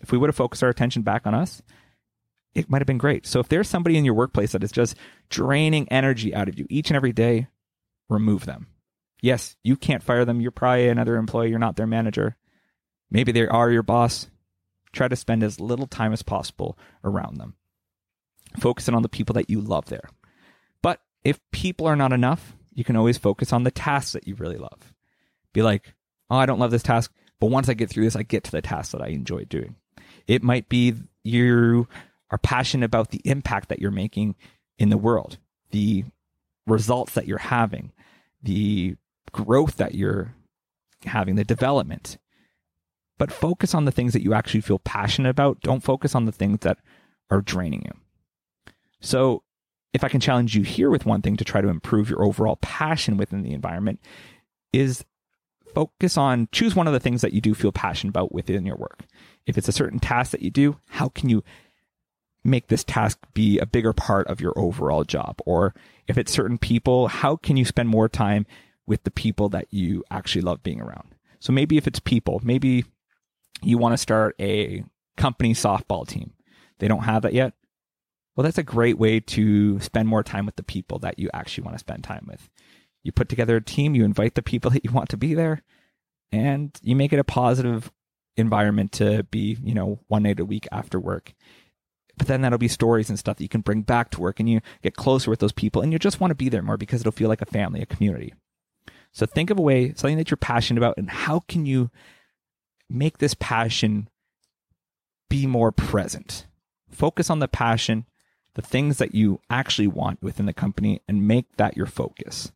If 0.00 0.12
we 0.12 0.18
would 0.18 0.28
have 0.28 0.36
focused 0.36 0.62
our 0.62 0.68
attention 0.68 1.02
back 1.02 1.26
on 1.26 1.34
us, 1.34 1.62
it 2.54 2.68
might 2.68 2.80
have 2.80 2.86
been 2.86 2.98
great. 2.98 3.26
So 3.26 3.40
if 3.40 3.48
there's 3.48 3.68
somebody 3.68 3.96
in 3.96 4.04
your 4.04 4.14
workplace 4.14 4.52
that 4.52 4.64
is 4.64 4.72
just 4.72 4.96
draining 5.30 5.88
energy 5.90 6.34
out 6.34 6.48
of 6.48 6.58
you 6.58 6.66
each 6.68 6.90
and 6.90 6.96
every 6.96 7.12
day, 7.12 7.48
remove 8.08 8.44
them. 8.44 8.68
Yes, 9.20 9.56
you 9.62 9.76
can't 9.76 10.02
fire 10.02 10.24
them. 10.24 10.40
You're 10.40 10.50
probably 10.50 10.88
another 10.88 11.16
employee. 11.16 11.50
You're 11.50 11.58
not 11.58 11.76
their 11.76 11.86
manager. 11.86 12.36
Maybe 13.10 13.32
they 13.32 13.46
are 13.46 13.70
your 13.70 13.82
boss. 13.82 14.28
Try 14.92 15.08
to 15.08 15.16
spend 15.16 15.42
as 15.42 15.60
little 15.60 15.86
time 15.86 16.12
as 16.12 16.22
possible 16.22 16.76
around 17.04 17.38
them. 17.38 17.54
Focusing 18.58 18.94
on 18.94 19.02
the 19.02 19.08
people 19.08 19.34
that 19.34 19.48
you 19.48 19.60
love 19.60 19.86
there. 19.86 20.10
But 20.82 21.00
if 21.24 21.40
people 21.52 21.86
are 21.86 21.96
not 21.96 22.12
enough, 22.12 22.54
you 22.74 22.84
can 22.84 22.96
always 22.96 23.16
focus 23.16 23.52
on 23.52 23.62
the 23.62 23.70
tasks 23.70 24.12
that 24.12 24.26
you 24.26 24.34
really 24.34 24.58
love. 24.58 24.92
Be 25.52 25.62
like, 25.62 25.94
oh, 26.32 26.38
I 26.38 26.46
don't 26.46 26.58
love 26.58 26.70
this 26.70 26.82
task, 26.82 27.12
but 27.40 27.50
once 27.50 27.68
I 27.68 27.74
get 27.74 27.90
through 27.90 28.04
this, 28.04 28.16
I 28.16 28.22
get 28.22 28.42
to 28.44 28.50
the 28.50 28.62
task 28.62 28.92
that 28.92 29.02
I 29.02 29.08
enjoy 29.08 29.44
doing. 29.44 29.76
It 30.26 30.42
might 30.42 30.68
be 30.68 30.94
you 31.22 31.86
are 32.30 32.38
passionate 32.38 32.86
about 32.86 33.10
the 33.10 33.20
impact 33.24 33.68
that 33.68 33.80
you're 33.80 33.90
making 33.90 34.36
in 34.78 34.88
the 34.88 34.96
world, 34.96 35.36
the 35.70 36.04
results 36.66 37.12
that 37.14 37.26
you're 37.26 37.38
having, 37.38 37.92
the 38.42 38.96
growth 39.30 39.76
that 39.76 39.94
you're 39.94 40.34
having, 41.04 41.34
the 41.34 41.44
development. 41.44 42.16
But 43.18 43.30
focus 43.30 43.74
on 43.74 43.84
the 43.84 43.92
things 43.92 44.14
that 44.14 44.22
you 44.22 44.32
actually 44.32 44.62
feel 44.62 44.78
passionate 44.78 45.28
about. 45.28 45.60
Don't 45.60 45.82
focus 45.82 46.14
on 46.14 46.24
the 46.24 46.32
things 46.32 46.60
that 46.60 46.78
are 47.30 47.42
draining 47.42 47.82
you. 47.84 48.72
So, 49.00 49.42
if 49.92 50.02
I 50.02 50.08
can 50.08 50.20
challenge 50.20 50.56
you 50.56 50.62
here 50.62 50.88
with 50.88 51.04
one 51.04 51.20
thing 51.20 51.36
to 51.36 51.44
try 51.44 51.60
to 51.60 51.68
improve 51.68 52.08
your 52.08 52.24
overall 52.24 52.56
passion 52.62 53.18
within 53.18 53.42
the 53.42 53.52
environment, 53.52 54.00
is 54.72 55.04
focus 55.74 56.16
on 56.16 56.48
choose 56.52 56.74
one 56.74 56.86
of 56.86 56.92
the 56.92 57.00
things 57.00 57.20
that 57.22 57.32
you 57.32 57.40
do 57.40 57.54
feel 57.54 57.72
passionate 57.72 58.10
about 58.10 58.32
within 58.32 58.66
your 58.66 58.76
work. 58.76 59.04
If 59.46 59.58
it's 59.58 59.68
a 59.68 59.72
certain 59.72 59.98
task 59.98 60.30
that 60.32 60.42
you 60.42 60.50
do, 60.50 60.78
how 60.90 61.08
can 61.08 61.28
you 61.28 61.42
make 62.44 62.68
this 62.68 62.84
task 62.84 63.18
be 63.34 63.58
a 63.58 63.66
bigger 63.66 63.92
part 63.92 64.26
of 64.26 64.40
your 64.40 64.52
overall 64.58 65.04
job? 65.04 65.40
Or 65.46 65.74
if 66.08 66.18
it's 66.18 66.32
certain 66.32 66.58
people, 66.58 67.08
how 67.08 67.36
can 67.36 67.56
you 67.56 67.64
spend 67.64 67.88
more 67.88 68.08
time 68.08 68.46
with 68.86 69.04
the 69.04 69.10
people 69.10 69.48
that 69.50 69.66
you 69.70 70.04
actually 70.10 70.42
love 70.42 70.62
being 70.62 70.80
around? 70.80 71.14
So 71.40 71.52
maybe 71.52 71.76
if 71.76 71.86
it's 71.86 72.00
people, 72.00 72.40
maybe 72.42 72.84
you 73.62 73.78
want 73.78 73.92
to 73.92 73.98
start 73.98 74.34
a 74.40 74.84
company 75.16 75.54
softball 75.54 76.06
team. 76.06 76.32
They 76.78 76.88
don't 76.88 77.04
have 77.04 77.22
that 77.22 77.32
yet. 77.32 77.54
Well, 78.34 78.44
that's 78.44 78.58
a 78.58 78.62
great 78.62 78.98
way 78.98 79.20
to 79.20 79.78
spend 79.80 80.08
more 80.08 80.22
time 80.22 80.46
with 80.46 80.56
the 80.56 80.62
people 80.62 80.98
that 81.00 81.18
you 81.18 81.28
actually 81.34 81.64
want 81.64 81.74
to 81.76 81.80
spend 81.80 82.02
time 82.02 82.26
with. 82.28 82.48
You 83.02 83.12
put 83.12 83.28
together 83.28 83.56
a 83.56 83.62
team, 83.62 83.94
you 83.94 84.04
invite 84.04 84.34
the 84.34 84.42
people 84.42 84.70
that 84.72 84.84
you 84.84 84.92
want 84.92 85.08
to 85.10 85.16
be 85.16 85.34
there, 85.34 85.62
and 86.30 86.78
you 86.82 86.96
make 86.96 87.12
it 87.12 87.18
a 87.18 87.24
positive 87.24 87.92
environment 88.36 88.92
to 88.92 89.24
be, 89.24 89.58
you 89.62 89.74
know, 89.74 90.00
one 90.08 90.22
night 90.22 90.40
a 90.40 90.44
week 90.44 90.66
after 90.72 90.98
work 90.98 91.34
but 92.16 92.26
then 92.26 92.42
that'll 92.42 92.58
be 92.58 92.68
stories 92.68 93.08
and 93.08 93.18
stuff 93.18 93.36
that 93.36 93.42
you 93.42 93.48
can 93.48 93.60
bring 93.60 93.82
back 93.82 94.10
to 94.10 94.20
work 94.20 94.38
and 94.38 94.48
you 94.48 94.60
get 94.82 94.96
closer 94.96 95.30
with 95.30 95.40
those 95.40 95.52
people 95.52 95.82
and 95.82 95.92
you 95.92 95.98
just 95.98 96.20
want 96.20 96.30
to 96.30 96.36
be 96.36 96.48
there 96.48 96.62
more 96.62 96.76
because 96.76 97.00
it'll 97.00 97.12
feel 97.12 97.28
like 97.28 97.42
a 97.42 97.46
family, 97.46 97.80
a 97.80 97.86
community. 97.86 98.34
So 99.12 99.26
think 99.26 99.50
of 99.50 99.58
a 99.58 99.62
way, 99.62 99.92
something 99.94 100.16
that 100.18 100.30
you're 100.30 100.36
passionate 100.36 100.78
about, 100.78 100.96
and 100.96 101.10
how 101.10 101.40
can 101.40 101.66
you 101.66 101.90
make 102.88 103.18
this 103.18 103.34
passion 103.34 104.08
be 105.28 105.46
more 105.46 105.72
present? 105.72 106.46
Focus 106.88 107.28
on 107.28 107.38
the 107.38 107.48
passion, 107.48 108.06
the 108.54 108.62
things 108.62 108.98
that 108.98 109.14
you 109.14 109.40
actually 109.50 109.88
want 109.88 110.22
within 110.22 110.46
the 110.46 110.52
company, 110.52 111.02
and 111.08 111.26
make 111.26 111.56
that 111.56 111.76
your 111.76 111.86
focus. 111.86 112.52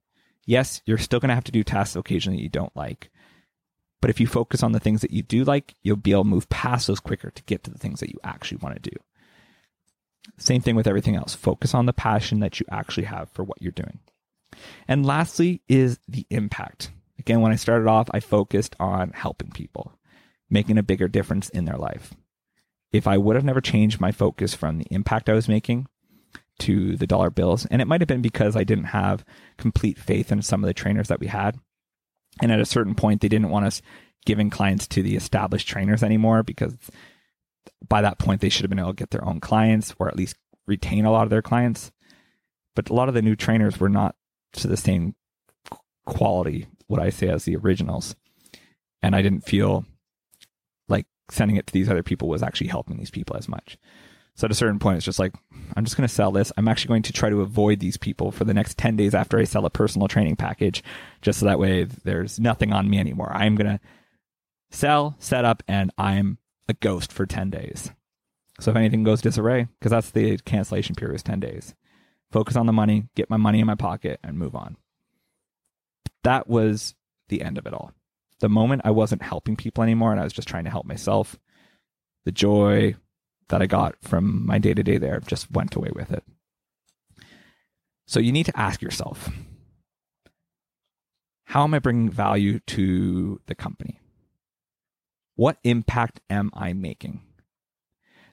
Yes, 0.47 0.81
you're 0.87 0.97
still 0.97 1.21
going 1.21 1.29
to 1.29 1.35
have 1.35 1.45
to 1.45 1.53
do 1.53 1.65
tasks 1.65 1.97
occasionally 1.97 2.41
you 2.41 2.49
don't 2.49 2.75
like. 2.77 3.11
But 4.01 4.11
if 4.11 4.21
you 4.21 4.27
focus 4.27 4.63
on 4.63 4.73
the 4.73 4.81
things 4.81 5.01
that 5.01 5.11
you 5.11 5.23
do 5.23 5.45
like, 5.45 5.75
you'll 5.83 5.97
be 5.97 6.13
able 6.13 6.23
to 6.23 6.29
move 6.29 6.49
past 6.49 6.87
those 6.87 7.01
quicker 7.01 7.31
to 7.31 7.43
get 7.45 7.65
to 7.65 7.71
the 7.71 7.79
things 7.79 8.01
that 8.01 8.11
you 8.11 8.19
actually 8.23 8.59
want 8.59 8.77
to 8.81 8.91
do. 8.91 8.97
Same 10.39 10.61
thing 10.61 10.77
with 10.77 10.87
everything 10.87 11.17
else. 11.17 11.35
Focus 11.35 11.75
on 11.75 11.87
the 11.87 11.93
passion 11.93 12.41
that 12.41 12.61
you 12.61 12.67
actually 12.71 13.05
have 13.05 13.31
for 13.31 13.43
what 13.43 13.61
you're 13.61 13.73
doing. 13.73 13.99
And 14.87 15.05
lastly 15.05 15.63
is 15.69 15.99
the 16.07 16.27
impact. 16.31 16.91
Again, 17.19 17.41
when 17.41 17.53
I 17.53 17.57
started 17.57 17.89
off, 17.89 18.09
I 18.13 18.21
focused 18.21 18.77
on 18.79 19.11
helping 19.11 19.51
people, 19.51 19.99
making 20.49 20.79
a 20.79 20.83
bigger 20.83 21.09
difference 21.09 21.49
in 21.49 21.65
their 21.65 21.79
life. 21.79 22.15
If 22.93 23.07
I 23.07 23.19
would 23.19 23.35
have 23.35 23.45
never 23.45 23.61
changed 23.61 24.01
my 24.01 24.13
focus 24.13 24.55
from 24.55 24.79
the 24.79 24.87
impact 24.91 25.29
I 25.29 25.35
was 25.35 25.49
making 25.49 25.89
to 26.61 26.97
the 26.97 27.07
dollar 27.07 27.31
bills, 27.31 27.67
and 27.67 27.83
it 27.83 27.89
might 27.89 28.01
have 28.01 28.09
been 28.09 28.23
because 28.23 28.57
I 28.57 28.65
didn't 28.65 28.85
have 28.85 29.25
complete 29.59 29.99
faith 29.99 30.33
in 30.33 30.43
some 30.43 30.63
of 30.63 30.69
the 30.69 30.75
trainers 30.75 31.09
that 31.09 31.21
we 31.21 31.27
had. 31.27 31.59
And 32.41 32.53
at 32.53 32.61
a 32.61 32.67
certain 32.67 32.95
point, 32.95 33.21
they 33.21 33.29
didn't 33.29 33.51
want 33.51 33.67
us 33.67 33.83
giving 34.25 34.51
clients 34.51 34.87
to 34.89 35.03
the 35.03 35.17
established 35.17 35.69
trainers 35.69 36.03
anymore 36.03 36.43
because 36.43 36.75
by 37.89 38.03
that 38.03 38.19
point 38.19 38.41
they 38.41 38.49
should 38.49 38.63
have 38.63 38.71
been 38.71 38.79
able 38.79 38.91
to 38.91 38.97
get 38.97 39.11
their 39.11 39.25
own 39.25 39.41
clients 39.41 39.95
or 39.99 40.09
at 40.09 40.17
least 40.17 40.37
retain 40.67 41.05
a 41.05 41.13
lot 41.13 41.23
of 41.23 41.31
their 41.31 41.43
clients. 41.43 41.93
But 42.75 42.91
a 42.91 42.95
lot 42.95 43.09
of 43.09 43.15
the 43.15 43.23
new 43.23 43.37
trainers 43.37 43.81
were 43.81 43.89
not 43.89 44.17
to 44.55 44.69
the 44.69 44.77
same 44.77 45.15
quality, 46.05 46.67
what 46.89 47.01
I 47.01 47.11
say, 47.11 47.29
as 47.29 47.45
the 47.45 47.57
originals. 47.57 48.17
And 49.03 49.15
I 49.15 49.23
didn't 49.23 49.47
feel 49.47 49.87
like 50.89 51.07
sending 51.31 51.57
it 51.57 51.67
to 51.69 51.73
these 51.73 51.89
other 51.89 52.03
people 52.03 52.29
was 52.29 52.43
actually 52.43 52.69
helping 52.69 52.99
these 52.99 53.11
people 53.11 53.37
as 53.37 53.49
much. 53.49 53.79
So 54.37 54.45
at 54.45 54.51
a 54.51 54.55
certain 54.55 54.79
point, 54.79 54.99
it's 54.99 55.07
just 55.07 55.19
like, 55.19 55.35
I'm 55.77 55.85
just 55.85 55.97
going 55.97 56.07
to 56.07 56.15
sell 56.15 56.31
this. 56.31 56.53
I'm 56.57 56.69
actually 56.69 56.89
going 56.89 57.03
to 57.03 57.13
try 57.13 57.31
to 57.31 57.41
avoid 57.41 57.81
these 57.81 57.97
people 57.97 58.31
for 58.31 58.45
the 58.45 58.53
next 58.53 58.77
10 58.77 58.95
days 58.95 59.15
after 59.15 59.39
I 59.39 59.45
sell 59.45 59.65
a 59.65 59.71
personal 59.71 60.09
training 60.09 60.37
package, 60.37 60.85
just 61.23 61.41
so 61.41 61.47
that 61.47 61.59
way 61.59 61.85
there's 61.85 62.39
nothing 62.39 62.73
on 62.73 62.89
me 62.89 62.99
anymore. 62.99 63.33
I'm 63.33 63.57
going 63.57 63.79
to 63.79 63.81
sell, 64.71 65.17
set 65.19 65.47
up, 65.47 65.63
and 65.67 65.91
I'm 65.97 66.37
a 66.69 66.75
ghost 66.75 67.13
for 67.13 67.25
10 67.25 67.49
days. 67.49 67.91
So 68.61 68.71
if 68.71 68.77
anything 68.77 69.05
goes 69.05 69.23
disarray, 69.23 69.69
because 69.79 69.91
that's 69.91 70.11
the 70.11 70.37
cancellation 70.39 70.95
period 70.95 71.17
is 71.17 71.23
10 71.23 71.41
days, 71.41 71.75
focus 72.31 72.57
on 72.57 72.67
the 72.67 72.73
money, 72.75 73.09
get 73.15 73.31
my 73.31 73.39
money 73.39 73.61
in 73.61 73.67
my 73.67 73.75
pocket, 73.75 74.21
and 74.23 74.39
move 74.39 74.55
on. 74.55 74.77
That 76.25 76.47
was 76.47 76.95
the 77.29 77.41
end 77.41 77.57
of 77.57 77.67
it 77.67 77.73
all. 77.73 77.93
The 78.41 78.49
moment 78.51 78.83
I 78.85 78.91
wasn't 78.91 79.23
helping 79.23 79.57
people 79.57 79.83
anymore 79.83 80.11
and 80.11 80.21
I 80.21 80.25
was 80.25 80.35
just 80.35 80.49
trying 80.49 80.65
to 80.65 80.71
help 80.71 80.85
myself, 80.85 81.39
the 82.27 82.33
joy 82.33 82.97
that 83.49 83.63
I 83.63 83.67
got 83.67 83.97
from 84.01 84.47
my 84.47 84.59
day 84.59 84.75
to 84.75 84.83
day 84.83 84.99
there 84.99 85.21
just 85.21 85.51
went 85.51 85.75
away 85.75 85.91
with 85.95 86.11
it. 86.13 86.25
So 88.07 88.21
you 88.21 88.33
need 88.33 88.47
to 88.47 88.59
ask 88.59 88.83
yourself 88.83 89.31
how 91.45 91.63
am 91.63 91.75
I 91.75 91.79
bringing 91.79 92.11
value 92.11 92.59
to 92.67 93.41
the 93.47 93.55
company? 93.55 94.01
What 95.37 95.59
impact 95.65 96.21
am 96.29 96.51
I 96.55 96.73
making? 96.73 97.23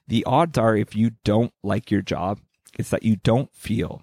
The 0.07 0.25
odds 0.25 0.57
are, 0.57 0.75
if 0.75 0.95
you 0.95 1.11
don't 1.23 1.53
like 1.63 1.91
your 1.91 2.01
job, 2.01 2.39
it's 2.77 2.89
that 2.89 3.03
you 3.03 3.15
don't 3.15 3.53
feel 3.53 4.01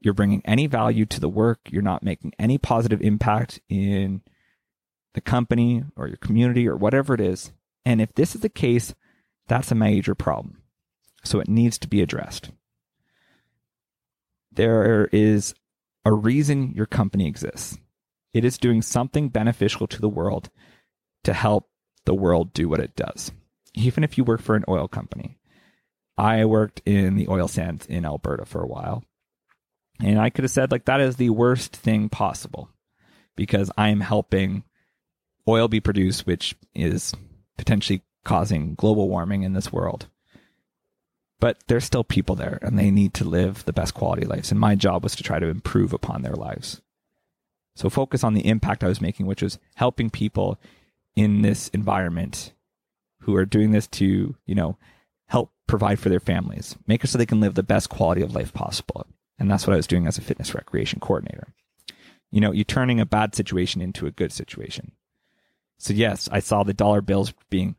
you're 0.00 0.12
bringing 0.12 0.42
any 0.44 0.66
value 0.66 1.06
to 1.06 1.20
the 1.20 1.28
work, 1.28 1.60
you're 1.70 1.82
not 1.82 2.02
making 2.02 2.32
any 2.38 2.58
positive 2.58 3.00
impact 3.00 3.60
in 3.68 4.22
the 5.14 5.20
company 5.20 5.82
or 5.96 6.08
your 6.08 6.18
community 6.18 6.68
or 6.68 6.76
whatever 6.76 7.14
it 7.14 7.20
is. 7.20 7.52
And 7.86 8.00
if 8.02 8.12
this 8.14 8.34
is 8.34 8.42
the 8.42 8.50
case, 8.50 8.94
that's 9.48 9.70
a 9.70 9.76
major 9.76 10.14
problem. 10.14 10.62
So 11.24 11.40
it 11.40 11.48
needs 11.48 11.78
to 11.78 11.88
be 11.88 12.02
addressed. 12.02 12.50
There 14.52 15.08
is 15.12 15.54
a 16.04 16.12
reason 16.12 16.72
your 16.72 16.86
company 16.86 17.26
exists. 17.26 17.78
It 18.32 18.44
is 18.44 18.58
doing 18.58 18.82
something 18.82 19.28
beneficial 19.28 19.86
to 19.88 20.00
the 20.00 20.08
world 20.08 20.50
to 21.24 21.32
help 21.32 21.68
the 22.04 22.14
world 22.14 22.52
do 22.52 22.68
what 22.68 22.80
it 22.80 22.96
does. 22.96 23.32
Even 23.74 24.04
if 24.04 24.18
you 24.18 24.24
work 24.24 24.42
for 24.42 24.54
an 24.54 24.64
oil 24.68 24.88
company. 24.88 25.38
I 26.16 26.44
worked 26.44 26.80
in 26.86 27.16
the 27.16 27.28
oil 27.28 27.48
sands 27.48 27.86
in 27.86 28.04
Alberta 28.04 28.44
for 28.44 28.62
a 28.62 28.68
while. 28.68 29.02
And 30.00 30.20
I 30.20 30.30
could 30.30 30.44
have 30.44 30.50
said, 30.50 30.70
like, 30.70 30.84
that 30.84 31.00
is 31.00 31.16
the 31.16 31.30
worst 31.30 31.74
thing 31.74 32.08
possible 32.08 32.70
because 33.36 33.70
I 33.76 33.88
am 33.88 34.00
helping 34.00 34.64
oil 35.48 35.68
be 35.68 35.80
produced, 35.80 36.26
which 36.26 36.54
is 36.74 37.14
potentially 37.56 38.02
causing 38.24 38.74
global 38.74 39.08
warming 39.08 39.42
in 39.42 39.52
this 39.52 39.72
world. 39.72 40.08
But 41.40 41.58
there's 41.66 41.84
still 41.84 42.04
people 42.04 42.36
there 42.36 42.58
and 42.62 42.78
they 42.78 42.90
need 42.90 43.12
to 43.14 43.24
live 43.24 43.64
the 43.64 43.72
best 43.72 43.94
quality 43.94 44.24
lives. 44.24 44.50
And 44.50 44.58
my 44.58 44.74
job 44.74 45.02
was 45.02 45.14
to 45.16 45.22
try 45.22 45.38
to 45.38 45.48
improve 45.48 45.92
upon 45.92 46.22
their 46.22 46.34
lives. 46.34 46.80
So 47.76 47.90
focus 47.90 48.24
on 48.24 48.34
the 48.34 48.46
impact 48.46 48.84
I 48.84 48.88
was 48.88 49.00
making, 49.00 49.26
which 49.26 49.42
was 49.42 49.58
helping 49.74 50.08
people 50.08 50.58
in 51.16 51.42
this 51.42 51.68
environment 51.68 52.52
who 53.20 53.34
are 53.36 53.44
doing 53.44 53.72
this 53.72 53.86
to, 53.88 54.36
you 54.46 54.54
know, 54.54 54.76
help 55.26 55.52
provide 55.66 55.98
for 55.98 56.08
their 56.08 56.20
families, 56.20 56.76
make 56.86 57.02
it 57.02 57.08
so 57.08 57.18
they 57.18 57.26
can 57.26 57.40
live 57.40 57.54
the 57.54 57.62
best 57.62 57.88
quality 57.88 58.22
of 58.22 58.34
life 58.34 58.52
possible. 58.52 59.06
And 59.38 59.50
that's 59.50 59.66
what 59.66 59.74
I 59.74 59.78
was 59.78 59.86
doing 59.86 60.06
as 60.06 60.18
a 60.18 60.22
fitness 60.22 60.54
recreation 60.54 61.00
coordinator. 61.00 61.48
You 62.30 62.40
know, 62.40 62.52
you're 62.52 62.64
turning 62.64 63.00
a 63.00 63.06
bad 63.06 63.34
situation 63.34 63.80
into 63.80 64.06
a 64.06 64.12
good 64.12 64.32
situation. 64.32 64.92
So, 65.78 65.92
yes, 65.92 66.28
I 66.30 66.40
saw 66.40 66.62
the 66.62 66.74
dollar 66.74 67.00
bills 67.00 67.32
being 67.50 67.76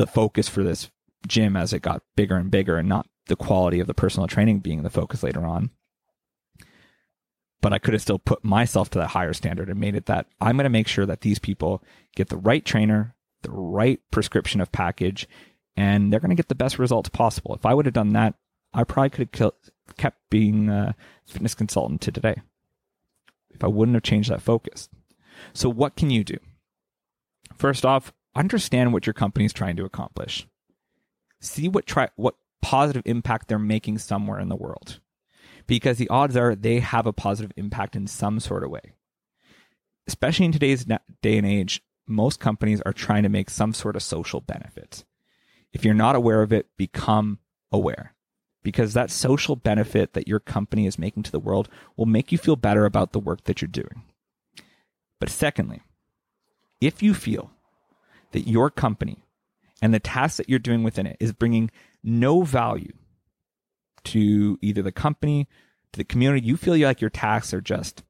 the 0.00 0.06
focus 0.06 0.48
for 0.48 0.64
this 0.64 0.90
gym 1.26 1.56
as 1.56 1.74
it 1.74 1.82
got 1.82 2.02
bigger 2.16 2.34
and 2.34 2.50
bigger 2.50 2.78
and 2.78 2.88
not 2.88 3.06
the 3.26 3.36
quality 3.36 3.80
of 3.80 3.86
the 3.86 3.92
personal 3.92 4.26
training 4.26 4.60
being 4.60 4.82
the 4.82 4.88
focus 4.88 5.22
later 5.22 5.44
on. 5.44 5.70
But 7.60 7.74
I 7.74 7.78
could 7.78 7.92
have 7.92 8.00
still 8.00 8.18
put 8.18 8.42
myself 8.42 8.88
to 8.90 8.98
that 8.98 9.08
higher 9.08 9.34
standard 9.34 9.68
and 9.68 9.78
made 9.78 9.94
it 9.94 10.06
that 10.06 10.26
I'm 10.40 10.56
going 10.56 10.64
to 10.64 10.70
make 10.70 10.88
sure 10.88 11.04
that 11.04 11.20
these 11.20 11.38
people 11.38 11.84
get 12.16 12.30
the 12.30 12.38
right 12.38 12.64
trainer, 12.64 13.14
the 13.42 13.50
right 13.50 14.00
prescription 14.10 14.62
of 14.62 14.72
package, 14.72 15.28
and 15.76 16.10
they're 16.10 16.20
going 16.20 16.30
to 16.30 16.34
get 16.34 16.48
the 16.48 16.54
best 16.54 16.78
results 16.78 17.10
possible. 17.10 17.54
If 17.54 17.66
I 17.66 17.74
would 17.74 17.84
have 17.84 17.92
done 17.92 18.14
that, 18.14 18.34
I 18.72 18.84
probably 18.84 19.10
could 19.10 19.28
have 19.36 19.52
kept 19.98 20.18
being 20.30 20.70
a 20.70 20.94
fitness 21.26 21.54
consultant 21.54 22.00
to 22.00 22.12
today 22.12 22.40
if 23.50 23.62
I 23.62 23.66
wouldn't 23.66 23.96
have 23.96 24.02
changed 24.02 24.30
that 24.30 24.40
focus. 24.40 24.88
So, 25.52 25.68
what 25.68 25.94
can 25.94 26.08
you 26.08 26.24
do? 26.24 26.38
First 27.54 27.84
off, 27.84 28.14
understand 28.34 28.92
what 28.92 29.06
your 29.06 29.14
company 29.14 29.44
is 29.44 29.52
trying 29.52 29.76
to 29.76 29.84
accomplish. 29.84 30.46
See 31.40 31.68
what 31.68 31.86
try 31.86 32.08
what 32.16 32.36
positive 32.62 33.02
impact 33.06 33.48
they're 33.48 33.58
making 33.58 33.98
somewhere 33.98 34.38
in 34.38 34.48
the 34.48 34.56
world. 34.56 35.00
Because 35.66 35.98
the 35.98 36.08
odds 36.08 36.36
are 36.36 36.54
they 36.54 36.80
have 36.80 37.06
a 37.06 37.12
positive 37.12 37.52
impact 37.56 37.96
in 37.96 38.06
some 38.06 38.40
sort 38.40 38.64
of 38.64 38.70
way. 38.70 38.92
Especially 40.06 40.46
in 40.46 40.52
today's 40.52 40.84
day 41.22 41.38
and 41.38 41.46
age, 41.46 41.82
most 42.06 42.40
companies 42.40 42.80
are 42.82 42.92
trying 42.92 43.22
to 43.22 43.28
make 43.28 43.48
some 43.48 43.72
sort 43.72 43.96
of 43.96 44.02
social 44.02 44.40
benefit. 44.40 45.04
If 45.72 45.84
you're 45.84 45.94
not 45.94 46.16
aware 46.16 46.42
of 46.42 46.52
it, 46.52 46.66
become 46.76 47.38
aware. 47.70 48.14
Because 48.62 48.92
that 48.92 49.10
social 49.10 49.56
benefit 49.56 50.12
that 50.12 50.28
your 50.28 50.40
company 50.40 50.86
is 50.86 50.98
making 50.98 51.22
to 51.22 51.30
the 51.30 51.38
world 51.38 51.68
will 51.96 52.06
make 52.06 52.32
you 52.32 52.38
feel 52.38 52.56
better 52.56 52.84
about 52.84 53.12
the 53.12 53.20
work 53.20 53.44
that 53.44 53.62
you're 53.62 53.68
doing. 53.68 54.02
But 55.18 55.30
secondly, 55.30 55.80
if 56.80 57.02
you 57.02 57.14
feel 57.14 57.52
that 58.32 58.48
your 58.48 58.70
company 58.70 59.22
and 59.82 59.94
the 59.94 60.00
tasks 60.00 60.36
that 60.36 60.48
you're 60.48 60.58
doing 60.58 60.82
within 60.82 61.06
it 61.06 61.16
is 61.20 61.32
bringing 61.32 61.70
no 62.02 62.42
value 62.42 62.92
to 64.04 64.58
either 64.62 64.82
the 64.82 64.92
company, 64.92 65.48
to 65.92 65.98
the 65.98 66.04
community, 66.04 66.46
you 66.46 66.56
feel 66.56 66.76
like 66.76 67.00
your 67.00 67.10
tasks 67.10 67.52
are 67.52 67.60
just 67.60 68.02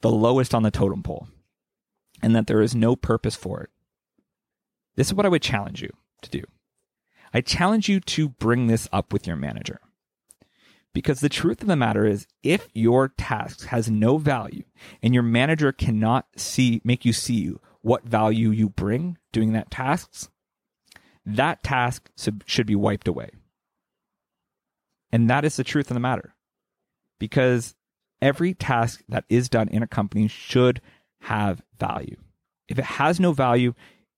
the 0.00 0.10
lowest 0.10 0.54
on 0.54 0.62
the 0.62 0.70
totem 0.70 1.02
pole 1.02 1.28
and 2.22 2.34
that 2.36 2.46
there 2.46 2.60
is 2.60 2.74
no 2.74 2.96
purpose 2.96 3.34
for 3.34 3.62
it. 3.62 3.70
This 4.96 5.08
is 5.08 5.14
what 5.14 5.26
I 5.26 5.28
would 5.28 5.42
challenge 5.42 5.82
you 5.82 5.92
to 6.22 6.30
do. 6.30 6.42
I 7.32 7.40
challenge 7.40 7.88
you 7.88 8.00
to 8.00 8.28
bring 8.28 8.66
this 8.66 8.88
up 8.92 9.12
with 9.12 9.26
your 9.26 9.36
manager. 9.36 9.80
Because 10.92 11.20
the 11.20 11.30
truth 11.30 11.62
of 11.62 11.68
the 11.68 11.76
matter 11.76 12.04
is, 12.04 12.26
if 12.42 12.68
your 12.74 13.08
task 13.08 13.66
has 13.68 13.90
no 13.90 14.18
value 14.18 14.64
and 15.02 15.14
your 15.14 15.22
manager 15.22 15.72
cannot 15.72 16.26
see, 16.36 16.82
make 16.84 17.06
you 17.06 17.14
see 17.14 17.54
what 17.82 18.04
value 18.04 18.50
you 18.50 18.68
bring 18.68 19.18
doing 19.32 19.52
that 19.52 19.70
tasks, 19.70 20.28
that 21.26 21.62
task 21.62 22.10
should 22.46 22.66
be 22.66 22.76
wiped 22.76 23.06
away. 23.06 23.30
And 25.12 25.28
that 25.28 25.44
is 25.44 25.56
the 25.56 25.64
truth 25.64 25.90
of 25.90 25.94
the 25.94 26.00
matter. 26.00 26.34
Because 27.18 27.74
every 28.20 28.54
task 28.54 29.02
that 29.08 29.24
is 29.28 29.48
done 29.48 29.68
in 29.68 29.82
a 29.82 29.88
company 29.88 30.28
should 30.28 30.80
have 31.22 31.62
value. 31.78 32.16
If 32.68 32.78
it 32.78 32.84
has 32.84 33.20
no 33.20 33.32
value, 33.32 33.74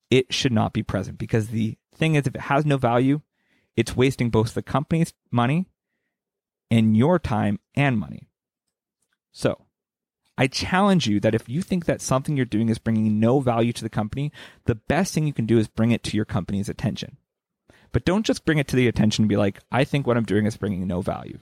it 0.09 0.33
should 0.33 0.53
not 0.53 0.73
be 0.73 0.83
present 0.83 1.17
because 1.17 1.47
the 1.47 1.77
thing 1.93 2.15
is, 2.15 2.27
if 2.27 2.35
it 2.35 2.41
has 2.41 2.65
no 2.65 2.77
value, 2.77 3.21
it's 3.75 3.95
wasting 3.95 4.29
both 4.29 4.53
the 4.53 4.61
company's 4.61 5.13
money 5.31 5.65
and 6.71 6.95
your 6.95 7.19
time 7.19 7.59
and 7.75 7.97
money. 7.97 8.27
So 9.31 9.64
I 10.37 10.47
challenge 10.47 11.07
you 11.07 11.19
that 11.21 11.35
if 11.35 11.47
you 11.47 11.61
think 11.61 11.85
that 11.85 12.01
something 12.01 12.35
you're 12.35 12.45
doing 12.45 12.69
is 12.69 12.77
bringing 12.77 13.19
no 13.19 13.39
value 13.39 13.71
to 13.73 13.83
the 13.83 13.89
company, 13.89 14.31
the 14.65 14.75
best 14.75 15.13
thing 15.13 15.25
you 15.25 15.33
can 15.33 15.45
do 15.45 15.57
is 15.57 15.67
bring 15.67 15.91
it 15.91 16.03
to 16.03 16.17
your 16.17 16.25
company's 16.25 16.69
attention. 16.69 17.17
But 17.91 18.03
don't 18.03 18.25
just 18.25 18.43
bring 18.43 18.57
it 18.57 18.67
to 18.67 18.75
the 18.75 18.89
attention 18.89 19.23
and 19.23 19.29
be 19.29 19.37
like, 19.37 19.61
I 19.71 19.85
think 19.85 20.05
what 20.05 20.17
I'm 20.17 20.25
doing 20.25 20.45
is 20.45 20.57
bringing 20.57 20.85
no 20.85 21.01
value. 21.01 21.39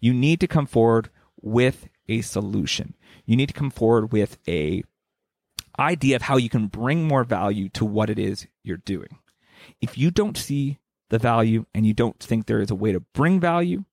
You 0.00 0.12
need 0.12 0.40
to 0.40 0.48
come 0.48 0.66
forward 0.66 1.10
with 1.40 1.88
a 2.08 2.22
solution. 2.22 2.94
You 3.24 3.36
need 3.36 3.46
to 3.46 3.54
come 3.54 3.70
forward 3.70 4.12
with 4.12 4.38
a 4.48 4.82
idea 5.78 6.16
of 6.16 6.22
how 6.22 6.36
you 6.36 6.48
can 6.48 6.66
bring 6.66 7.06
more 7.06 7.24
value 7.24 7.68
to 7.70 7.84
what 7.84 8.10
it 8.10 8.18
is 8.18 8.46
you're 8.64 8.76
doing. 8.78 9.18
If 9.80 9.96
you 9.96 10.10
don't 10.10 10.36
see 10.36 10.78
the 11.10 11.18
value 11.18 11.66
and 11.74 11.86
you 11.86 11.94
don't 11.94 12.18
think 12.18 12.46
there 12.46 12.60
is 12.60 12.70
a 12.70 12.74
way 12.74 12.92
to 12.92 13.00
bring 13.00 13.38
value, 13.38 13.84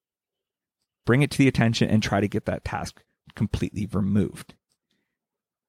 bring 1.06 1.22
it 1.22 1.32
to 1.32 1.38
the 1.38 1.48
attention 1.48 1.90
and 1.90 2.02
try 2.02 2.22
to 2.22 2.28
get 2.28 2.46
that 2.46 2.66
task 2.66 3.04
completely 3.36 3.88
removed. 3.92 4.56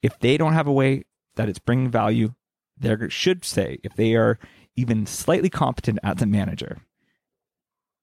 If 0.03 0.19
they 0.19 0.37
don't 0.37 0.55
have 0.55 0.67
a 0.67 0.73
way 0.73 1.05
that 1.37 1.49
it's 1.49 1.59
bringing 1.59 1.91
value, 1.91 2.35
they 2.79 2.97
should 3.09 3.45
say, 3.45 3.79
if 3.83 3.95
they 3.95 4.15
are 4.15 4.39
even 4.77 5.07
slightly 5.07 5.51
competent 5.51 5.99
as 6.03 6.23
a 6.23 6.27
manager, 6.27 6.79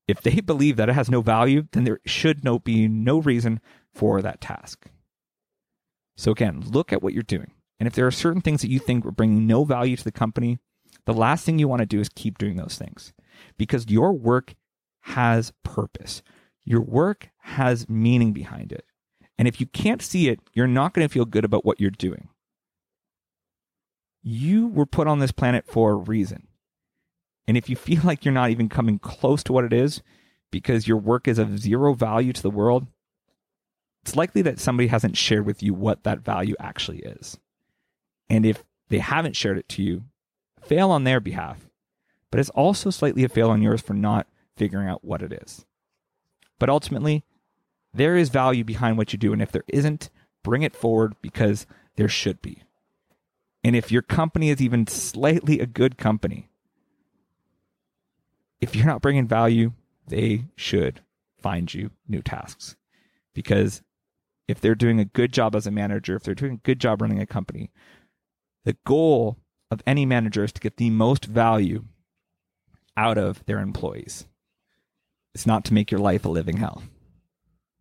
if 0.08 0.22
they 0.22 0.40
believe 0.42 0.78
that 0.78 0.90
it 0.90 0.94
has 0.94 1.10
no 1.10 1.22
value, 1.22 1.68
then 1.72 1.84
there 1.84 2.00
should 2.06 2.44
no, 2.44 2.60
be 2.60 2.88
no 2.88 3.20
reason 3.20 3.60
for 3.94 4.22
that 4.22 4.42
task. 4.42 4.88
So 6.16 6.32
again, 6.32 6.64
look 6.66 6.94
at 6.94 7.04
what 7.04 7.14
you're 7.14 7.24
doing. 7.24 7.52
And 7.80 7.88
if 7.88 7.94
there 7.94 8.08
are 8.08 8.12
certain 8.12 8.42
things 8.42 8.62
that 8.62 8.72
you 8.72 8.80
think 8.80 9.06
are 9.06 9.12
bringing 9.12 9.46
no 9.46 9.64
value 9.64 9.96
to 9.96 10.04
the 10.04 10.12
company, 10.12 10.60
the 11.06 11.14
last 11.14 11.46
thing 11.46 11.60
you 11.60 11.68
want 11.68 11.82
to 11.82 11.86
do 11.86 12.00
is 12.00 12.10
keep 12.10 12.38
doing 12.38 12.58
those 12.58 12.76
things 12.78 13.14
because 13.58 13.90
your 13.90 14.14
work 14.14 14.56
has 15.02 15.54
purpose. 15.64 16.24
Your 16.64 16.82
work 16.82 17.30
has 17.40 17.88
meaning 17.88 18.34
behind 18.34 18.72
it. 18.72 18.86
And 19.38 19.48
if 19.48 19.60
you 19.60 19.68
can't 19.68 20.02
see 20.02 20.30
it, 20.30 20.40
you're 20.54 20.68
not 20.68 20.94
going 20.94 21.08
to 21.08 21.14
feel 21.14 21.26
good 21.26 21.46
about 21.46 21.66
what 21.66 21.80
you're 21.80 21.92
doing. 21.92 22.30
You 24.24 24.68
were 24.68 24.86
put 24.86 25.08
on 25.08 25.20
this 25.20 25.32
planet 25.32 25.66
for 25.68 25.92
a 25.92 25.96
reason. 25.96 26.48
And 27.48 27.56
if 27.56 27.70
you 27.70 27.76
feel 27.76 28.02
like 28.04 28.26
you're 28.26 28.34
not 28.34 28.50
even 28.50 28.70
coming 28.70 29.00
close 29.00 29.44
to 29.44 29.54
what 29.54 29.64
it 29.64 29.74
is 29.74 30.02
because 30.52 30.88
your 30.88 30.98
work 30.98 31.28
is 31.28 31.40
of 31.40 31.60
zero 31.60 31.94
value 31.94 32.34
to 32.34 32.42
the 32.42 32.50
world, 32.50 32.88
it's 34.04 34.16
likely 34.16 34.42
that 34.42 34.60
somebody 34.60 34.88
hasn't 34.88 35.18
shared 35.18 35.46
with 35.46 35.62
you 35.62 35.74
what 35.74 36.04
that 36.04 36.20
value 36.20 36.56
actually 36.60 37.00
is. 37.00 37.38
And 38.30 38.46
if 38.46 38.64
they 38.90 39.00
haven't 39.00 39.36
shared 39.36 39.58
it 39.58 39.70
to 39.70 39.84
you, 39.84 40.04
fail 40.62 40.92
on 40.92 41.04
their 41.04 41.20
behalf. 41.20 41.70
But 42.32 42.40
it's 42.40 42.50
also 42.52 42.90
slightly 42.90 43.24
a 43.24 43.30
fail 43.30 43.50
on 43.50 43.62
yours 43.62 43.82
for 43.82 43.94
not 43.94 44.28
figuring 44.56 44.88
out 44.88 45.04
what 45.04 45.22
it 45.22 45.32
is. 45.32 45.66
But 46.60 46.70
ultimately, 46.70 47.24
there 47.98 48.16
is 48.16 48.30
value 48.30 48.64
behind 48.64 48.98
what 48.98 49.14
you 49.14 49.20
do. 49.20 49.34
And 49.34 49.42
if 49.42 49.52
there 49.52 49.64
isn't, 49.68 50.10
bring 50.44 50.62
it 50.62 50.76
forward 50.76 51.16
because 51.22 51.66
there 51.96 52.08
should 52.08 52.42
be. 52.42 52.64
And 53.64 53.76
if 53.76 53.92
your 53.92 54.02
company 54.02 54.50
is 54.50 54.62
even 54.62 54.88
slightly 54.88 55.60
a 55.60 55.66
good 55.66 55.98
company, 55.98 56.50
if 58.62 58.76
you're 58.76 58.86
not 58.86 59.02
bringing 59.02 59.28
value, 59.28 59.74
they 60.08 60.46
should 60.56 61.02
find 61.42 61.74
you 61.74 61.92
new 62.08 62.22
tasks. 62.22 62.76
Because 63.34 63.82
if 64.48 64.62
they're 64.62 64.76
doing 64.76 65.00
a 65.00 65.06
good 65.06 65.34
job 65.34 65.56
as 65.56 65.68
a 65.68 65.72
manager, 65.72 66.16
if 66.16 66.24
they're 66.24 66.34
doing 66.34 66.54
a 66.54 66.66
good 66.66 66.80
job 66.80 67.02
running 67.02 67.20
a 67.20 67.26
company, 67.26 67.72
the 68.64 68.78
goal 68.86 69.38
of 69.70 69.82
any 69.86 70.06
manager 70.06 70.44
is 70.44 70.54
to 70.54 70.62
get 70.62 70.78
the 70.78 70.90
most 70.90 71.26
value 71.26 71.86
out 72.96 73.18
of 73.18 73.46
their 73.46 73.60
employees. 73.60 74.26
It's 75.36 75.46
not 75.46 75.66
to 75.66 75.74
make 75.74 75.92
your 75.92 76.00
life 76.00 76.26
a 76.26 76.30
living 76.30 76.58
hell. 76.58 76.84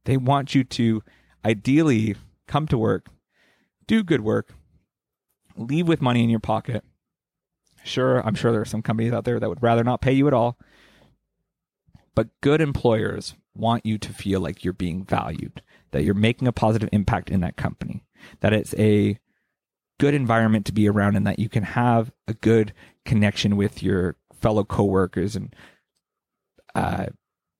They 0.06 0.16
want 0.16 0.54
you 0.54 0.64
to 0.64 1.02
ideally 1.44 2.14
come 2.46 2.66
to 2.68 2.78
work, 2.78 3.08
do 3.86 4.02
good 4.02 4.22
work, 4.22 4.54
leave 5.56 5.86
with 5.86 6.00
money 6.00 6.22
in 6.22 6.30
your 6.30 6.40
pocket. 6.40 6.84
Sure, 7.84 8.24
I'm 8.26 8.34
sure 8.34 8.52
there 8.52 8.60
are 8.60 8.64
some 8.64 8.82
companies 8.82 9.12
out 9.12 9.24
there 9.24 9.38
that 9.38 9.48
would 9.48 9.62
rather 9.62 9.84
not 9.84 10.00
pay 10.00 10.12
you 10.12 10.26
at 10.26 10.34
all. 10.34 10.58
But 12.14 12.28
good 12.40 12.60
employers 12.60 13.34
want 13.54 13.84
you 13.84 13.98
to 13.98 14.12
feel 14.12 14.40
like 14.40 14.64
you're 14.64 14.72
being 14.72 15.04
valued, 15.04 15.60
that 15.90 16.04
you're 16.04 16.14
making 16.14 16.48
a 16.48 16.52
positive 16.52 16.88
impact 16.92 17.28
in 17.28 17.40
that 17.40 17.56
company, 17.56 18.04
that 18.40 18.52
it's 18.52 18.74
a 18.78 19.18
good 19.98 20.14
environment 20.14 20.66
to 20.66 20.72
be 20.72 20.88
around 20.88 21.16
and 21.16 21.26
that 21.26 21.38
you 21.38 21.48
can 21.48 21.62
have 21.62 22.12
a 22.28 22.34
good 22.34 22.72
connection 23.04 23.56
with 23.56 23.82
your 23.82 24.16
fellow 24.40 24.62
coworkers 24.62 25.34
and 25.34 25.54
uh, 26.74 27.06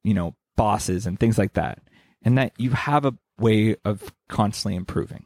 you 0.05 0.15
know 0.15 0.37
bosses 0.57 1.07
and 1.07 1.19
things 1.19 1.39
like 1.39 1.55
that 1.55 1.81
and 2.27 2.37
that 2.37 2.53
you 2.59 2.71
have 2.71 3.05
a 3.05 3.15
way 3.39 3.77
of 3.85 4.13
constantly 4.29 4.75
improving. 4.75 5.25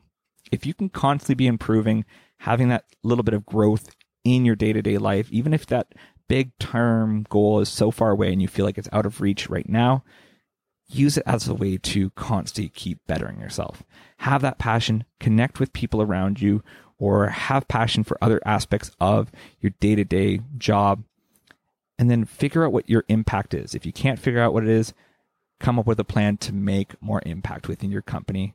If 0.52 0.66
you 0.66 0.74
can 0.74 0.90
constantly 0.90 1.34
be 1.34 1.46
improving, 1.46 2.04
having 2.40 2.68
that 2.68 2.84
little 3.02 3.24
bit 3.24 3.32
of 3.32 3.46
growth 3.46 3.96
in 4.22 4.44
your 4.44 4.54
day 4.54 4.74
to 4.74 4.82
day 4.82 4.98
life, 4.98 5.26
even 5.32 5.54
if 5.54 5.64
that 5.66 5.94
big 6.28 6.56
term 6.58 7.24
goal 7.30 7.60
is 7.60 7.70
so 7.70 7.90
far 7.90 8.10
away 8.10 8.32
and 8.32 8.42
you 8.42 8.48
feel 8.48 8.66
like 8.66 8.76
it's 8.76 8.88
out 8.92 9.06
of 9.06 9.22
reach 9.22 9.48
right 9.48 9.68
now, 9.68 10.04
use 10.88 11.16
it 11.16 11.22
as 11.24 11.48
a 11.48 11.54
way 11.54 11.78
to 11.78 12.10
constantly 12.10 12.68
keep 12.68 12.98
bettering 13.06 13.40
yourself. 13.40 13.82
Have 14.18 14.42
that 14.42 14.58
passion, 14.58 15.04
connect 15.18 15.58
with 15.58 15.72
people 15.72 16.02
around 16.02 16.42
you, 16.42 16.62
or 16.98 17.28
have 17.28 17.66
passion 17.66 18.04
for 18.04 18.18
other 18.20 18.42
aspects 18.44 18.90
of 19.00 19.32
your 19.60 19.72
day 19.80 19.94
to 19.94 20.04
day 20.04 20.40
job 20.58 21.02
and 21.98 22.10
then 22.10 22.26
figure 22.26 22.66
out 22.66 22.72
what 22.72 22.90
your 22.90 23.04
impact 23.08 23.54
is. 23.54 23.74
If 23.74 23.86
you 23.86 23.92
can't 23.92 24.18
figure 24.18 24.42
out 24.42 24.52
what 24.52 24.64
it 24.64 24.68
is, 24.68 24.92
come 25.60 25.78
up 25.78 25.86
with 25.86 26.00
a 26.00 26.04
plan 26.04 26.36
to 26.38 26.52
make 26.52 27.00
more 27.00 27.22
impact 27.24 27.68
within 27.68 27.90
your 27.90 28.02
company. 28.02 28.54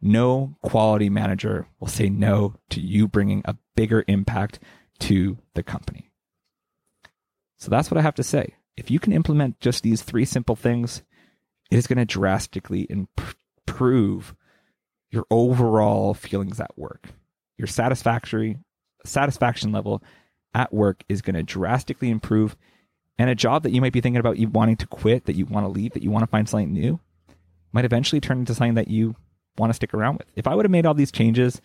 No 0.00 0.56
quality 0.62 1.08
manager 1.08 1.68
will 1.78 1.88
say 1.88 2.08
no 2.08 2.54
to 2.70 2.80
you 2.80 3.06
bringing 3.06 3.42
a 3.44 3.56
bigger 3.76 4.04
impact 4.08 4.58
to 5.00 5.38
the 5.54 5.62
company. 5.62 6.10
So 7.58 7.70
that's 7.70 7.90
what 7.90 7.98
I 7.98 8.02
have 8.02 8.16
to 8.16 8.24
say. 8.24 8.54
If 8.76 8.90
you 8.90 8.98
can 8.98 9.12
implement 9.12 9.60
just 9.60 9.82
these 9.82 10.02
three 10.02 10.24
simple 10.24 10.56
things, 10.56 11.02
it 11.70 11.76
is 11.76 11.86
going 11.86 11.98
to 11.98 12.04
drastically 12.04 12.86
improve 12.90 14.34
your 15.10 15.26
overall 15.30 16.14
feelings 16.14 16.58
at 16.58 16.76
work. 16.76 17.10
Your 17.56 17.68
satisfactory 17.68 18.58
satisfaction 19.04 19.72
level 19.72 20.02
at 20.54 20.72
work 20.72 21.04
is 21.08 21.22
going 21.22 21.34
to 21.36 21.42
drastically 21.42 22.10
improve 22.10 22.56
and 23.18 23.30
a 23.30 23.34
job 23.34 23.62
that 23.62 23.72
you 23.72 23.80
might 23.80 23.92
be 23.92 24.00
thinking 24.00 24.20
about 24.20 24.38
you 24.38 24.48
wanting 24.48 24.76
to 24.76 24.86
quit, 24.86 25.26
that 25.26 25.36
you 25.36 25.46
want 25.46 25.64
to 25.64 25.68
leave, 25.68 25.92
that 25.92 26.02
you 26.02 26.10
want 26.10 26.22
to 26.22 26.30
find 26.30 26.48
something 26.48 26.72
new, 26.72 27.00
might 27.72 27.84
eventually 27.84 28.20
turn 28.20 28.38
into 28.38 28.54
something 28.54 28.74
that 28.74 28.88
you 28.88 29.16
want 29.58 29.70
to 29.70 29.74
stick 29.74 29.94
around 29.94 30.18
with. 30.18 30.26
If 30.34 30.46
I 30.46 30.54
would 30.54 30.64
have 30.64 30.70
made 30.70 30.86
all 30.86 30.94
these 30.94 31.12
changes 31.12 31.60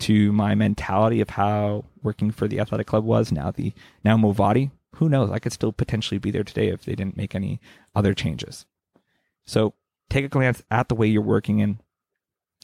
to 0.00 0.32
my 0.32 0.54
mentality 0.54 1.20
of 1.20 1.30
how 1.30 1.84
working 2.02 2.30
for 2.30 2.48
the 2.48 2.60
athletic 2.60 2.86
club 2.86 3.04
was, 3.04 3.32
now 3.32 3.50
the 3.50 3.72
now 4.04 4.16
Movati, 4.16 4.70
who 4.96 5.08
knows? 5.08 5.30
I 5.30 5.38
could 5.38 5.52
still 5.52 5.72
potentially 5.72 6.18
be 6.18 6.30
there 6.30 6.44
today 6.44 6.68
if 6.68 6.84
they 6.84 6.94
didn't 6.94 7.16
make 7.16 7.34
any 7.34 7.60
other 7.94 8.14
changes. 8.14 8.66
So 9.46 9.74
take 10.10 10.24
a 10.24 10.28
glance 10.28 10.62
at 10.70 10.88
the 10.88 10.94
way 10.94 11.06
you're 11.06 11.22
working 11.22 11.60
in 11.60 11.80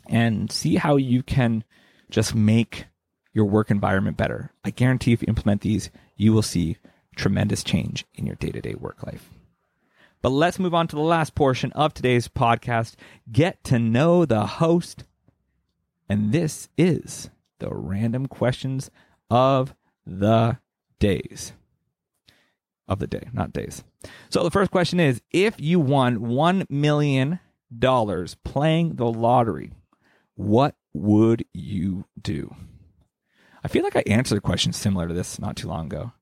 and 0.06 0.50
see 0.52 0.76
how 0.76 0.96
you 0.96 1.22
can 1.22 1.64
just 2.10 2.34
make 2.34 2.86
your 3.32 3.46
work 3.46 3.70
environment 3.70 4.16
better. 4.16 4.52
I 4.64 4.70
guarantee 4.70 5.12
if 5.12 5.22
you 5.22 5.26
implement 5.28 5.60
these, 5.60 5.90
you 6.16 6.32
will 6.32 6.42
see 6.42 6.76
tremendous 7.18 7.62
change 7.62 8.06
in 8.14 8.24
your 8.24 8.36
day 8.36 8.50
to 8.50 8.60
day 8.62 8.74
work 8.74 9.02
life. 9.02 9.28
But 10.22 10.30
let's 10.30 10.58
move 10.58 10.74
on 10.74 10.88
to 10.88 10.96
the 10.96 11.02
last 11.02 11.34
portion 11.34 11.70
of 11.72 11.92
today's 11.92 12.28
podcast 12.28 12.94
get 13.30 13.62
to 13.64 13.78
know 13.78 14.24
the 14.24 14.46
host. 14.46 15.04
And 16.08 16.32
this 16.32 16.68
is 16.78 17.30
the 17.58 17.68
random 17.70 18.26
questions 18.26 18.90
of 19.30 19.74
the 20.06 20.58
days. 20.98 21.52
Of 22.88 23.00
the 23.00 23.06
day, 23.06 23.28
not 23.34 23.52
days. 23.52 23.84
So 24.30 24.42
the 24.42 24.50
first 24.50 24.70
question 24.70 24.98
is 24.98 25.20
if 25.30 25.60
you 25.60 25.78
won 25.78 26.18
$1 26.18 26.70
million 26.70 27.38
playing 28.44 28.96
the 28.96 29.06
lottery, 29.06 29.72
what 30.34 30.74
would 30.94 31.44
you 31.52 32.06
do? 32.20 32.54
I 33.62 33.68
feel 33.68 33.82
like 33.82 33.96
I 33.96 34.04
answered 34.06 34.38
a 34.38 34.40
question 34.40 34.72
similar 34.72 35.08
to 35.08 35.14
this 35.14 35.38
not 35.38 35.56
too 35.56 35.68
long 35.68 35.86
ago. 35.86 36.12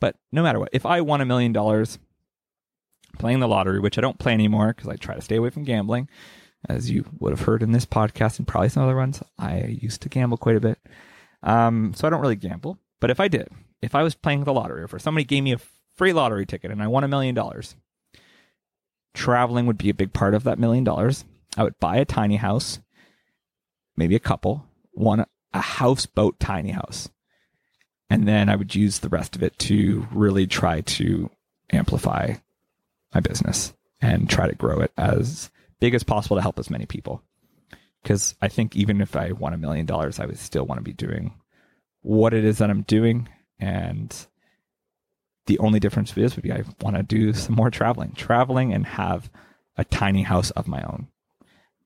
But 0.00 0.16
no 0.32 0.42
matter 0.42 0.58
what, 0.58 0.70
if 0.72 0.86
I 0.86 1.00
won 1.02 1.20
a 1.20 1.26
million 1.26 1.52
dollars 1.52 1.98
playing 3.18 3.40
the 3.40 3.48
lottery, 3.48 3.80
which 3.80 3.98
I 3.98 4.00
don't 4.00 4.18
play 4.18 4.32
anymore 4.32 4.72
because 4.74 4.88
I 4.88 4.96
try 4.96 5.14
to 5.14 5.20
stay 5.20 5.36
away 5.36 5.50
from 5.50 5.64
gambling, 5.64 6.08
as 6.68 6.90
you 6.90 7.04
would 7.18 7.32
have 7.32 7.46
heard 7.46 7.62
in 7.62 7.72
this 7.72 7.86
podcast 7.86 8.38
and 8.38 8.48
probably 8.48 8.68
some 8.68 8.82
other 8.82 8.96
ones, 8.96 9.22
I 9.38 9.64
used 9.64 10.02
to 10.02 10.08
gamble 10.08 10.38
quite 10.38 10.56
a 10.56 10.60
bit. 10.60 10.78
Um, 11.42 11.92
so 11.94 12.06
I 12.06 12.10
don't 12.10 12.20
really 12.20 12.36
gamble. 12.36 12.78
But 13.00 13.10
if 13.10 13.20
I 13.20 13.28
did, 13.28 13.48
if 13.80 13.94
I 13.94 14.02
was 14.02 14.14
playing 14.14 14.44
the 14.44 14.52
lottery, 14.52 14.82
or 14.82 14.84
if 14.84 15.00
somebody 15.00 15.24
gave 15.24 15.42
me 15.42 15.52
a 15.52 15.60
free 15.94 16.12
lottery 16.12 16.46
ticket 16.46 16.70
and 16.70 16.82
I 16.82 16.86
won 16.86 17.04
a 17.04 17.08
million 17.08 17.34
dollars, 17.34 17.76
traveling 19.14 19.66
would 19.66 19.78
be 19.78 19.90
a 19.90 19.94
big 19.94 20.12
part 20.12 20.34
of 20.34 20.44
that 20.44 20.58
million 20.58 20.84
dollars. 20.84 21.24
I 21.56 21.62
would 21.62 21.78
buy 21.80 21.96
a 21.96 22.04
tiny 22.04 22.36
house, 22.36 22.78
maybe 23.96 24.14
a 24.14 24.20
couple, 24.20 24.66
one 24.92 25.24
a 25.52 25.60
houseboat 25.60 26.38
tiny 26.38 26.70
house 26.70 27.08
and 28.10 28.26
then 28.26 28.48
I 28.48 28.56
would 28.56 28.74
use 28.74 28.98
the 28.98 29.08
rest 29.08 29.36
of 29.36 29.42
it 29.42 29.56
to 29.60 30.06
really 30.12 30.46
try 30.48 30.80
to 30.80 31.30
amplify 31.70 32.34
my 33.14 33.20
business 33.20 33.72
and 34.02 34.28
try 34.28 34.48
to 34.48 34.54
grow 34.54 34.80
it 34.80 34.92
as 34.98 35.50
big 35.78 35.94
as 35.94 36.02
possible 36.02 36.36
to 36.36 36.42
help 36.42 36.58
as 36.58 36.70
many 36.70 36.86
people. 36.86 37.22
Because 38.02 38.34
I 38.42 38.48
think 38.48 38.74
even 38.74 39.00
if 39.00 39.14
I 39.14 39.32
won 39.32 39.52
a 39.52 39.58
million 39.58 39.86
dollars, 39.86 40.18
I 40.18 40.26
would 40.26 40.38
still 40.38 40.66
want 40.66 40.78
to 40.78 40.84
be 40.84 40.92
doing 40.92 41.34
what 42.02 42.34
it 42.34 42.44
is 42.44 42.58
that 42.58 42.70
I'm 42.70 42.82
doing. 42.82 43.28
And 43.60 44.14
the 45.46 45.58
only 45.58 45.80
difference 45.80 46.16
is 46.16 46.34
would 46.34 46.42
be 46.42 46.52
I 46.52 46.64
want 46.80 46.96
to 46.96 47.02
do 47.02 47.32
some 47.32 47.54
more 47.54 47.70
traveling, 47.70 48.12
traveling 48.12 48.72
and 48.72 48.86
have 48.86 49.30
a 49.76 49.84
tiny 49.84 50.22
house 50.22 50.50
of 50.52 50.66
my 50.66 50.82
own. 50.82 51.08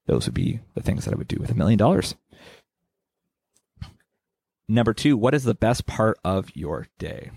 Those 0.06 0.26
would 0.26 0.34
be 0.34 0.60
the 0.74 0.82
things 0.82 1.04
that 1.04 1.14
I 1.14 1.16
would 1.16 1.28
do 1.28 1.38
with 1.40 1.50
a 1.50 1.54
million 1.54 1.78
dollars. 1.78 2.14
Number 4.68 4.94
two, 4.94 5.16
what 5.16 5.34
is 5.34 5.44
the 5.44 5.54
best 5.54 5.86
part 5.86 6.18
of 6.24 6.54
your 6.54 6.88
day? 6.98 7.30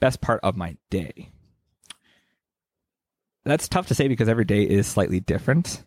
Best 0.00 0.20
part 0.20 0.40
of 0.42 0.56
my 0.56 0.76
day. 0.90 1.30
That's 3.44 3.68
tough 3.68 3.88
to 3.88 3.94
say 3.94 4.08
because 4.08 4.28
every 4.28 4.44
day 4.44 4.62
is 4.62 4.86
slightly 4.86 5.20
different. 5.20 5.84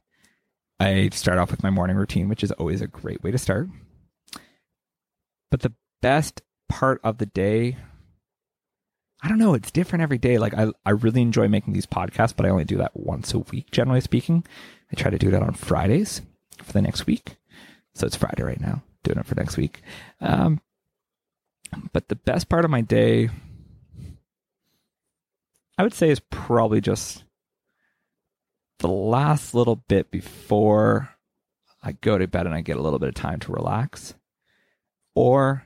I 0.79 1.09
start 1.13 1.39
off 1.39 1.51
with 1.51 1.63
my 1.63 1.69
morning 1.69 1.95
routine, 1.95 2.29
which 2.29 2.43
is 2.43 2.51
always 2.51 2.81
a 2.81 2.87
great 2.87 3.23
way 3.23 3.31
to 3.31 3.37
start. 3.37 3.69
But 5.49 5.61
the 5.61 5.73
best 6.01 6.41
part 6.69 6.99
of 7.03 7.17
the 7.17 7.25
day, 7.25 7.77
I 9.23 9.29
don't 9.29 9.37
know, 9.37 9.53
it's 9.53 9.71
different 9.71 10.03
every 10.03 10.17
day. 10.17 10.37
Like 10.37 10.53
I, 10.53 10.67
I 10.85 10.91
really 10.91 11.21
enjoy 11.21 11.47
making 11.47 11.73
these 11.73 11.85
podcasts, 11.85 12.35
but 12.35 12.45
I 12.45 12.49
only 12.49 12.65
do 12.65 12.77
that 12.77 12.95
once 12.95 13.33
a 13.33 13.39
week, 13.39 13.71
generally 13.71 14.01
speaking. 14.01 14.45
I 14.91 14.95
try 14.95 15.09
to 15.09 15.17
do 15.17 15.31
that 15.31 15.41
on 15.41 15.53
Fridays 15.53 16.21
for 16.61 16.73
the 16.73 16.81
next 16.81 17.07
week. 17.07 17.37
So 17.93 18.05
it's 18.05 18.17
Friday 18.17 18.43
right 18.43 18.59
now 18.59 18.83
doing 19.05 19.19
it 19.19 19.25
for 19.25 19.35
next 19.35 19.57
week. 19.57 19.81
Um, 20.19 20.61
but 21.93 22.07
the 22.07 22.15
best 22.15 22.49
part 22.49 22.65
of 22.65 22.71
my 22.71 22.81
day, 22.81 23.29
I 25.77 25.83
would 25.83 25.93
say, 25.93 26.09
is 26.09 26.19
probably 26.19 26.81
just 26.81 27.23
the 28.79 28.87
last 28.87 29.53
little 29.53 29.75
bit 29.75 30.11
before 30.11 31.09
I 31.81 31.93
go 31.93 32.17
to 32.17 32.27
bed 32.27 32.45
and 32.45 32.55
I 32.55 32.61
get 32.61 32.77
a 32.77 32.81
little 32.81 32.99
bit 32.99 33.09
of 33.09 33.15
time 33.15 33.39
to 33.41 33.51
relax. 33.51 34.15
Or 35.13 35.65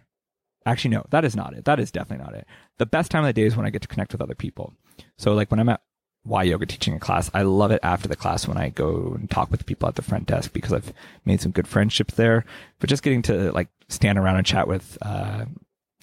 actually, 0.65 0.91
no, 0.95 1.05
that 1.09 1.25
is 1.25 1.35
not 1.35 1.53
it. 1.53 1.65
That 1.65 1.79
is 1.79 1.91
definitely 1.91 2.25
not 2.25 2.35
it. 2.35 2.45
The 2.77 2.85
best 2.85 3.11
time 3.11 3.23
of 3.23 3.27
the 3.27 3.33
day 3.33 3.43
is 3.43 3.55
when 3.55 3.65
I 3.65 3.71
get 3.71 3.81
to 3.81 3.87
connect 3.87 4.11
with 4.11 4.21
other 4.21 4.35
people. 4.35 4.73
So, 5.17 5.33
like 5.33 5.49
when 5.49 5.59
I'm 5.59 5.69
at 5.69 5.81
Y 6.30 6.43
yoga 6.43 6.65
teaching 6.65 6.93
a 6.93 6.99
class. 6.99 7.30
I 7.34 7.41
love 7.41 7.71
it 7.71 7.80
after 7.84 8.07
the 8.07 8.15
class 8.15 8.47
when 8.47 8.57
I 8.57 8.69
go 8.69 9.13
and 9.15 9.30
talk 9.30 9.49
with 9.51 9.65
people 9.65 9.89
at 9.89 9.95
the 9.95 10.01
front 10.01 10.27
desk 10.27 10.53
because 10.53 10.71
I've 10.71 10.93
made 11.25 11.41
some 11.41 11.51
good 11.51 11.67
friendships 11.67 12.13
there. 12.13 12.45
But 12.80 12.89
just 12.89 13.03
getting 13.03 13.23
to 13.23 13.51
like 13.51 13.69
stand 13.89 14.19
around 14.19 14.38
and 14.38 14.45
chat 14.45 14.67
with 14.67 14.97
uh, 15.01 15.45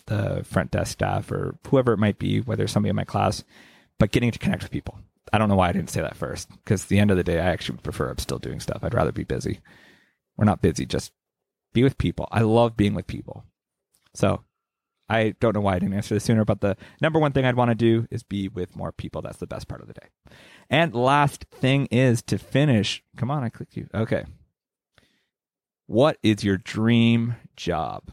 the 0.07 0.45
front 0.45 0.73
desk 0.73 0.93
staff 0.93 1.31
or 1.31 1.57
whoever 1.69 1.93
it 1.93 1.99
might 1.99 2.19
be, 2.19 2.41
whether 2.41 2.65
it's 2.65 2.73
somebody 2.73 2.91
in 2.91 2.97
my 2.97 3.05
class, 3.05 3.45
but 3.99 4.11
getting 4.11 4.33
to 4.33 4.39
connect 4.39 4.63
with 4.63 4.73
people. 4.73 4.99
I 5.33 5.39
don't 5.39 5.49
know 5.49 5.57
why 5.57 5.69
I 5.69 5.73
didn't 5.73 5.91
say 5.91 6.01
that 6.01 6.17
first 6.17 6.51
because 6.51 6.85
at 6.85 6.89
the 6.89 6.99
end 6.99 7.11
of 7.11 7.17
the 7.17 7.25
day, 7.25 7.39
I 7.39 7.47
actually 7.47 7.79
prefer 7.79 8.11
I'm 8.11 8.19
still 8.19 8.39
doing 8.39 8.61
stuff. 8.61 8.81
I'd 8.83 8.95
rather 8.95 9.13
be 9.13 9.25
busy. 9.25 9.61
We're 10.37 10.45
not 10.45 10.63
busy, 10.63 10.87
just 10.87 11.13
be 11.73 11.83
with 11.83 11.99
people. 11.99 12.29
I 12.31 12.41
love 12.41 12.77
being 12.77 12.95
with 12.95 13.07
people. 13.07 13.45
So 14.15 14.45
I 15.09 15.35
don't 15.41 15.55
know 15.55 15.61
why 15.61 15.77
I 15.77 15.79
didn't 15.79 15.95
answer 15.95 16.15
this 16.15 16.25
sooner, 16.25 16.45
but 16.45 16.61
the 16.61 16.77
number 17.01 17.19
one 17.19 17.33
thing 17.33 17.45
I'd 17.45 17.57
want 17.57 17.71
to 17.71 17.77
do 17.77 18.07
is 18.11 18.23
be 18.23 18.49
with 18.49 18.77
more 18.77 18.93
people. 18.93 19.23
That's 19.23 19.39
the 19.39 19.47
best 19.47 19.69
part 19.69 19.81
of 19.81 19.87
the 19.87 19.95
day. 19.95 20.09
And 20.69 20.95
last 20.95 21.45
thing 21.51 21.87
is 21.87 22.23
to 22.23 22.39
finish. 22.39 23.03
Come 23.17 23.31
on, 23.31 23.45
I 23.45 23.49
clicked 23.49 23.77
you. 23.77 23.89
Okay. 23.95 24.25
What 25.87 26.19
is 26.23 26.43
your 26.43 26.57
dream 26.57 27.37
job? 27.55 28.13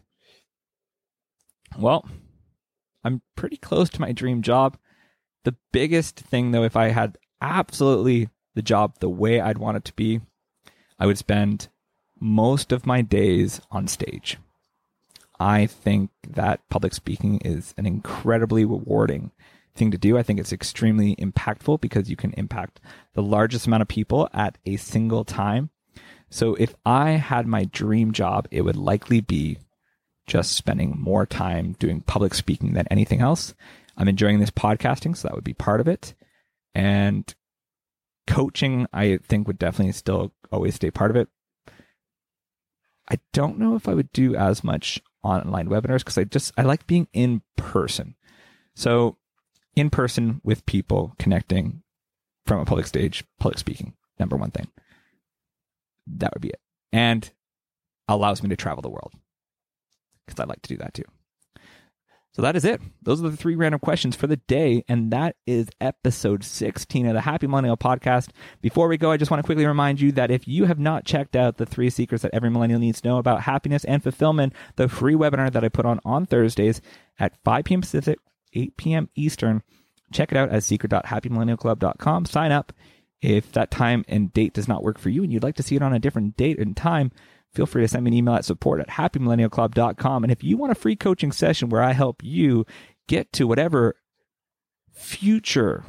Well, 1.77 2.07
I'm 3.03 3.23
pretty 3.35 3.57
close 3.57 3.89
to 3.91 4.01
my 4.01 4.11
dream 4.11 4.43
job. 4.43 4.77
The 5.43 5.55
biggest 5.71 6.19
thing, 6.19 6.51
though, 6.51 6.63
if 6.63 6.75
I 6.75 6.89
had 6.89 7.17
absolutely 7.41 8.29
the 8.53 8.61
job 8.61 8.99
the 8.99 9.09
way 9.09 9.41
I'd 9.41 9.57
want 9.57 9.77
it 9.77 9.85
to 9.85 9.93
be, 9.93 10.21
I 10.99 11.07
would 11.07 11.17
spend 11.17 11.69
most 12.19 12.71
of 12.71 12.85
my 12.85 13.01
days 13.01 13.59
on 13.71 13.87
stage. 13.87 14.37
I 15.43 15.65
think 15.65 16.09
that 16.25 16.61
public 16.69 16.93
speaking 16.93 17.39
is 17.39 17.73
an 17.77 17.85
incredibly 17.85 18.63
rewarding 18.63 19.31
thing 19.75 19.91
to 19.91 19.97
do. 19.97 20.17
I 20.17 20.23
think 20.23 20.39
it's 20.39 20.53
extremely 20.53 21.17
impactful 21.17 21.81
because 21.81 22.09
you 22.09 22.15
can 22.15 22.31
impact 22.35 22.79
the 23.13 23.23
largest 23.23 23.67
amount 23.67 23.81
of 23.81 23.89
people 23.89 24.29
at 24.33 24.57
a 24.65 24.77
single 24.77 25.25
time. 25.25 25.69
So 26.29 26.55
if 26.55 26.73
I 26.85 27.11
had 27.11 27.45
my 27.45 27.65
dream 27.65 28.13
job, 28.13 28.47
it 28.51 28.61
would 28.61 28.77
likely 28.77 29.19
be 29.19 29.57
just 30.27 30.53
spending 30.53 30.97
more 30.97 31.25
time 31.25 31.73
doing 31.73 31.99
public 31.99 32.33
speaking 32.35 32.71
than 32.71 32.87
anything 32.89 33.19
else. 33.19 33.53
I'm 33.97 34.07
enjoying 34.07 34.39
this 34.39 34.49
podcasting, 34.49 35.17
so 35.17 35.27
that 35.27 35.35
would 35.35 35.43
be 35.43 35.53
part 35.53 35.81
of 35.81 35.89
it. 35.89 36.13
And 36.73 37.35
coaching, 38.27 38.87
I 38.93 39.17
think 39.17 39.47
would 39.47 39.59
definitely 39.59 39.91
still 39.91 40.31
always 40.53 40.75
stay 40.75 40.89
part 40.89 41.11
of 41.11 41.17
it. 41.17 41.27
I 43.09 43.19
don't 43.33 43.59
know 43.59 43.75
if 43.75 43.89
I 43.89 43.93
would 43.93 44.13
do 44.13 44.37
as 44.37 44.63
much 44.63 45.01
online 45.23 45.67
webinars 45.67 45.99
because 45.99 46.17
I 46.17 46.25
just 46.25 46.51
I 46.57 46.63
like 46.63 46.87
being 46.87 47.07
in 47.13 47.41
person. 47.55 48.15
So 48.75 49.17
in 49.75 49.89
person 49.89 50.41
with 50.43 50.65
people 50.65 51.15
connecting 51.17 51.81
from 52.45 52.59
a 52.59 52.65
public 52.65 52.85
stage, 52.87 53.23
public 53.39 53.57
speaking, 53.57 53.93
number 54.19 54.35
one 54.35 54.51
thing. 54.51 54.67
That 56.07 56.33
would 56.33 56.41
be 56.41 56.49
it. 56.49 56.59
And 56.91 57.29
allows 58.07 58.43
me 58.43 58.49
to 58.49 58.55
travel 58.55 58.81
the 58.81 58.89
world 58.89 59.13
because 60.25 60.39
I 60.39 60.45
like 60.45 60.61
to 60.63 60.69
do 60.69 60.77
that 60.77 60.93
too. 60.93 61.05
So 62.35 62.41
that 62.41 62.55
is 62.55 62.65
it. 62.65 62.81
Those 63.03 63.23
are 63.23 63.29
the 63.29 63.37
three 63.37 63.55
random 63.55 63.79
questions 63.79 64.15
for 64.15 64.25
the 64.25 64.37
day. 64.37 64.83
And 64.87 65.11
that 65.11 65.35
is 65.45 65.69
episode 65.79 66.43
16 66.43 67.05
of 67.05 67.13
the 67.13 67.21
Happy 67.21 67.45
Millennial 67.45 67.77
podcast. 67.77 68.29
Before 68.59 68.87
we 68.87 68.97
go, 68.97 69.11
I 69.11 69.17
just 69.17 69.29
want 69.29 69.39
to 69.39 69.45
quickly 69.45 69.67
remind 69.67 70.01
you 70.01 70.11
that 70.13 70.31
if 70.31 70.47
you 70.47 70.65
have 70.65 70.79
not 70.79 71.05
checked 71.05 71.35
out 71.35 71.57
the 71.57 71.67
three 71.67 71.91
secrets 71.91 72.23
that 72.23 72.33
every 72.33 72.49
millennial 72.49 72.79
needs 72.79 73.01
to 73.01 73.07
know 73.07 73.17
about 73.19 73.43
happiness 73.43 73.85
and 73.85 74.01
fulfillment, 74.01 74.53
the 74.77 74.89
free 74.89 75.13
webinar 75.13 75.51
that 75.51 75.63
I 75.63 75.69
put 75.69 75.85
on 75.85 75.99
on 76.03 76.25
Thursdays 76.25 76.81
at 77.19 77.37
5 77.45 77.65
p.m. 77.65 77.81
Pacific, 77.81 78.17
8 78.53 78.77
p.m. 78.77 79.09
Eastern, 79.13 79.61
check 80.11 80.31
it 80.31 80.37
out 80.37 80.49
at 80.49 80.63
secret.happymillennialclub.com. 80.63 82.25
Sign 82.25 82.51
up. 82.51 82.73
If 83.21 83.53
that 83.53 83.71
time 83.71 84.03
and 84.09 84.33
date 84.33 84.53
does 84.53 84.67
not 84.67 84.83
work 84.83 84.97
for 84.97 85.09
you 85.09 85.23
and 85.23 85.31
you'd 85.31 85.43
like 85.43 85.55
to 85.55 85.63
see 85.63 85.75
it 85.75 85.81
on 85.81 85.93
a 85.93 85.99
different 85.99 86.35
date 86.35 86.59
and 86.59 86.75
time, 86.75 87.11
feel 87.53 87.65
free 87.65 87.83
to 87.83 87.87
send 87.87 88.03
me 88.03 88.09
an 88.09 88.17
email 88.17 88.35
at 88.35 88.45
support 88.45 88.81
at 88.81 88.89
happymillennialclub.com. 88.89 90.23
And 90.23 90.31
if 90.31 90.43
you 90.43 90.57
want 90.57 90.71
a 90.71 90.75
free 90.75 90.95
coaching 90.95 91.31
session 91.31 91.69
where 91.69 91.81
I 91.81 91.93
help 91.93 92.23
you 92.23 92.65
get 93.07 93.31
to 93.33 93.47
whatever 93.47 93.95
future 94.91 95.83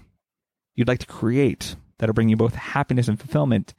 you'd 0.75 0.89
like 0.89 0.99
to 1.01 1.07
create 1.07 1.77
that'll 1.99 2.15
bring 2.15 2.29
you 2.29 2.37
both 2.37 2.55
happiness 2.55 3.09
and 3.09 3.19
fulfillment, 3.19 3.75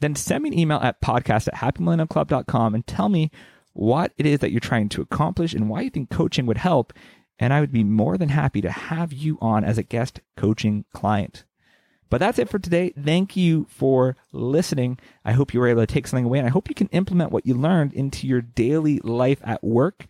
then 0.00 0.14
send 0.14 0.42
me 0.42 0.50
an 0.50 0.58
email 0.58 0.78
at 0.78 1.00
podcast 1.00 1.48
at 1.48 1.54
happymillennialclub.com 1.54 2.74
and 2.74 2.86
tell 2.86 3.08
me 3.08 3.30
what 3.72 4.12
it 4.16 4.26
is 4.26 4.40
that 4.40 4.50
you're 4.50 4.60
trying 4.60 4.88
to 4.90 5.02
accomplish 5.02 5.54
and 5.54 5.68
why 5.68 5.82
you 5.82 5.90
think 5.90 6.10
coaching 6.10 6.46
would 6.46 6.58
help. 6.58 6.92
And 7.38 7.52
I 7.52 7.60
would 7.60 7.72
be 7.72 7.84
more 7.84 8.16
than 8.16 8.30
happy 8.30 8.60
to 8.62 8.70
have 8.70 9.12
you 9.12 9.38
on 9.40 9.64
as 9.64 9.76
a 9.76 9.82
guest 9.82 10.20
coaching 10.36 10.84
client. 10.94 11.44
But 12.08 12.18
that's 12.18 12.38
it 12.38 12.48
for 12.48 12.58
today. 12.58 12.90
Thank 12.90 13.36
you 13.36 13.66
for 13.68 14.16
listening. 14.32 14.98
I 15.24 15.32
hope 15.32 15.52
you 15.52 15.60
were 15.60 15.68
able 15.68 15.82
to 15.82 15.92
take 15.92 16.06
something 16.06 16.24
away 16.24 16.38
and 16.38 16.46
I 16.46 16.52
hope 16.52 16.68
you 16.68 16.74
can 16.74 16.88
implement 16.88 17.32
what 17.32 17.46
you 17.46 17.54
learned 17.54 17.92
into 17.92 18.26
your 18.26 18.40
daily 18.40 19.00
life 19.00 19.40
at 19.44 19.64
work. 19.64 20.06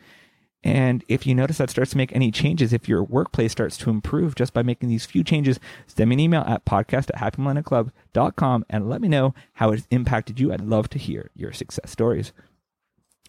And 0.63 1.05
if 1.09 1.27
you 1.27 1.35
notice 1.35 1.59
that 1.59 1.71
starts 1.71 1.93
to 1.93 1.97
make 1.97 2.15
any 2.15 2.31
changes, 2.31 2.73
if 2.73 2.89
your 2.89 3.05
workplace 3.05 3.53
starts 3.53 3.77
to 3.79 3.91
improve 3.91 4.35
just 4.35 4.53
by 4.53 4.63
making 4.63 4.89
these 4.89 5.07
few 5.07 5.23
changes, 5.23 5.61
send 5.87 6.11
me 6.11 6.15
an 6.15 6.21
email 6.21 6.43
at 6.43 6.65
podcast 6.65 7.11
at 7.15 7.17
happymillennialclub.com 7.17 8.65
and 8.69 8.89
let 8.89 9.01
me 9.01 9.09
know 9.09 9.33
how 9.55 9.71
it's 9.71 9.87
impacted 9.91 10.41
you. 10.41 10.53
I'd 10.53 10.61
love 10.61 10.91
to 10.91 10.99
hear 10.99 11.31
your 11.35 11.53
success 11.53 11.91
stories. 11.91 12.33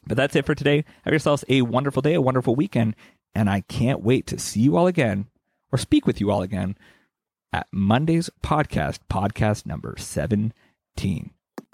But 0.08 0.18
that's 0.18 0.36
it 0.36 0.46
for 0.46 0.56
today. 0.56 0.84
Have 1.04 1.14
yourselves 1.14 1.46
a 1.48 1.62
wonderful 1.62 2.02
day, 2.02 2.16
a 2.16 2.22
wonderful 2.22 2.56
weekend, 2.56 2.96
and 3.36 3.50
I 3.50 3.62
can't 3.62 4.02
wait 4.02 4.26
to 4.28 4.40
see 4.40 4.62
you 4.62 4.76
all 4.76 4.88
again 4.88 5.28
or 5.72 5.78
speak 5.78 6.08
with 6.08 6.20
you 6.20 6.32
all 6.32 6.42
again 6.42 6.76
at 7.54 7.68
Monday's 7.72 8.30
podcast, 8.44 9.00
podcast 9.10 9.66
number 9.66 9.96
17. 9.98 11.32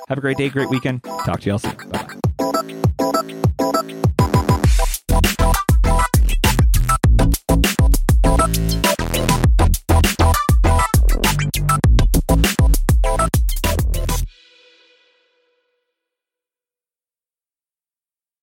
Have 0.08 0.18
a 0.18 0.22
great 0.22 0.38
day, 0.38 0.50
great 0.50 0.70
weekend. 0.70 1.04
Talk 1.04 1.42
to 1.42 1.46
you 1.46 1.52
all 1.54 1.60
soon. 1.60 1.76
Bye. 1.90 2.08